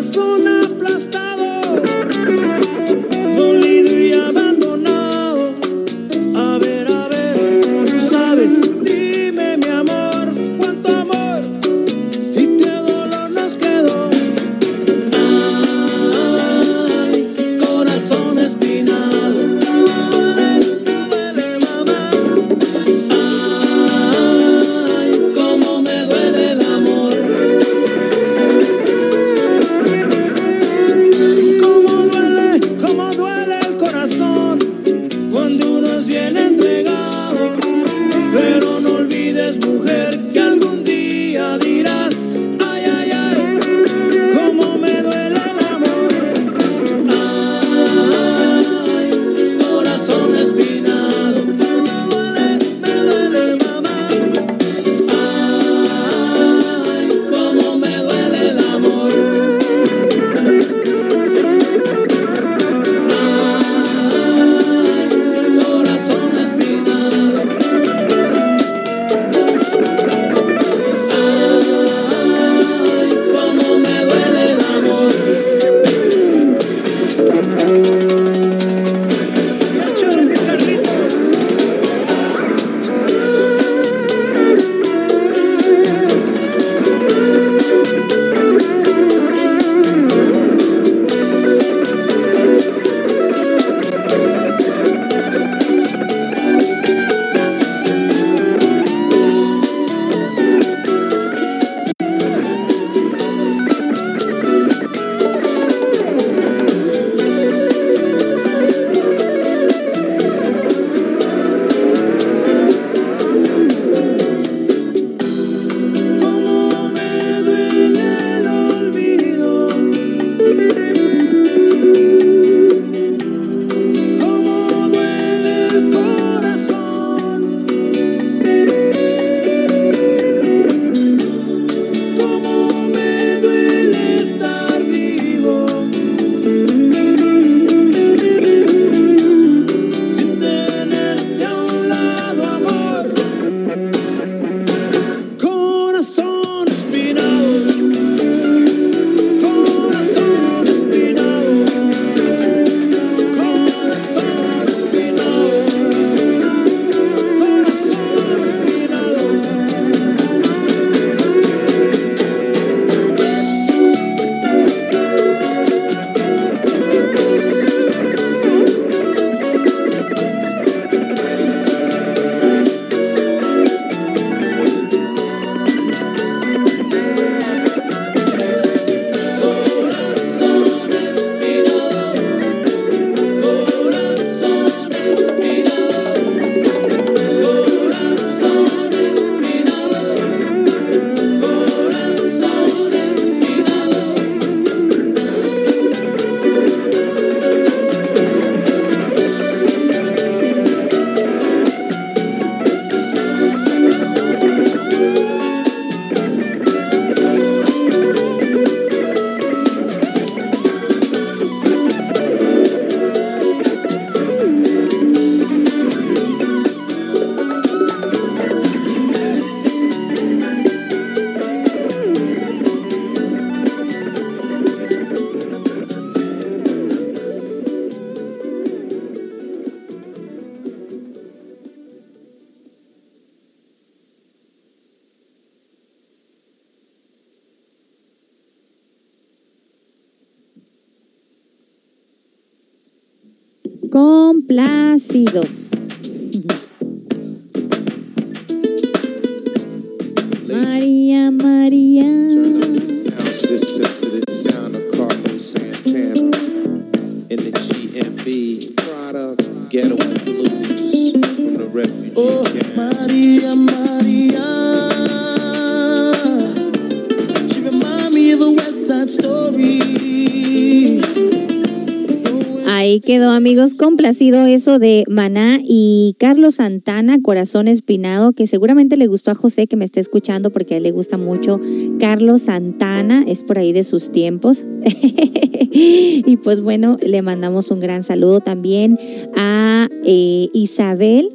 [273.05, 279.29] quedó, amigos, complacido eso de Maná y Carlos Santana, Corazón Espinado, que seguramente le gustó
[279.29, 281.59] a José, que me está escuchando, porque a él le gusta mucho
[281.99, 284.65] Carlos Santana, es por ahí de sus tiempos.
[285.71, 288.97] y pues bueno, le mandamos un gran saludo también
[289.35, 291.31] a eh, Isabel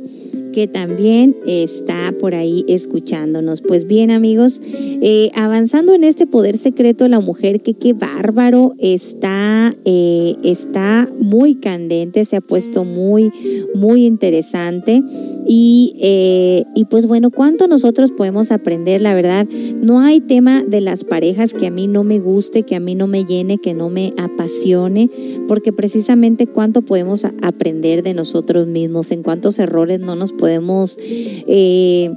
[0.53, 3.61] que también está por ahí escuchándonos.
[3.61, 4.61] Pues bien amigos,
[5.01, 11.09] eh, avanzando en este poder secreto de la mujer, que qué bárbaro está, eh, está
[11.19, 13.33] muy candente, se ha puesto muy,
[13.75, 15.03] muy interesante.
[15.47, 19.01] Y, eh, y pues bueno, ¿cuánto nosotros podemos aprender?
[19.01, 22.77] La verdad, no hay tema de las parejas que a mí no me guste, que
[22.77, 25.11] a mí no me llene, que no me apasione,
[25.49, 32.11] porque precisamente cuánto podemos aprender de nosotros mismos, en cuántos errores no nos podemos eh,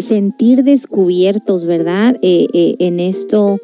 [0.00, 2.16] sentir descubiertos, ¿verdad?
[2.22, 3.58] Eh, eh, en esto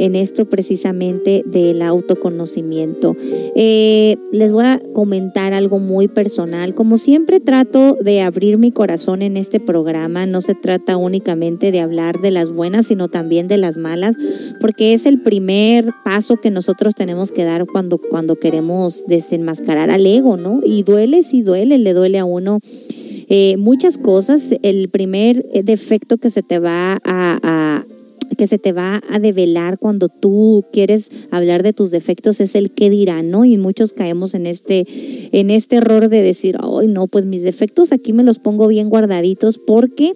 [0.00, 3.14] en esto precisamente del autoconocimiento.
[3.54, 6.74] Eh, les voy a comentar algo muy personal.
[6.74, 11.80] Como siempre trato de abrir mi corazón en este programa, no se trata únicamente de
[11.80, 14.16] hablar de las buenas, sino también de las malas,
[14.58, 20.06] porque es el primer paso que nosotros tenemos que dar cuando, cuando queremos desenmascarar al
[20.06, 20.60] ego, ¿no?
[20.64, 22.60] Y duele, sí duele, le duele a uno
[23.30, 24.52] eh, muchas cosas.
[24.62, 27.84] El primer eh, defecto que se te va a, a-
[28.36, 32.70] que se te va a develar cuando tú quieres hablar de tus defectos es el
[32.70, 33.44] qué dirán, ¿no?
[33.44, 34.86] Y muchos caemos en este,
[35.32, 38.88] en este error de decir, ay, no, pues mis defectos aquí me los pongo bien
[38.88, 40.12] guardaditos porque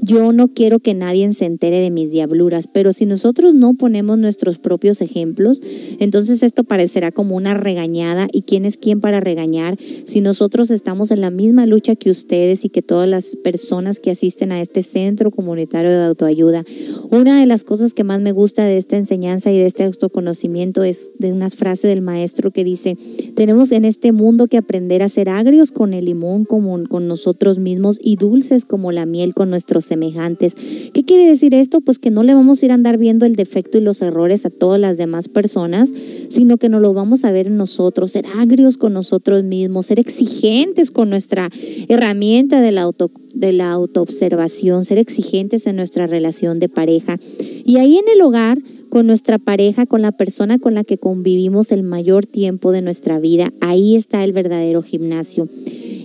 [0.00, 2.66] yo no quiero que nadie se entere de mis diabluras.
[2.66, 5.60] Pero si nosotros no ponemos nuestros propios ejemplos,
[5.98, 8.28] entonces esto parecerá como una regañada.
[8.32, 9.78] ¿Y quién es quién para regañar?
[10.04, 14.10] Si nosotros estamos en la misma lucha que ustedes y que todas las personas que
[14.10, 16.64] asisten a este centro comunitario de autoayuda,
[17.10, 20.82] una de las cosas que más me gusta de esta enseñanza y de este autoconocimiento
[20.82, 22.96] es de una frase del maestro que dice,
[23.34, 27.58] tenemos en este mundo que aprender a ser agrios con el limón como con nosotros
[27.58, 30.54] mismos y dulces como la miel con nuestros semejantes.
[30.92, 31.80] ¿Qué quiere decir esto?
[31.80, 34.46] Pues que no le vamos a ir a andar viendo el defecto y los errores
[34.46, 35.92] a todas las demás personas,
[36.30, 40.00] sino que nos lo vamos a ver en nosotros, ser agrios con nosotros mismos, ser
[40.00, 41.50] exigentes con nuestra
[41.88, 47.18] herramienta de la auto de la autoobservación, ser exigentes en nuestra relación de pareja.
[47.64, 48.58] Y ahí en el hogar,
[48.88, 53.18] con nuestra pareja, con la persona con la que convivimos el mayor tiempo de nuestra
[53.20, 55.48] vida, ahí está el verdadero gimnasio.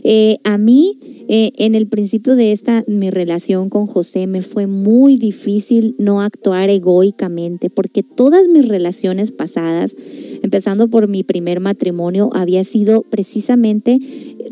[0.03, 0.97] Eh, a mí,
[1.27, 6.21] eh, en el principio de esta mi relación con José, me fue muy difícil no
[6.21, 9.95] actuar egoicamente, porque todas mis relaciones pasadas,
[10.41, 13.99] empezando por mi primer matrimonio, había sido precisamente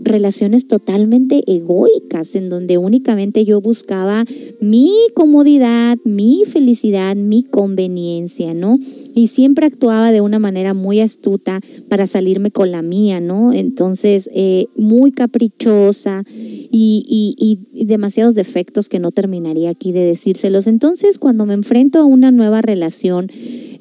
[0.01, 4.25] relaciones totalmente egoicas, en donde únicamente yo buscaba
[4.61, 8.75] mi comodidad, mi felicidad, mi conveniencia, ¿no?
[9.15, 11.59] Y siempre actuaba de una manera muy astuta
[11.89, 13.53] para salirme con la mía, ¿no?
[13.53, 20.67] Entonces, eh, muy caprichosa y, y- y demasiados defectos que no terminaría aquí de decírselos.
[20.67, 23.29] Entonces, cuando me enfrento a una nueva relación,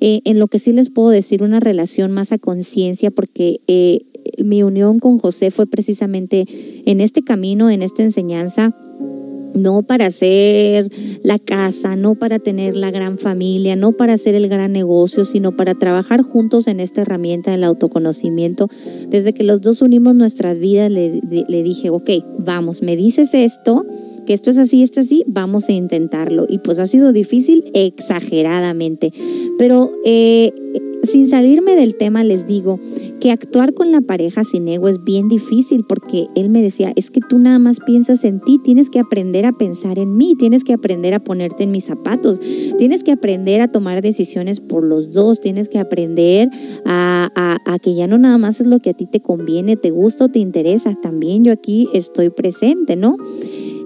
[0.00, 4.02] eh, en lo que sí les puedo decir, una relación más a conciencia, porque eh,
[4.42, 6.46] mi unión con José fue precisamente
[6.86, 8.74] en este camino, en esta enseñanza,
[9.58, 10.90] no para hacer
[11.22, 15.56] la casa, no para tener la gran familia, no para hacer el gran negocio, sino
[15.56, 18.68] para trabajar juntos en esta herramienta del autoconocimiento.
[19.08, 23.84] Desde que los dos unimos nuestras vidas, le, le dije, ok, vamos, me dices esto,
[24.28, 26.44] que esto es así, esto es así, vamos a intentarlo.
[26.46, 29.10] Y pues ha sido difícil exageradamente.
[29.58, 30.52] Pero eh,
[31.02, 32.80] sin salirme del tema, les digo
[33.20, 37.10] que actuar con la pareja sin ego es bien difícil porque él me decía, es
[37.10, 40.64] que tú nada más piensas en ti, tienes que aprender a pensar en mí, tienes
[40.64, 42.40] que aprender a ponerte en mis zapatos,
[42.78, 46.48] tienes que aprender a tomar decisiones por los dos, tienes que aprender
[46.84, 47.30] a,
[47.82, 50.28] que ya no nada más es lo que a ti te conviene, te gusta o
[50.28, 53.16] te interesa, también yo aquí estoy presente, ¿no?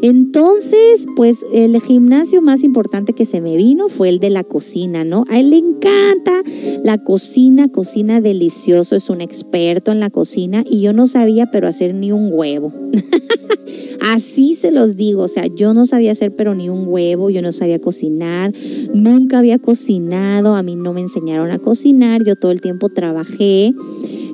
[0.02, 5.04] Entonces, pues el gimnasio más importante que se me vino fue el de la cocina,
[5.04, 5.22] ¿no?
[5.28, 6.42] A él le encanta
[6.82, 11.68] la cocina, cocina delicioso, es un experto en la cocina y yo no sabía pero
[11.68, 12.72] hacer ni un huevo.
[14.00, 17.40] Así se los digo, o sea, yo no sabía hacer pero ni un huevo, yo
[17.40, 18.52] no sabía cocinar,
[18.92, 23.72] nunca había cocinado, a mí no me enseñaron a cocinar, yo todo el tiempo trabajé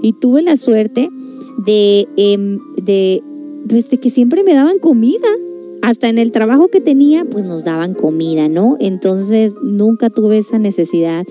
[0.03, 1.11] y tuve la suerte
[1.67, 2.09] de,
[3.69, 5.29] pues, de que siempre me daban comida.
[5.83, 8.77] Hasta en el trabajo que tenía, pues nos daban comida, ¿no?
[8.81, 11.25] Entonces nunca tuve esa necesidad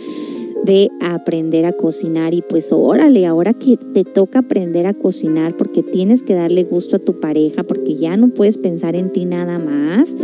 [0.63, 5.83] de aprender a cocinar y pues órale, ahora que te toca aprender a cocinar porque
[5.83, 9.59] tienes que darle gusto a tu pareja, porque ya no puedes pensar en ti nada
[9.59, 10.15] más.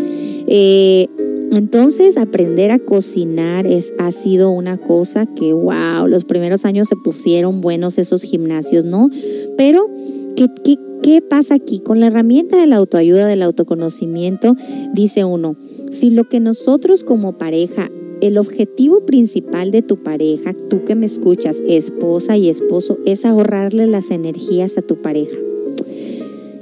[0.47, 1.07] Eh,
[1.51, 6.95] entonces aprender a cocinar es, ha sido una cosa que, wow, los primeros años se
[6.95, 9.09] pusieron buenos esos gimnasios, ¿no?
[9.55, 9.87] Pero,
[10.35, 11.79] ¿qué, qué, qué pasa aquí?
[11.79, 14.55] Con la herramienta de la autoayuda, del autoconocimiento,
[14.93, 15.55] dice uno,
[15.91, 21.05] si lo que nosotros como pareja el objetivo principal de tu pareja, tú que me
[21.05, 25.37] escuchas, esposa y esposo, es ahorrarle las energías a tu pareja.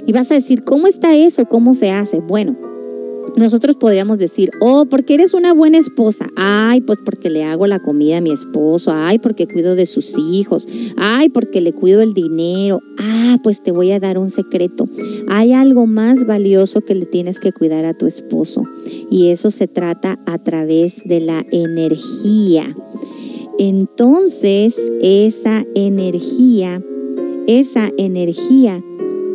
[0.04, 1.44] Y vas a decir, ¿cómo está eso?
[1.44, 2.18] ¿Cómo se hace?
[2.18, 2.56] Bueno,
[3.36, 6.28] nosotros podríamos decir, oh, porque eres una buena esposa.
[6.36, 8.92] Ay, pues porque le hago la comida a mi esposo.
[8.94, 10.68] Ay, porque cuido de sus hijos.
[10.96, 12.80] Ay, porque le cuido el dinero.
[12.98, 14.86] Ah, pues te voy a dar un secreto.
[15.28, 18.64] Hay algo más valioso que le tienes que cuidar a tu esposo.
[19.10, 22.76] Y eso se trata a través de la energía.
[23.58, 26.82] Entonces, esa energía,
[27.46, 28.82] esa energía,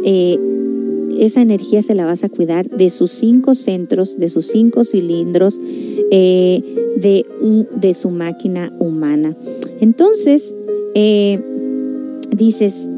[0.04, 0.57] eh,
[1.20, 5.60] esa energía se la vas a cuidar de sus cinco centros, de sus cinco cilindros,
[6.12, 6.64] eh,
[6.98, 7.26] de,
[7.76, 9.36] de, su máquina humana.
[9.80, 10.54] Entonces,
[10.96, 11.40] eh,
[12.36, 12.90] dices,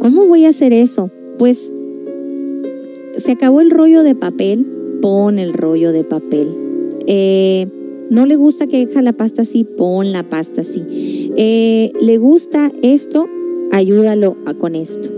[0.00, 1.10] ¿cómo voy a hacer eso?
[1.38, 1.70] Pues
[3.18, 4.66] se acabó el rollo de papel,
[5.02, 6.48] pon el rollo de papel.
[7.06, 7.66] Eh,
[8.10, 11.32] no le gusta que deja la pasta así, pon la pasta así.
[11.36, 13.26] le gusta esto,
[13.72, 15.10] ayúdalo con esto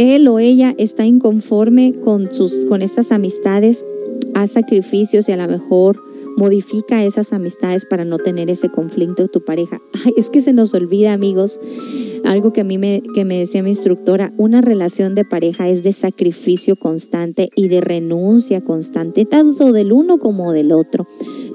[0.00, 3.84] él o ella está inconforme con, sus, con estas amistades,
[4.34, 6.00] haz sacrificios y a lo mejor
[6.36, 9.80] modifica esas amistades para no tener ese conflicto de tu pareja.
[10.04, 11.60] Ay, es que se nos olvida, amigos,
[12.24, 15.82] algo que a mí me, que me decía mi instructora, una relación de pareja es
[15.82, 21.06] de sacrificio constante y de renuncia constante, tanto del uno como del otro.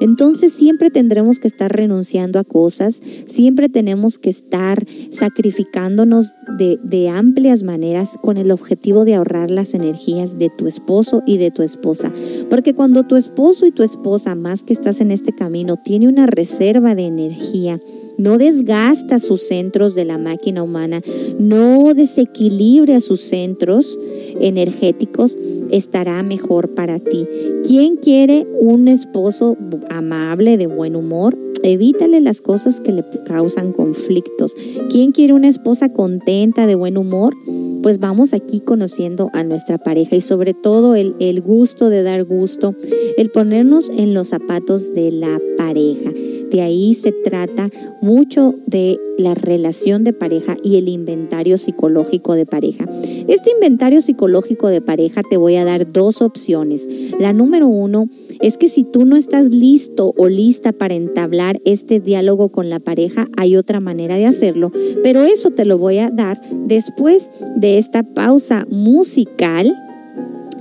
[0.02, 7.10] Entonces siempre tendremos que estar renunciando a cosas, siempre tenemos que estar sacrificándonos de, de
[7.10, 11.62] amplias maneras con el objetivo de ahorrar las energías de tu esposo y de tu
[11.62, 12.12] esposa.
[12.50, 16.26] Porque cuando tu esposo y tu esposa, más que estás en este camino, tiene una
[16.26, 17.80] reserva de energía,
[18.18, 21.02] no desgasta sus centros de la máquina humana,
[21.40, 24.00] no desequilibra sus centros
[24.40, 25.38] energéticos,
[25.72, 27.28] estará mejor para ti.
[27.68, 29.58] ¿Quién quiere un esposo
[29.90, 31.38] amable, de buen humor?
[31.64, 34.54] Evítale las cosas que le causan conflictos.
[34.90, 37.36] ¿Quién quiere una esposa contenta, de buen humor?
[37.82, 42.24] Pues vamos aquí conociendo a nuestra pareja y sobre todo el, el gusto de dar
[42.24, 42.76] gusto,
[43.18, 46.12] el ponernos en los zapatos de la pareja.
[46.56, 47.70] De ahí se trata
[48.02, 52.86] mucho de la relación de pareja y el inventario psicológico de pareja.
[53.28, 56.88] Este inventario psicológico de pareja te voy a dar dos opciones.
[57.20, 58.08] La número uno
[58.40, 62.80] es que si tú no estás listo o lista para entablar este diálogo con la
[62.80, 64.72] pareja, hay otra manera de hacerlo,
[65.04, 69.76] pero eso te lo voy a dar después de esta pausa musical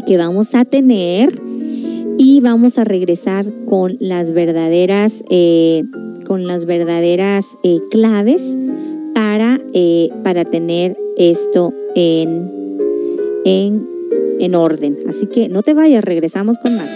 [0.09, 1.41] que vamos a tener
[2.19, 5.83] y vamos a regresar con las verdaderas, eh,
[6.27, 8.57] con las verdaderas eh, claves
[9.15, 12.51] para, eh, para tener esto en,
[13.45, 13.87] en,
[14.41, 14.99] en orden.
[15.09, 16.91] Así que no te vayas, regresamos con más.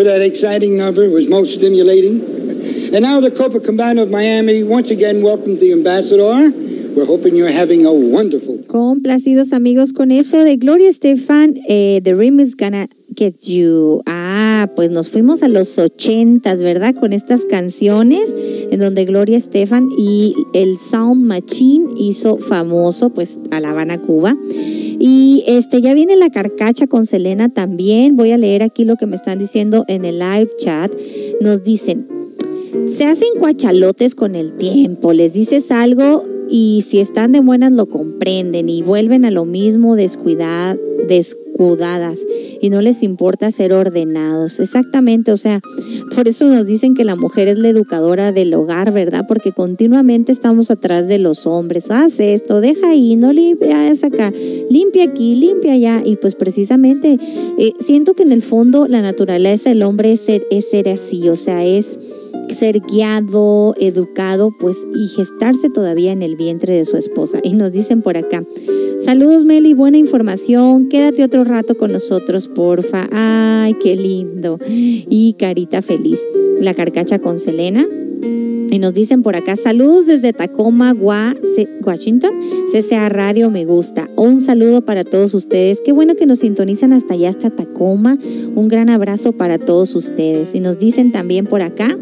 [0.00, 1.04] For that exciting number.
[1.04, 2.24] It was most stimulating.
[2.94, 6.50] And now the Copacabana of Miami once again welcomes the ambassador.
[6.96, 12.14] We're hoping you're having a wonderful Complacidos amigos con eso de Gloria Estefan, eh, The
[12.14, 14.02] Rim is Gonna Get You.
[14.06, 16.94] Ah, pues nos fuimos a los ochentas, ¿verdad?
[16.94, 18.32] Con estas canciones
[18.70, 24.34] en donde Gloria Estefan y el Sound Machine hizo famoso pues a La Habana, Cuba.
[25.02, 28.16] Y este ya viene la carcacha con Selena también.
[28.16, 30.92] Voy a leer aquí lo que me están diciendo en el live chat.
[31.40, 32.06] Nos dicen,
[32.86, 37.86] se hacen cuachalotes con el tiempo, les dices algo y si están de buenas lo
[37.86, 40.76] comprenden y vuelven a lo mismo descuidad,
[41.08, 42.24] descuidadas
[42.60, 44.60] y no les importa ser ordenados.
[44.60, 45.60] Exactamente, o sea,
[46.14, 49.26] por eso nos dicen que la mujer es la educadora del hogar, ¿verdad?
[49.28, 51.90] Porque continuamente estamos atrás de los hombres.
[51.90, 54.32] Haz esto, deja ahí, no limpia esa acá,
[54.70, 56.02] limpia aquí, limpia allá.
[56.04, 57.18] Y pues precisamente
[57.58, 61.28] eh, siento que en el fondo la naturaleza del hombre es ser, es ser así,
[61.28, 61.98] o sea, es
[62.50, 67.40] ser guiado, educado, pues y gestarse todavía en el vientre de su esposa.
[67.42, 68.44] Y nos dicen por acá,
[69.00, 73.08] saludos Meli, buena información, quédate otro rato con nosotros, porfa.
[73.12, 74.58] Ay, qué lindo.
[74.66, 76.20] Y carita feliz.
[76.60, 77.86] La carcacha con Selena.
[78.22, 82.32] Y nos dicen por acá, saludos desde Tacoma, Washington,
[82.72, 84.08] CCA Radio, me gusta.
[84.16, 85.80] Un saludo para todos ustedes.
[85.84, 88.18] Qué bueno que nos sintonizan hasta allá, hasta Tacoma.
[88.54, 90.54] Un gran abrazo para todos ustedes.
[90.54, 91.96] Y nos dicen también por acá,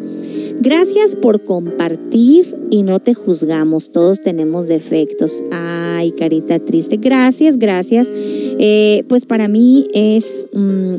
[0.61, 3.91] gracias por compartir y no te juzgamos.
[3.91, 5.43] Todos tenemos defectos.
[5.51, 6.99] Ay, carita triste.
[6.99, 8.11] Gracias, gracias.
[8.13, 10.49] Eh, pues para mí es...
[10.53, 10.95] mm,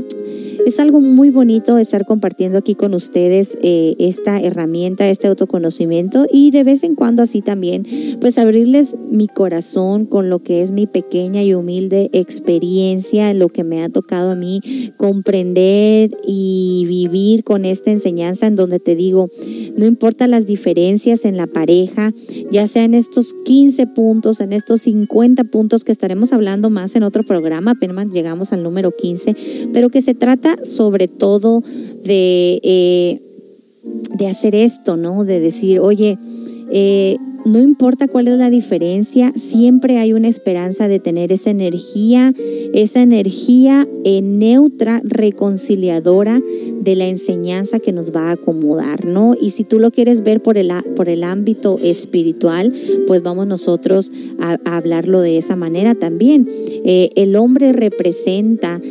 [0.65, 6.51] es algo muy bonito estar compartiendo aquí con ustedes eh, esta herramienta, este autoconocimiento y
[6.51, 7.85] de vez en cuando así también,
[8.21, 13.63] pues abrirles mi corazón con lo que es mi pequeña y humilde experiencia, lo que
[13.63, 14.61] me ha tocado a mí
[14.97, 19.29] comprender y vivir con esta enseñanza en donde te digo,
[19.75, 22.13] no importa las diferencias en la pareja,
[22.51, 27.03] ya sea en estos 15 puntos, en estos 50 puntos que estaremos hablando más en
[27.03, 29.35] otro programa, apenas llegamos al número 15,
[29.73, 31.63] pero que se trata sobre todo
[32.03, 33.21] de, eh,
[34.15, 35.25] de hacer esto, ¿no?
[35.25, 36.17] De decir, oye,
[36.71, 42.33] eh, no importa cuál es la diferencia, siempre hay una esperanza de tener esa energía,
[42.73, 43.87] esa energía
[44.21, 46.41] neutra, reconciliadora
[46.81, 49.35] de la enseñanza que nos va a acomodar, ¿no?
[49.39, 52.73] Y si tú lo quieres ver por el, por el ámbito espiritual,
[53.07, 56.47] pues vamos nosotros a, hablarlo de esa manera también.
[56.85, 58.81] Eh, el hombre representa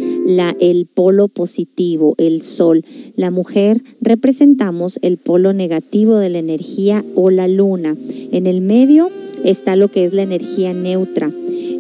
[0.61, 2.85] el polo positivo, el sol.
[3.17, 7.97] La mujer representamos el polo negativo de la energía o la luna.
[8.39, 9.11] En el medio
[9.43, 11.29] está lo que es la energía neutra.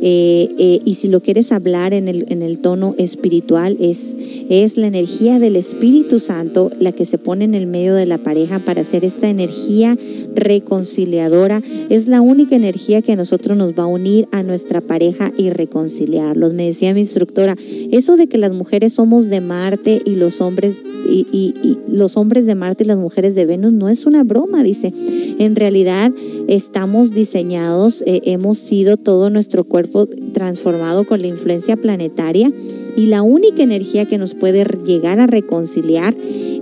[0.00, 4.16] Eh, eh, y si lo quieres hablar en el, en el tono espiritual, es,
[4.48, 8.18] es la energía del Espíritu Santo la que se pone en el medio de la
[8.18, 9.98] pareja para hacer esta energía
[10.34, 11.62] reconciliadora.
[11.88, 15.50] Es la única energía que a nosotros nos va a unir a nuestra pareja y
[15.50, 16.52] reconciliarlos.
[16.52, 17.56] Me decía mi instructora,
[17.90, 21.54] eso de que las mujeres somos de Marte y los hombres y,
[21.88, 24.92] los hombres de Marte y las mujeres de Venus no es una broma, dice.
[25.38, 26.12] En realidad
[26.48, 29.87] estamos diseñados, eh, hemos sido todo nuestro cuerpo
[30.32, 32.52] transformado con la influencia planetaria
[32.96, 36.14] y la única energía que nos puede llegar a reconciliar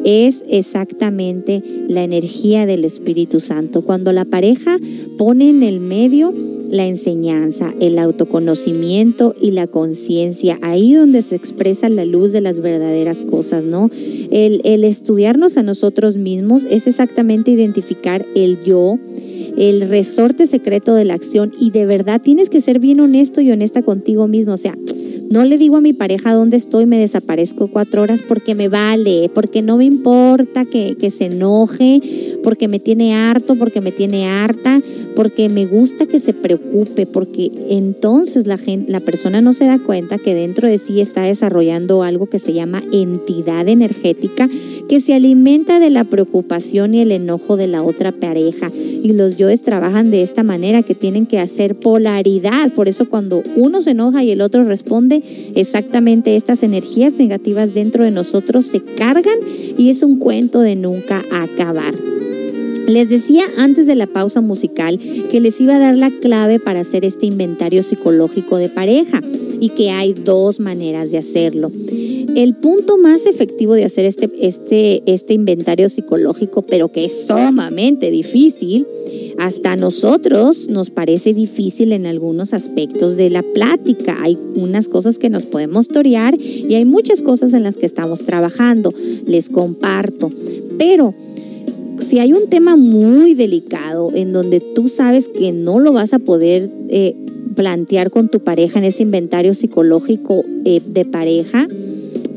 [0.05, 3.83] es exactamente la energía del Espíritu Santo.
[3.83, 4.79] Cuando la pareja
[5.19, 6.33] pone en el medio
[6.71, 12.61] la enseñanza, el autoconocimiento y la conciencia, ahí donde se expresa la luz de las
[12.61, 13.91] verdaderas cosas, ¿no?
[14.31, 18.99] El, el estudiarnos a nosotros mismos es exactamente identificar el yo,
[19.57, 23.51] el resorte secreto de la acción y de verdad tienes que ser bien honesto y
[23.51, 24.75] honesta contigo mismo, o sea,
[25.31, 29.31] no le digo a mi pareja dónde estoy, me desaparezco cuatro horas porque me vale,
[29.35, 32.01] porque no me importa que, que se enoje,
[32.43, 34.81] porque me tiene harto, porque me tiene harta,
[35.17, 39.79] porque me gusta que se preocupe, porque entonces la, gente, la persona no se da
[39.79, 44.49] cuenta que dentro de sí está desarrollando algo que se llama entidad energética
[44.89, 48.71] que se alimenta de la preocupación y el enojo de la otra pareja.
[48.73, 52.73] Y los yoes trabajan de esta manera, que tienen que hacer polaridad.
[52.73, 55.16] Por eso cuando uno se enoja y el otro responde,
[55.55, 59.39] exactamente estas energías negativas dentro de nosotros se cargan
[59.77, 61.95] y es un cuento de nunca acabar.
[62.87, 66.81] Les decía antes de la pausa musical que les iba a dar la clave para
[66.81, 69.21] hacer este inventario psicológico de pareja
[69.61, 71.71] y que hay dos maneras de hacerlo.
[72.35, 78.11] El punto más efectivo de hacer este, este, este inventario psicológico, pero que es sumamente
[78.11, 78.87] difícil,
[79.39, 84.19] hasta nosotros nos parece difícil en algunos aspectos de la plática.
[84.23, 88.25] Hay unas cosas que nos podemos torear y hay muchas cosas en las que estamos
[88.25, 88.93] trabajando.
[89.27, 90.31] Les comparto.
[90.79, 91.15] Pero
[92.01, 96.19] si hay un tema muy delicado en donde tú sabes que no lo vas a
[96.19, 97.15] poder eh,
[97.57, 101.67] plantear con tu pareja en ese inventario psicológico eh, de pareja,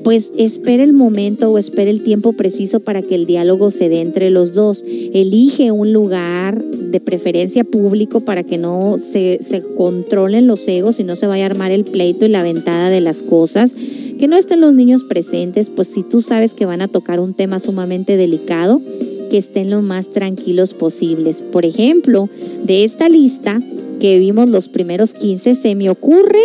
[0.03, 4.01] pues espera el momento o espera el tiempo preciso para que el diálogo se dé
[4.01, 4.83] entre los dos.
[4.87, 11.03] Elige un lugar de preferencia público para que no se, se controlen los egos y
[11.03, 13.75] no se vaya a armar el pleito y la ventada de las cosas.
[14.17, 17.33] Que no estén los niños presentes, pues si tú sabes que van a tocar un
[17.33, 18.81] tema sumamente delicado,
[19.29, 21.41] que estén lo más tranquilos posibles.
[21.41, 22.29] Por ejemplo,
[22.65, 23.61] de esta lista
[23.99, 26.39] que vimos los primeros 15, se me ocurre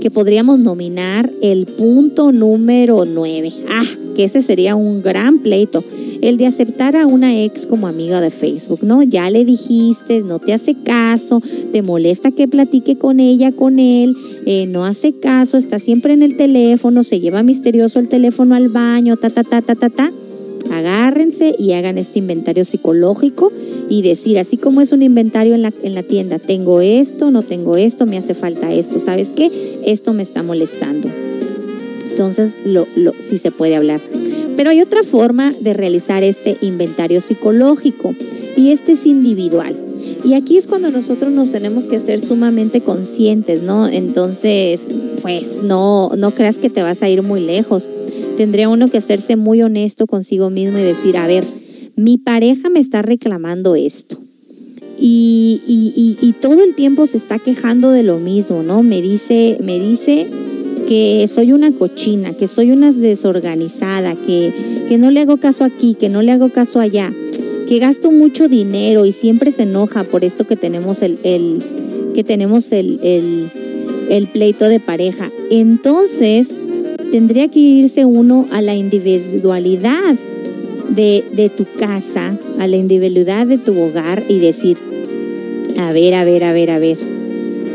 [0.00, 3.52] que podríamos nominar el punto número 9.
[3.68, 5.84] Ah, que ese sería un gran pleito.
[6.22, 9.02] El de aceptar a una ex como amiga de Facebook, ¿no?
[9.02, 14.16] Ya le dijiste, no te hace caso, te molesta que platique con ella, con él,
[14.46, 18.68] eh, no hace caso, está siempre en el teléfono, se lleva misterioso el teléfono al
[18.68, 20.12] baño, ta, ta, ta, ta, ta, ta
[20.70, 23.52] agárrense y hagan este inventario psicológico
[23.88, 27.42] y decir, así como es un inventario en la, en la tienda, tengo esto, no
[27.42, 29.50] tengo esto, me hace falta esto, ¿sabes qué?
[29.84, 31.08] Esto me está molestando.
[32.08, 34.00] Entonces, lo, lo, sí se puede hablar.
[34.56, 38.14] Pero hay otra forma de realizar este inventario psicológico
[38.56, 39.89] y este es individual.
[40.24, 43.88] Y aquí es cuando nosotros nos tenemos que ser sumamente conscientes, ¿no?
[43.88, 44.88] Entonces,
[45.22, 47.88] pues no, no creas que te vas a ir muy lejos
[48.40, 51.44] tendría uno que hacerse muy honesto consigo mismo y decir, a ver,
[51.94, 54.16] mi pareja me está reclamando esto.
[54.98, 55.60] Y,
[56.22, 58.82] y, todo el tiempo se está quejando de lo mismo, ¿no?
[58.82, 60.26] Me dice, me dice
[60.88, 64.54] que soy una cochina, que soy una desorganizada, que,
[64.88, 67.12] que no le hago caso aquí, que no le hago caso allá,
[67.70, 71.62] que gasto mucho dinero y siempre se enoja por esto que tenemos el, el
[72.16, 72.98] que tenemos el,
[74.08, 75.30] el, pleito de pareja.
[75.52, 76.52] Entonces,
[77.12, 80.16] tendría que irse uno a la individualidad
[80.88, 84.76] de, tu casa, a la individualidad de tu hogar y decir,
[85.78, 86.98] a ver, a ver, a ver, a ver,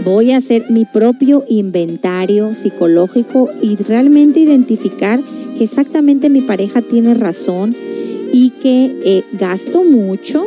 [0.04, 5.22] voy a hacer mi propio inventario psicológico y realmente identificar
[5.58, 7.74] que exactamente mi pareja tiene razón
[8.38, 10.46] y que eh, gasto mucho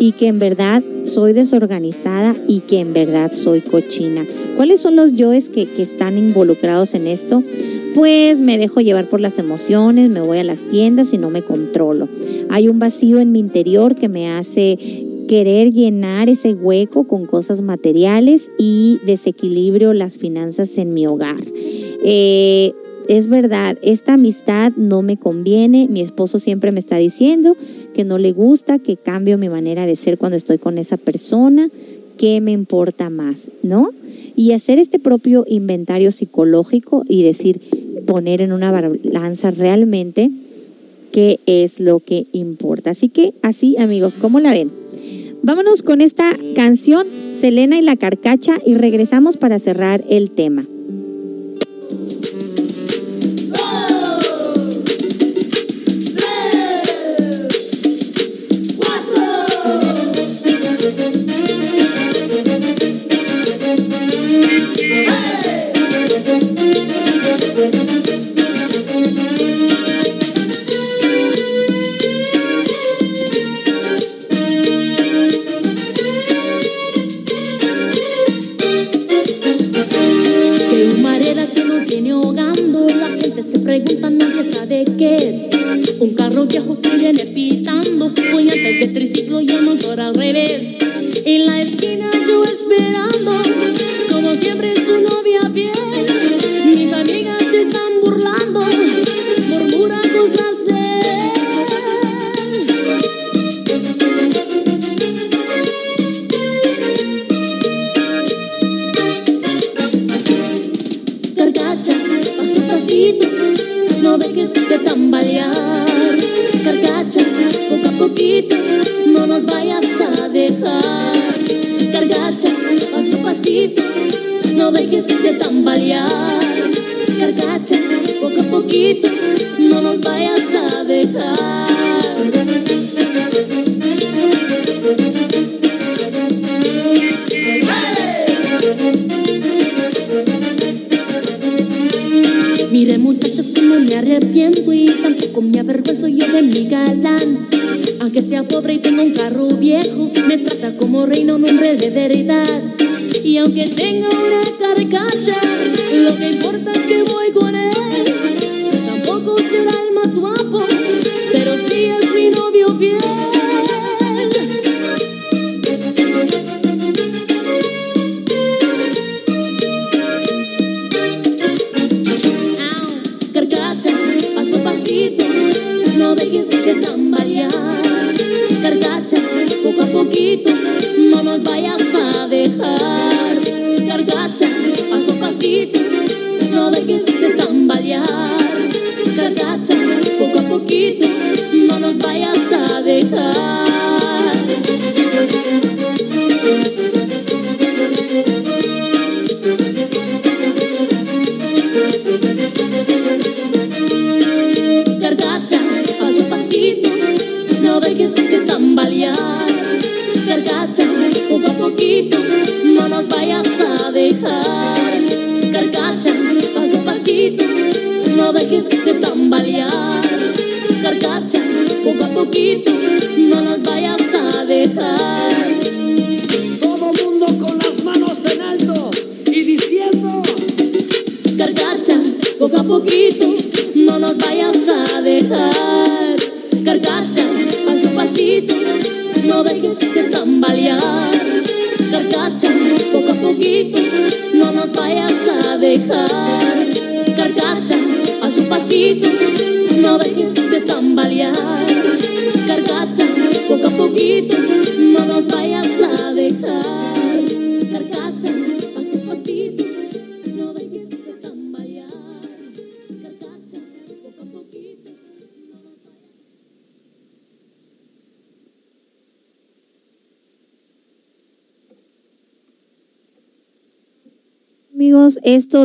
[0.00, 4.24] y que en verdad soy desorganizada y que en verdad soy cochina.
[4.56, 7.42] ¿Cuáles son los yoes que, que están involucrados en esto?
[7.94, 11.42] pues me dejo llevar por las emociones, me voy a las tiendas y no me
[11.42, 12.08] controlo.
[12.48, 14.78] Hay un vacío en mi interior que me hace
[15.28, 21.44] querer llenar ese hueco con cosas materiales y desequilibrio las finanzas en mi hogar.
[22.02, 22.72] Eh,
[23.12, 27.58] es verdad, esta amistad no me conviene, mi esposo siempre me está diciendo
[27.92, 31.68] que no le gusta, que cambio mi manera de ser cuando estoy con esa persona,
[32.16, 33.48] ¿qué me importa más?
[33.62, 33.90] ¿No?
[34.34, 37.60] Y hacer este propio inventario psicológico y decir,
[38.06, 40.30] poner en una balanza realmente
[41.12, 42.92] qué es lo que importa.
[42.92, 44.70] Así que así, amigos, ¿cómo la ven?
[45.42, 50.66] Vámonos con esta canción, Selena y la Carcacha, y regresamos para cerrar el tema.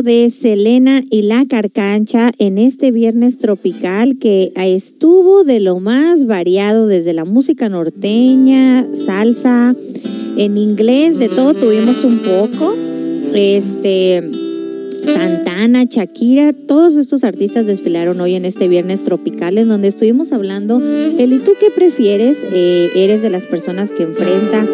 [0.02, 6.86] De Selena y la Carcancha en este viernes tropical que estuvo de lo más variado
[6.86, 9.74] desde la música norteña, salsa,
[10.36, 12.74] en inglés, de todo tuvimos un poco.
[13.34, 14.22] Este
[15.04, 20.80] Santana, Shakira, todos estos artistas desfilaron hoy en este viernes tropical en donde estuvimos hablando,
[20.80, 22.44] el ¿y tú qué prefieres?
[22.52, 24.66] Eh, ¿Eres de las personas que enfrenta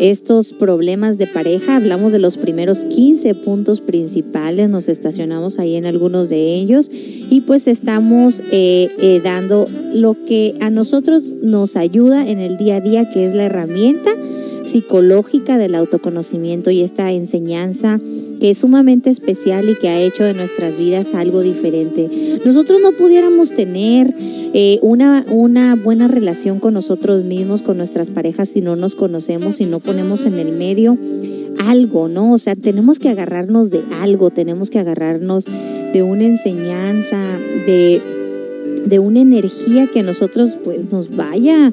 [0.00, 1.76] estos problemas de pareja.
[1.76, 7.42] Hablamos de los primeros 15 puntos principales, nos estacionamos ahí en algunos de ellos y
[7.42, 12.80] pues estamos eh, eh, dando lo que a nosotros nos ayuda en el día a
[12.80, 14.10] día, que es la herramienta
[14.64, 18.00] psicológica del autoconocimiento y esta enseñanza
[18.40, 22.40] que es sumamente especial y que ha hecho de nuestras vidas algo diferente.
[22.44, 28.48] Nosotros no pudiéramos tener eh, una, una buena relación con nosotros mismos, con nuestras parejas,
[28.48, 30.98] si no nos conocemos, si no ponemos en el medio
[31.58, 32.32] algo, ¿no?
[32.32, 35.44] O sea, tenemos que agarrarnos de algo, tenemos que agarrarnos
[35.92, 37.18] de una enseñanza,
[37.66, 38.02] de
[38.84, 41.72] de una energía que a nosotros pues nos vaya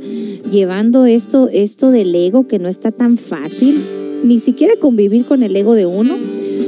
[0.51, 3.83] llevando esto esto del ego que no está tan fácil
[4.23, 6.17] ni siquiera convivir con el ego de uno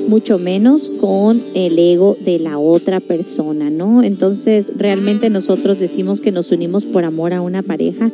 [0.08, 4.04] mucho menos con el ego de la otra persona, ¿no?
[4.04, 8.12] Entonces, realmente nosotros decimos que nos unimos por amor a una pareja,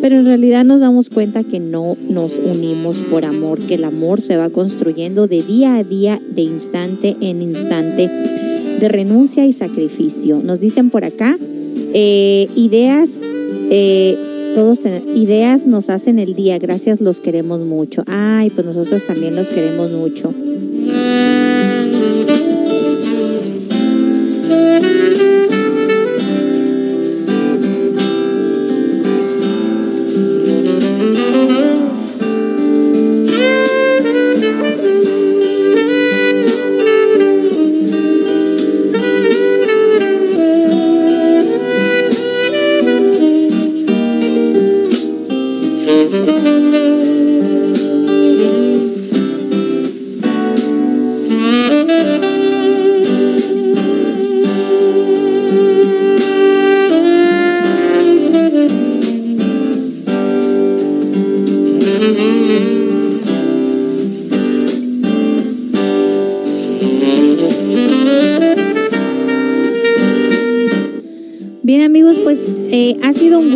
[0.00, 4.20] pero en realidad nos damos cuenta que no nos unimos por amor, que el amor
[4.20, 8.08] se va construyendo de día a día, de instante en instante,
[8.80, 10.40] de renuncia y sacrificio.
[10.42, 11.36] Nos dicen por acá,
[11.94, 13.20] eh, ideas,
[13.70, 18.02] eh, todos ten- ideas nos hacen el día, gracias, los queremos mucho.
[18.06, 20.32] Ay, pues nosotros también los queremos mucho.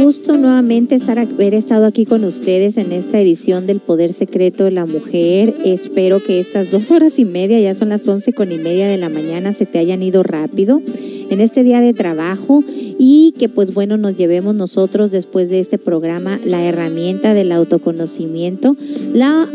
[0.05, 4.71] Gusto nuevamente estar haber estado aquí con ustedes en esta edición del Poder Secreto de
[4.71, 5.55] la Mujer.
[5.65, 8.99] Espero que estas dos horas y media, ya son las once con y media de
[8.99, 10.83] la mañana, se te hayan ido rápido
[11.31, 12.63] en este día de trabajo
[12.99, 18.77] y que pues bueno nos llevemos nosotros después de este programa la herramienta del autoconocimiento,
[19.15, 19.49] la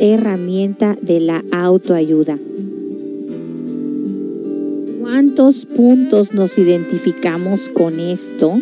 [0.00, 2.38] herramienta de la autoayuda.
[5.00, 8.58] ¿Cuántos puntos nos identificamos con esto?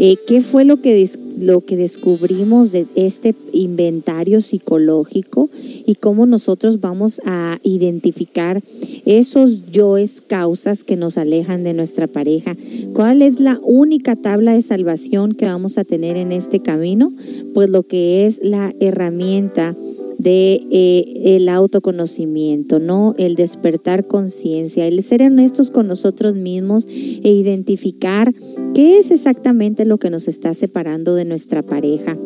[0.00, 1.08] Eh, ¿Qué fue lo que,
[1.40, 5.50] lo que descubrimos de este inventario psicológico
[5.86, 8.62] y cómo nosotros vamos a identificar
[9.06, 12.56] esos yoes causas que nos alejan de nuestra pareja?
[12.92, 17.12] ¿Cuál es la única tabla de salvación que vamos a tener en este camino?
[17.52, 19.74] Pues lo que es la herramienta
[20.18, 23.14] de eh, el autoconocimiento, ¿no?
[23.18, 28.34] El despertar conciencia, el ser honestos con nosotros mismos e identificar
[28.74, 32.16] qué es exactamente lo que nos está separando de nuestra pareja.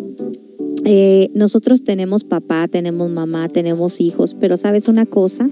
[0.85, 5.49] Eh, nosotros tenemos papá, tenemos mamá, tenemos hijos, pero sabes una cosa,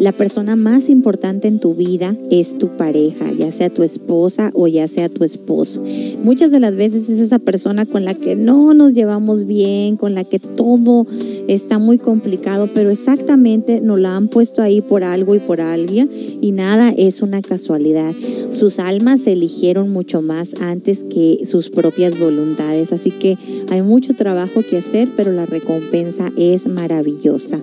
[0.00, 4.66] la persona más importante en tu vida es tu pareja, ya sea tu esposa o
[4.66, 5.84] ya sea tu esposo.
[6.24, 10.14] Muchas de las veces es esa persona con la que no nos llevamos bien, con
[10.14, 11.06] la que todo
[11.48, 16.08] está muy complicado, pero exactamente nos la han puesto ahí por algo y por alguien
[16.40, 18.14] y nada es una casualidad.
[18.48, 23.36] Sus almas se eligieron mucho más antes que sus propias voluntades, así que
[23.68, 27.58] hay mucho trabajo que hacer, pero la recompensa es maravillosa.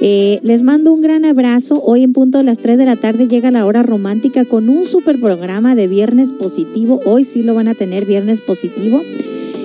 [0.00, 1.82] Eh, les mando un gran abrazo.
[1.82, 4.84] Hoy en punto de las 3 de la tarde llega la hora romántica con un
[4.84, 7.00] super programa de Viernes Positivo.
[7.04, 9.00] Hoy sí lo van a tener Viernes Positivo.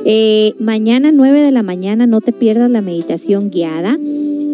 [0.05, 3.97] Eh, mañana 9 de la mañana no te pierdas la meditación guiada.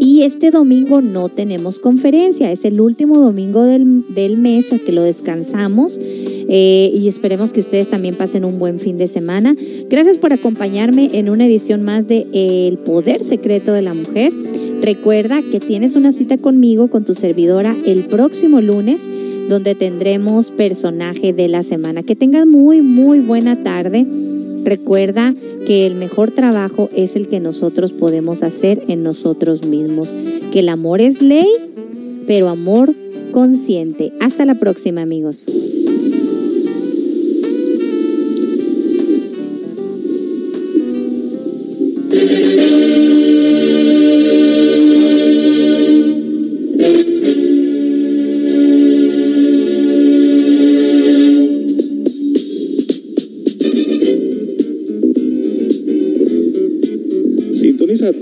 [0.06, 5.01] Y este domingo no tenemos conferencia, es el último domingo del, del mes que lo
[5.01, 9.56] descansamos eh, y esperemos que ustedes también pasen un buen fin de semana.
[9.90, 14.32] Gracias por acompañarme en una edición más de El Poder Secreto de la Mujer.
[14.80, 19.09] Recuerda que tienes una cita conmigo, con tu servidora, el próximo lunes,
[19.50, 22.03] donde tendremos personaje de la semana.
[22.03, 24.06] Que tengan muy, muy buena tarde.
[24.65, 25.35] Recuerda
[25.67, 30.15] que el mejor trabajo es el que nosotros podemos hacer en nosotros mismos.
[30.51, 31.47] Que el amor es ley,
[32.25, 32.95] pero amor
[33.31, 34.11] consciente.
[34.19, 35.47] Hasta la próxima, amigos.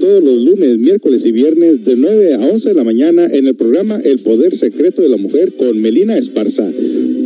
[0.04, 3.56] Todos los lunes, miércoles y viernes de 9 a 11 de la mañana en el
[3.56, 6.70] programa El Poder Secreto de la Mujer con Melina Esparza.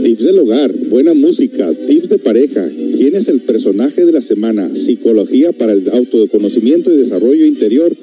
[0.04, 4.76] Tips del hogar, buena música, tips de pareja, quién es el personaje de la semana,
[4.76, 7.98] psicología para el autoconocimiento y desarrollo interior,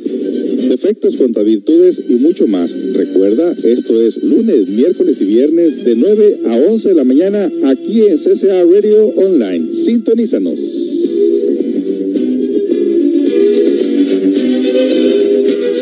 [0.69, 2.77] defectos contra virtudes y mucho más.
[2.95, 8.01] Recuerda, esto es lunes, miércoles y viernes de 9 a 11 de la mañana aquí
[8.09, 9.71] en CCA Radio Online.
[9.71, 10.95] Sintonízanos.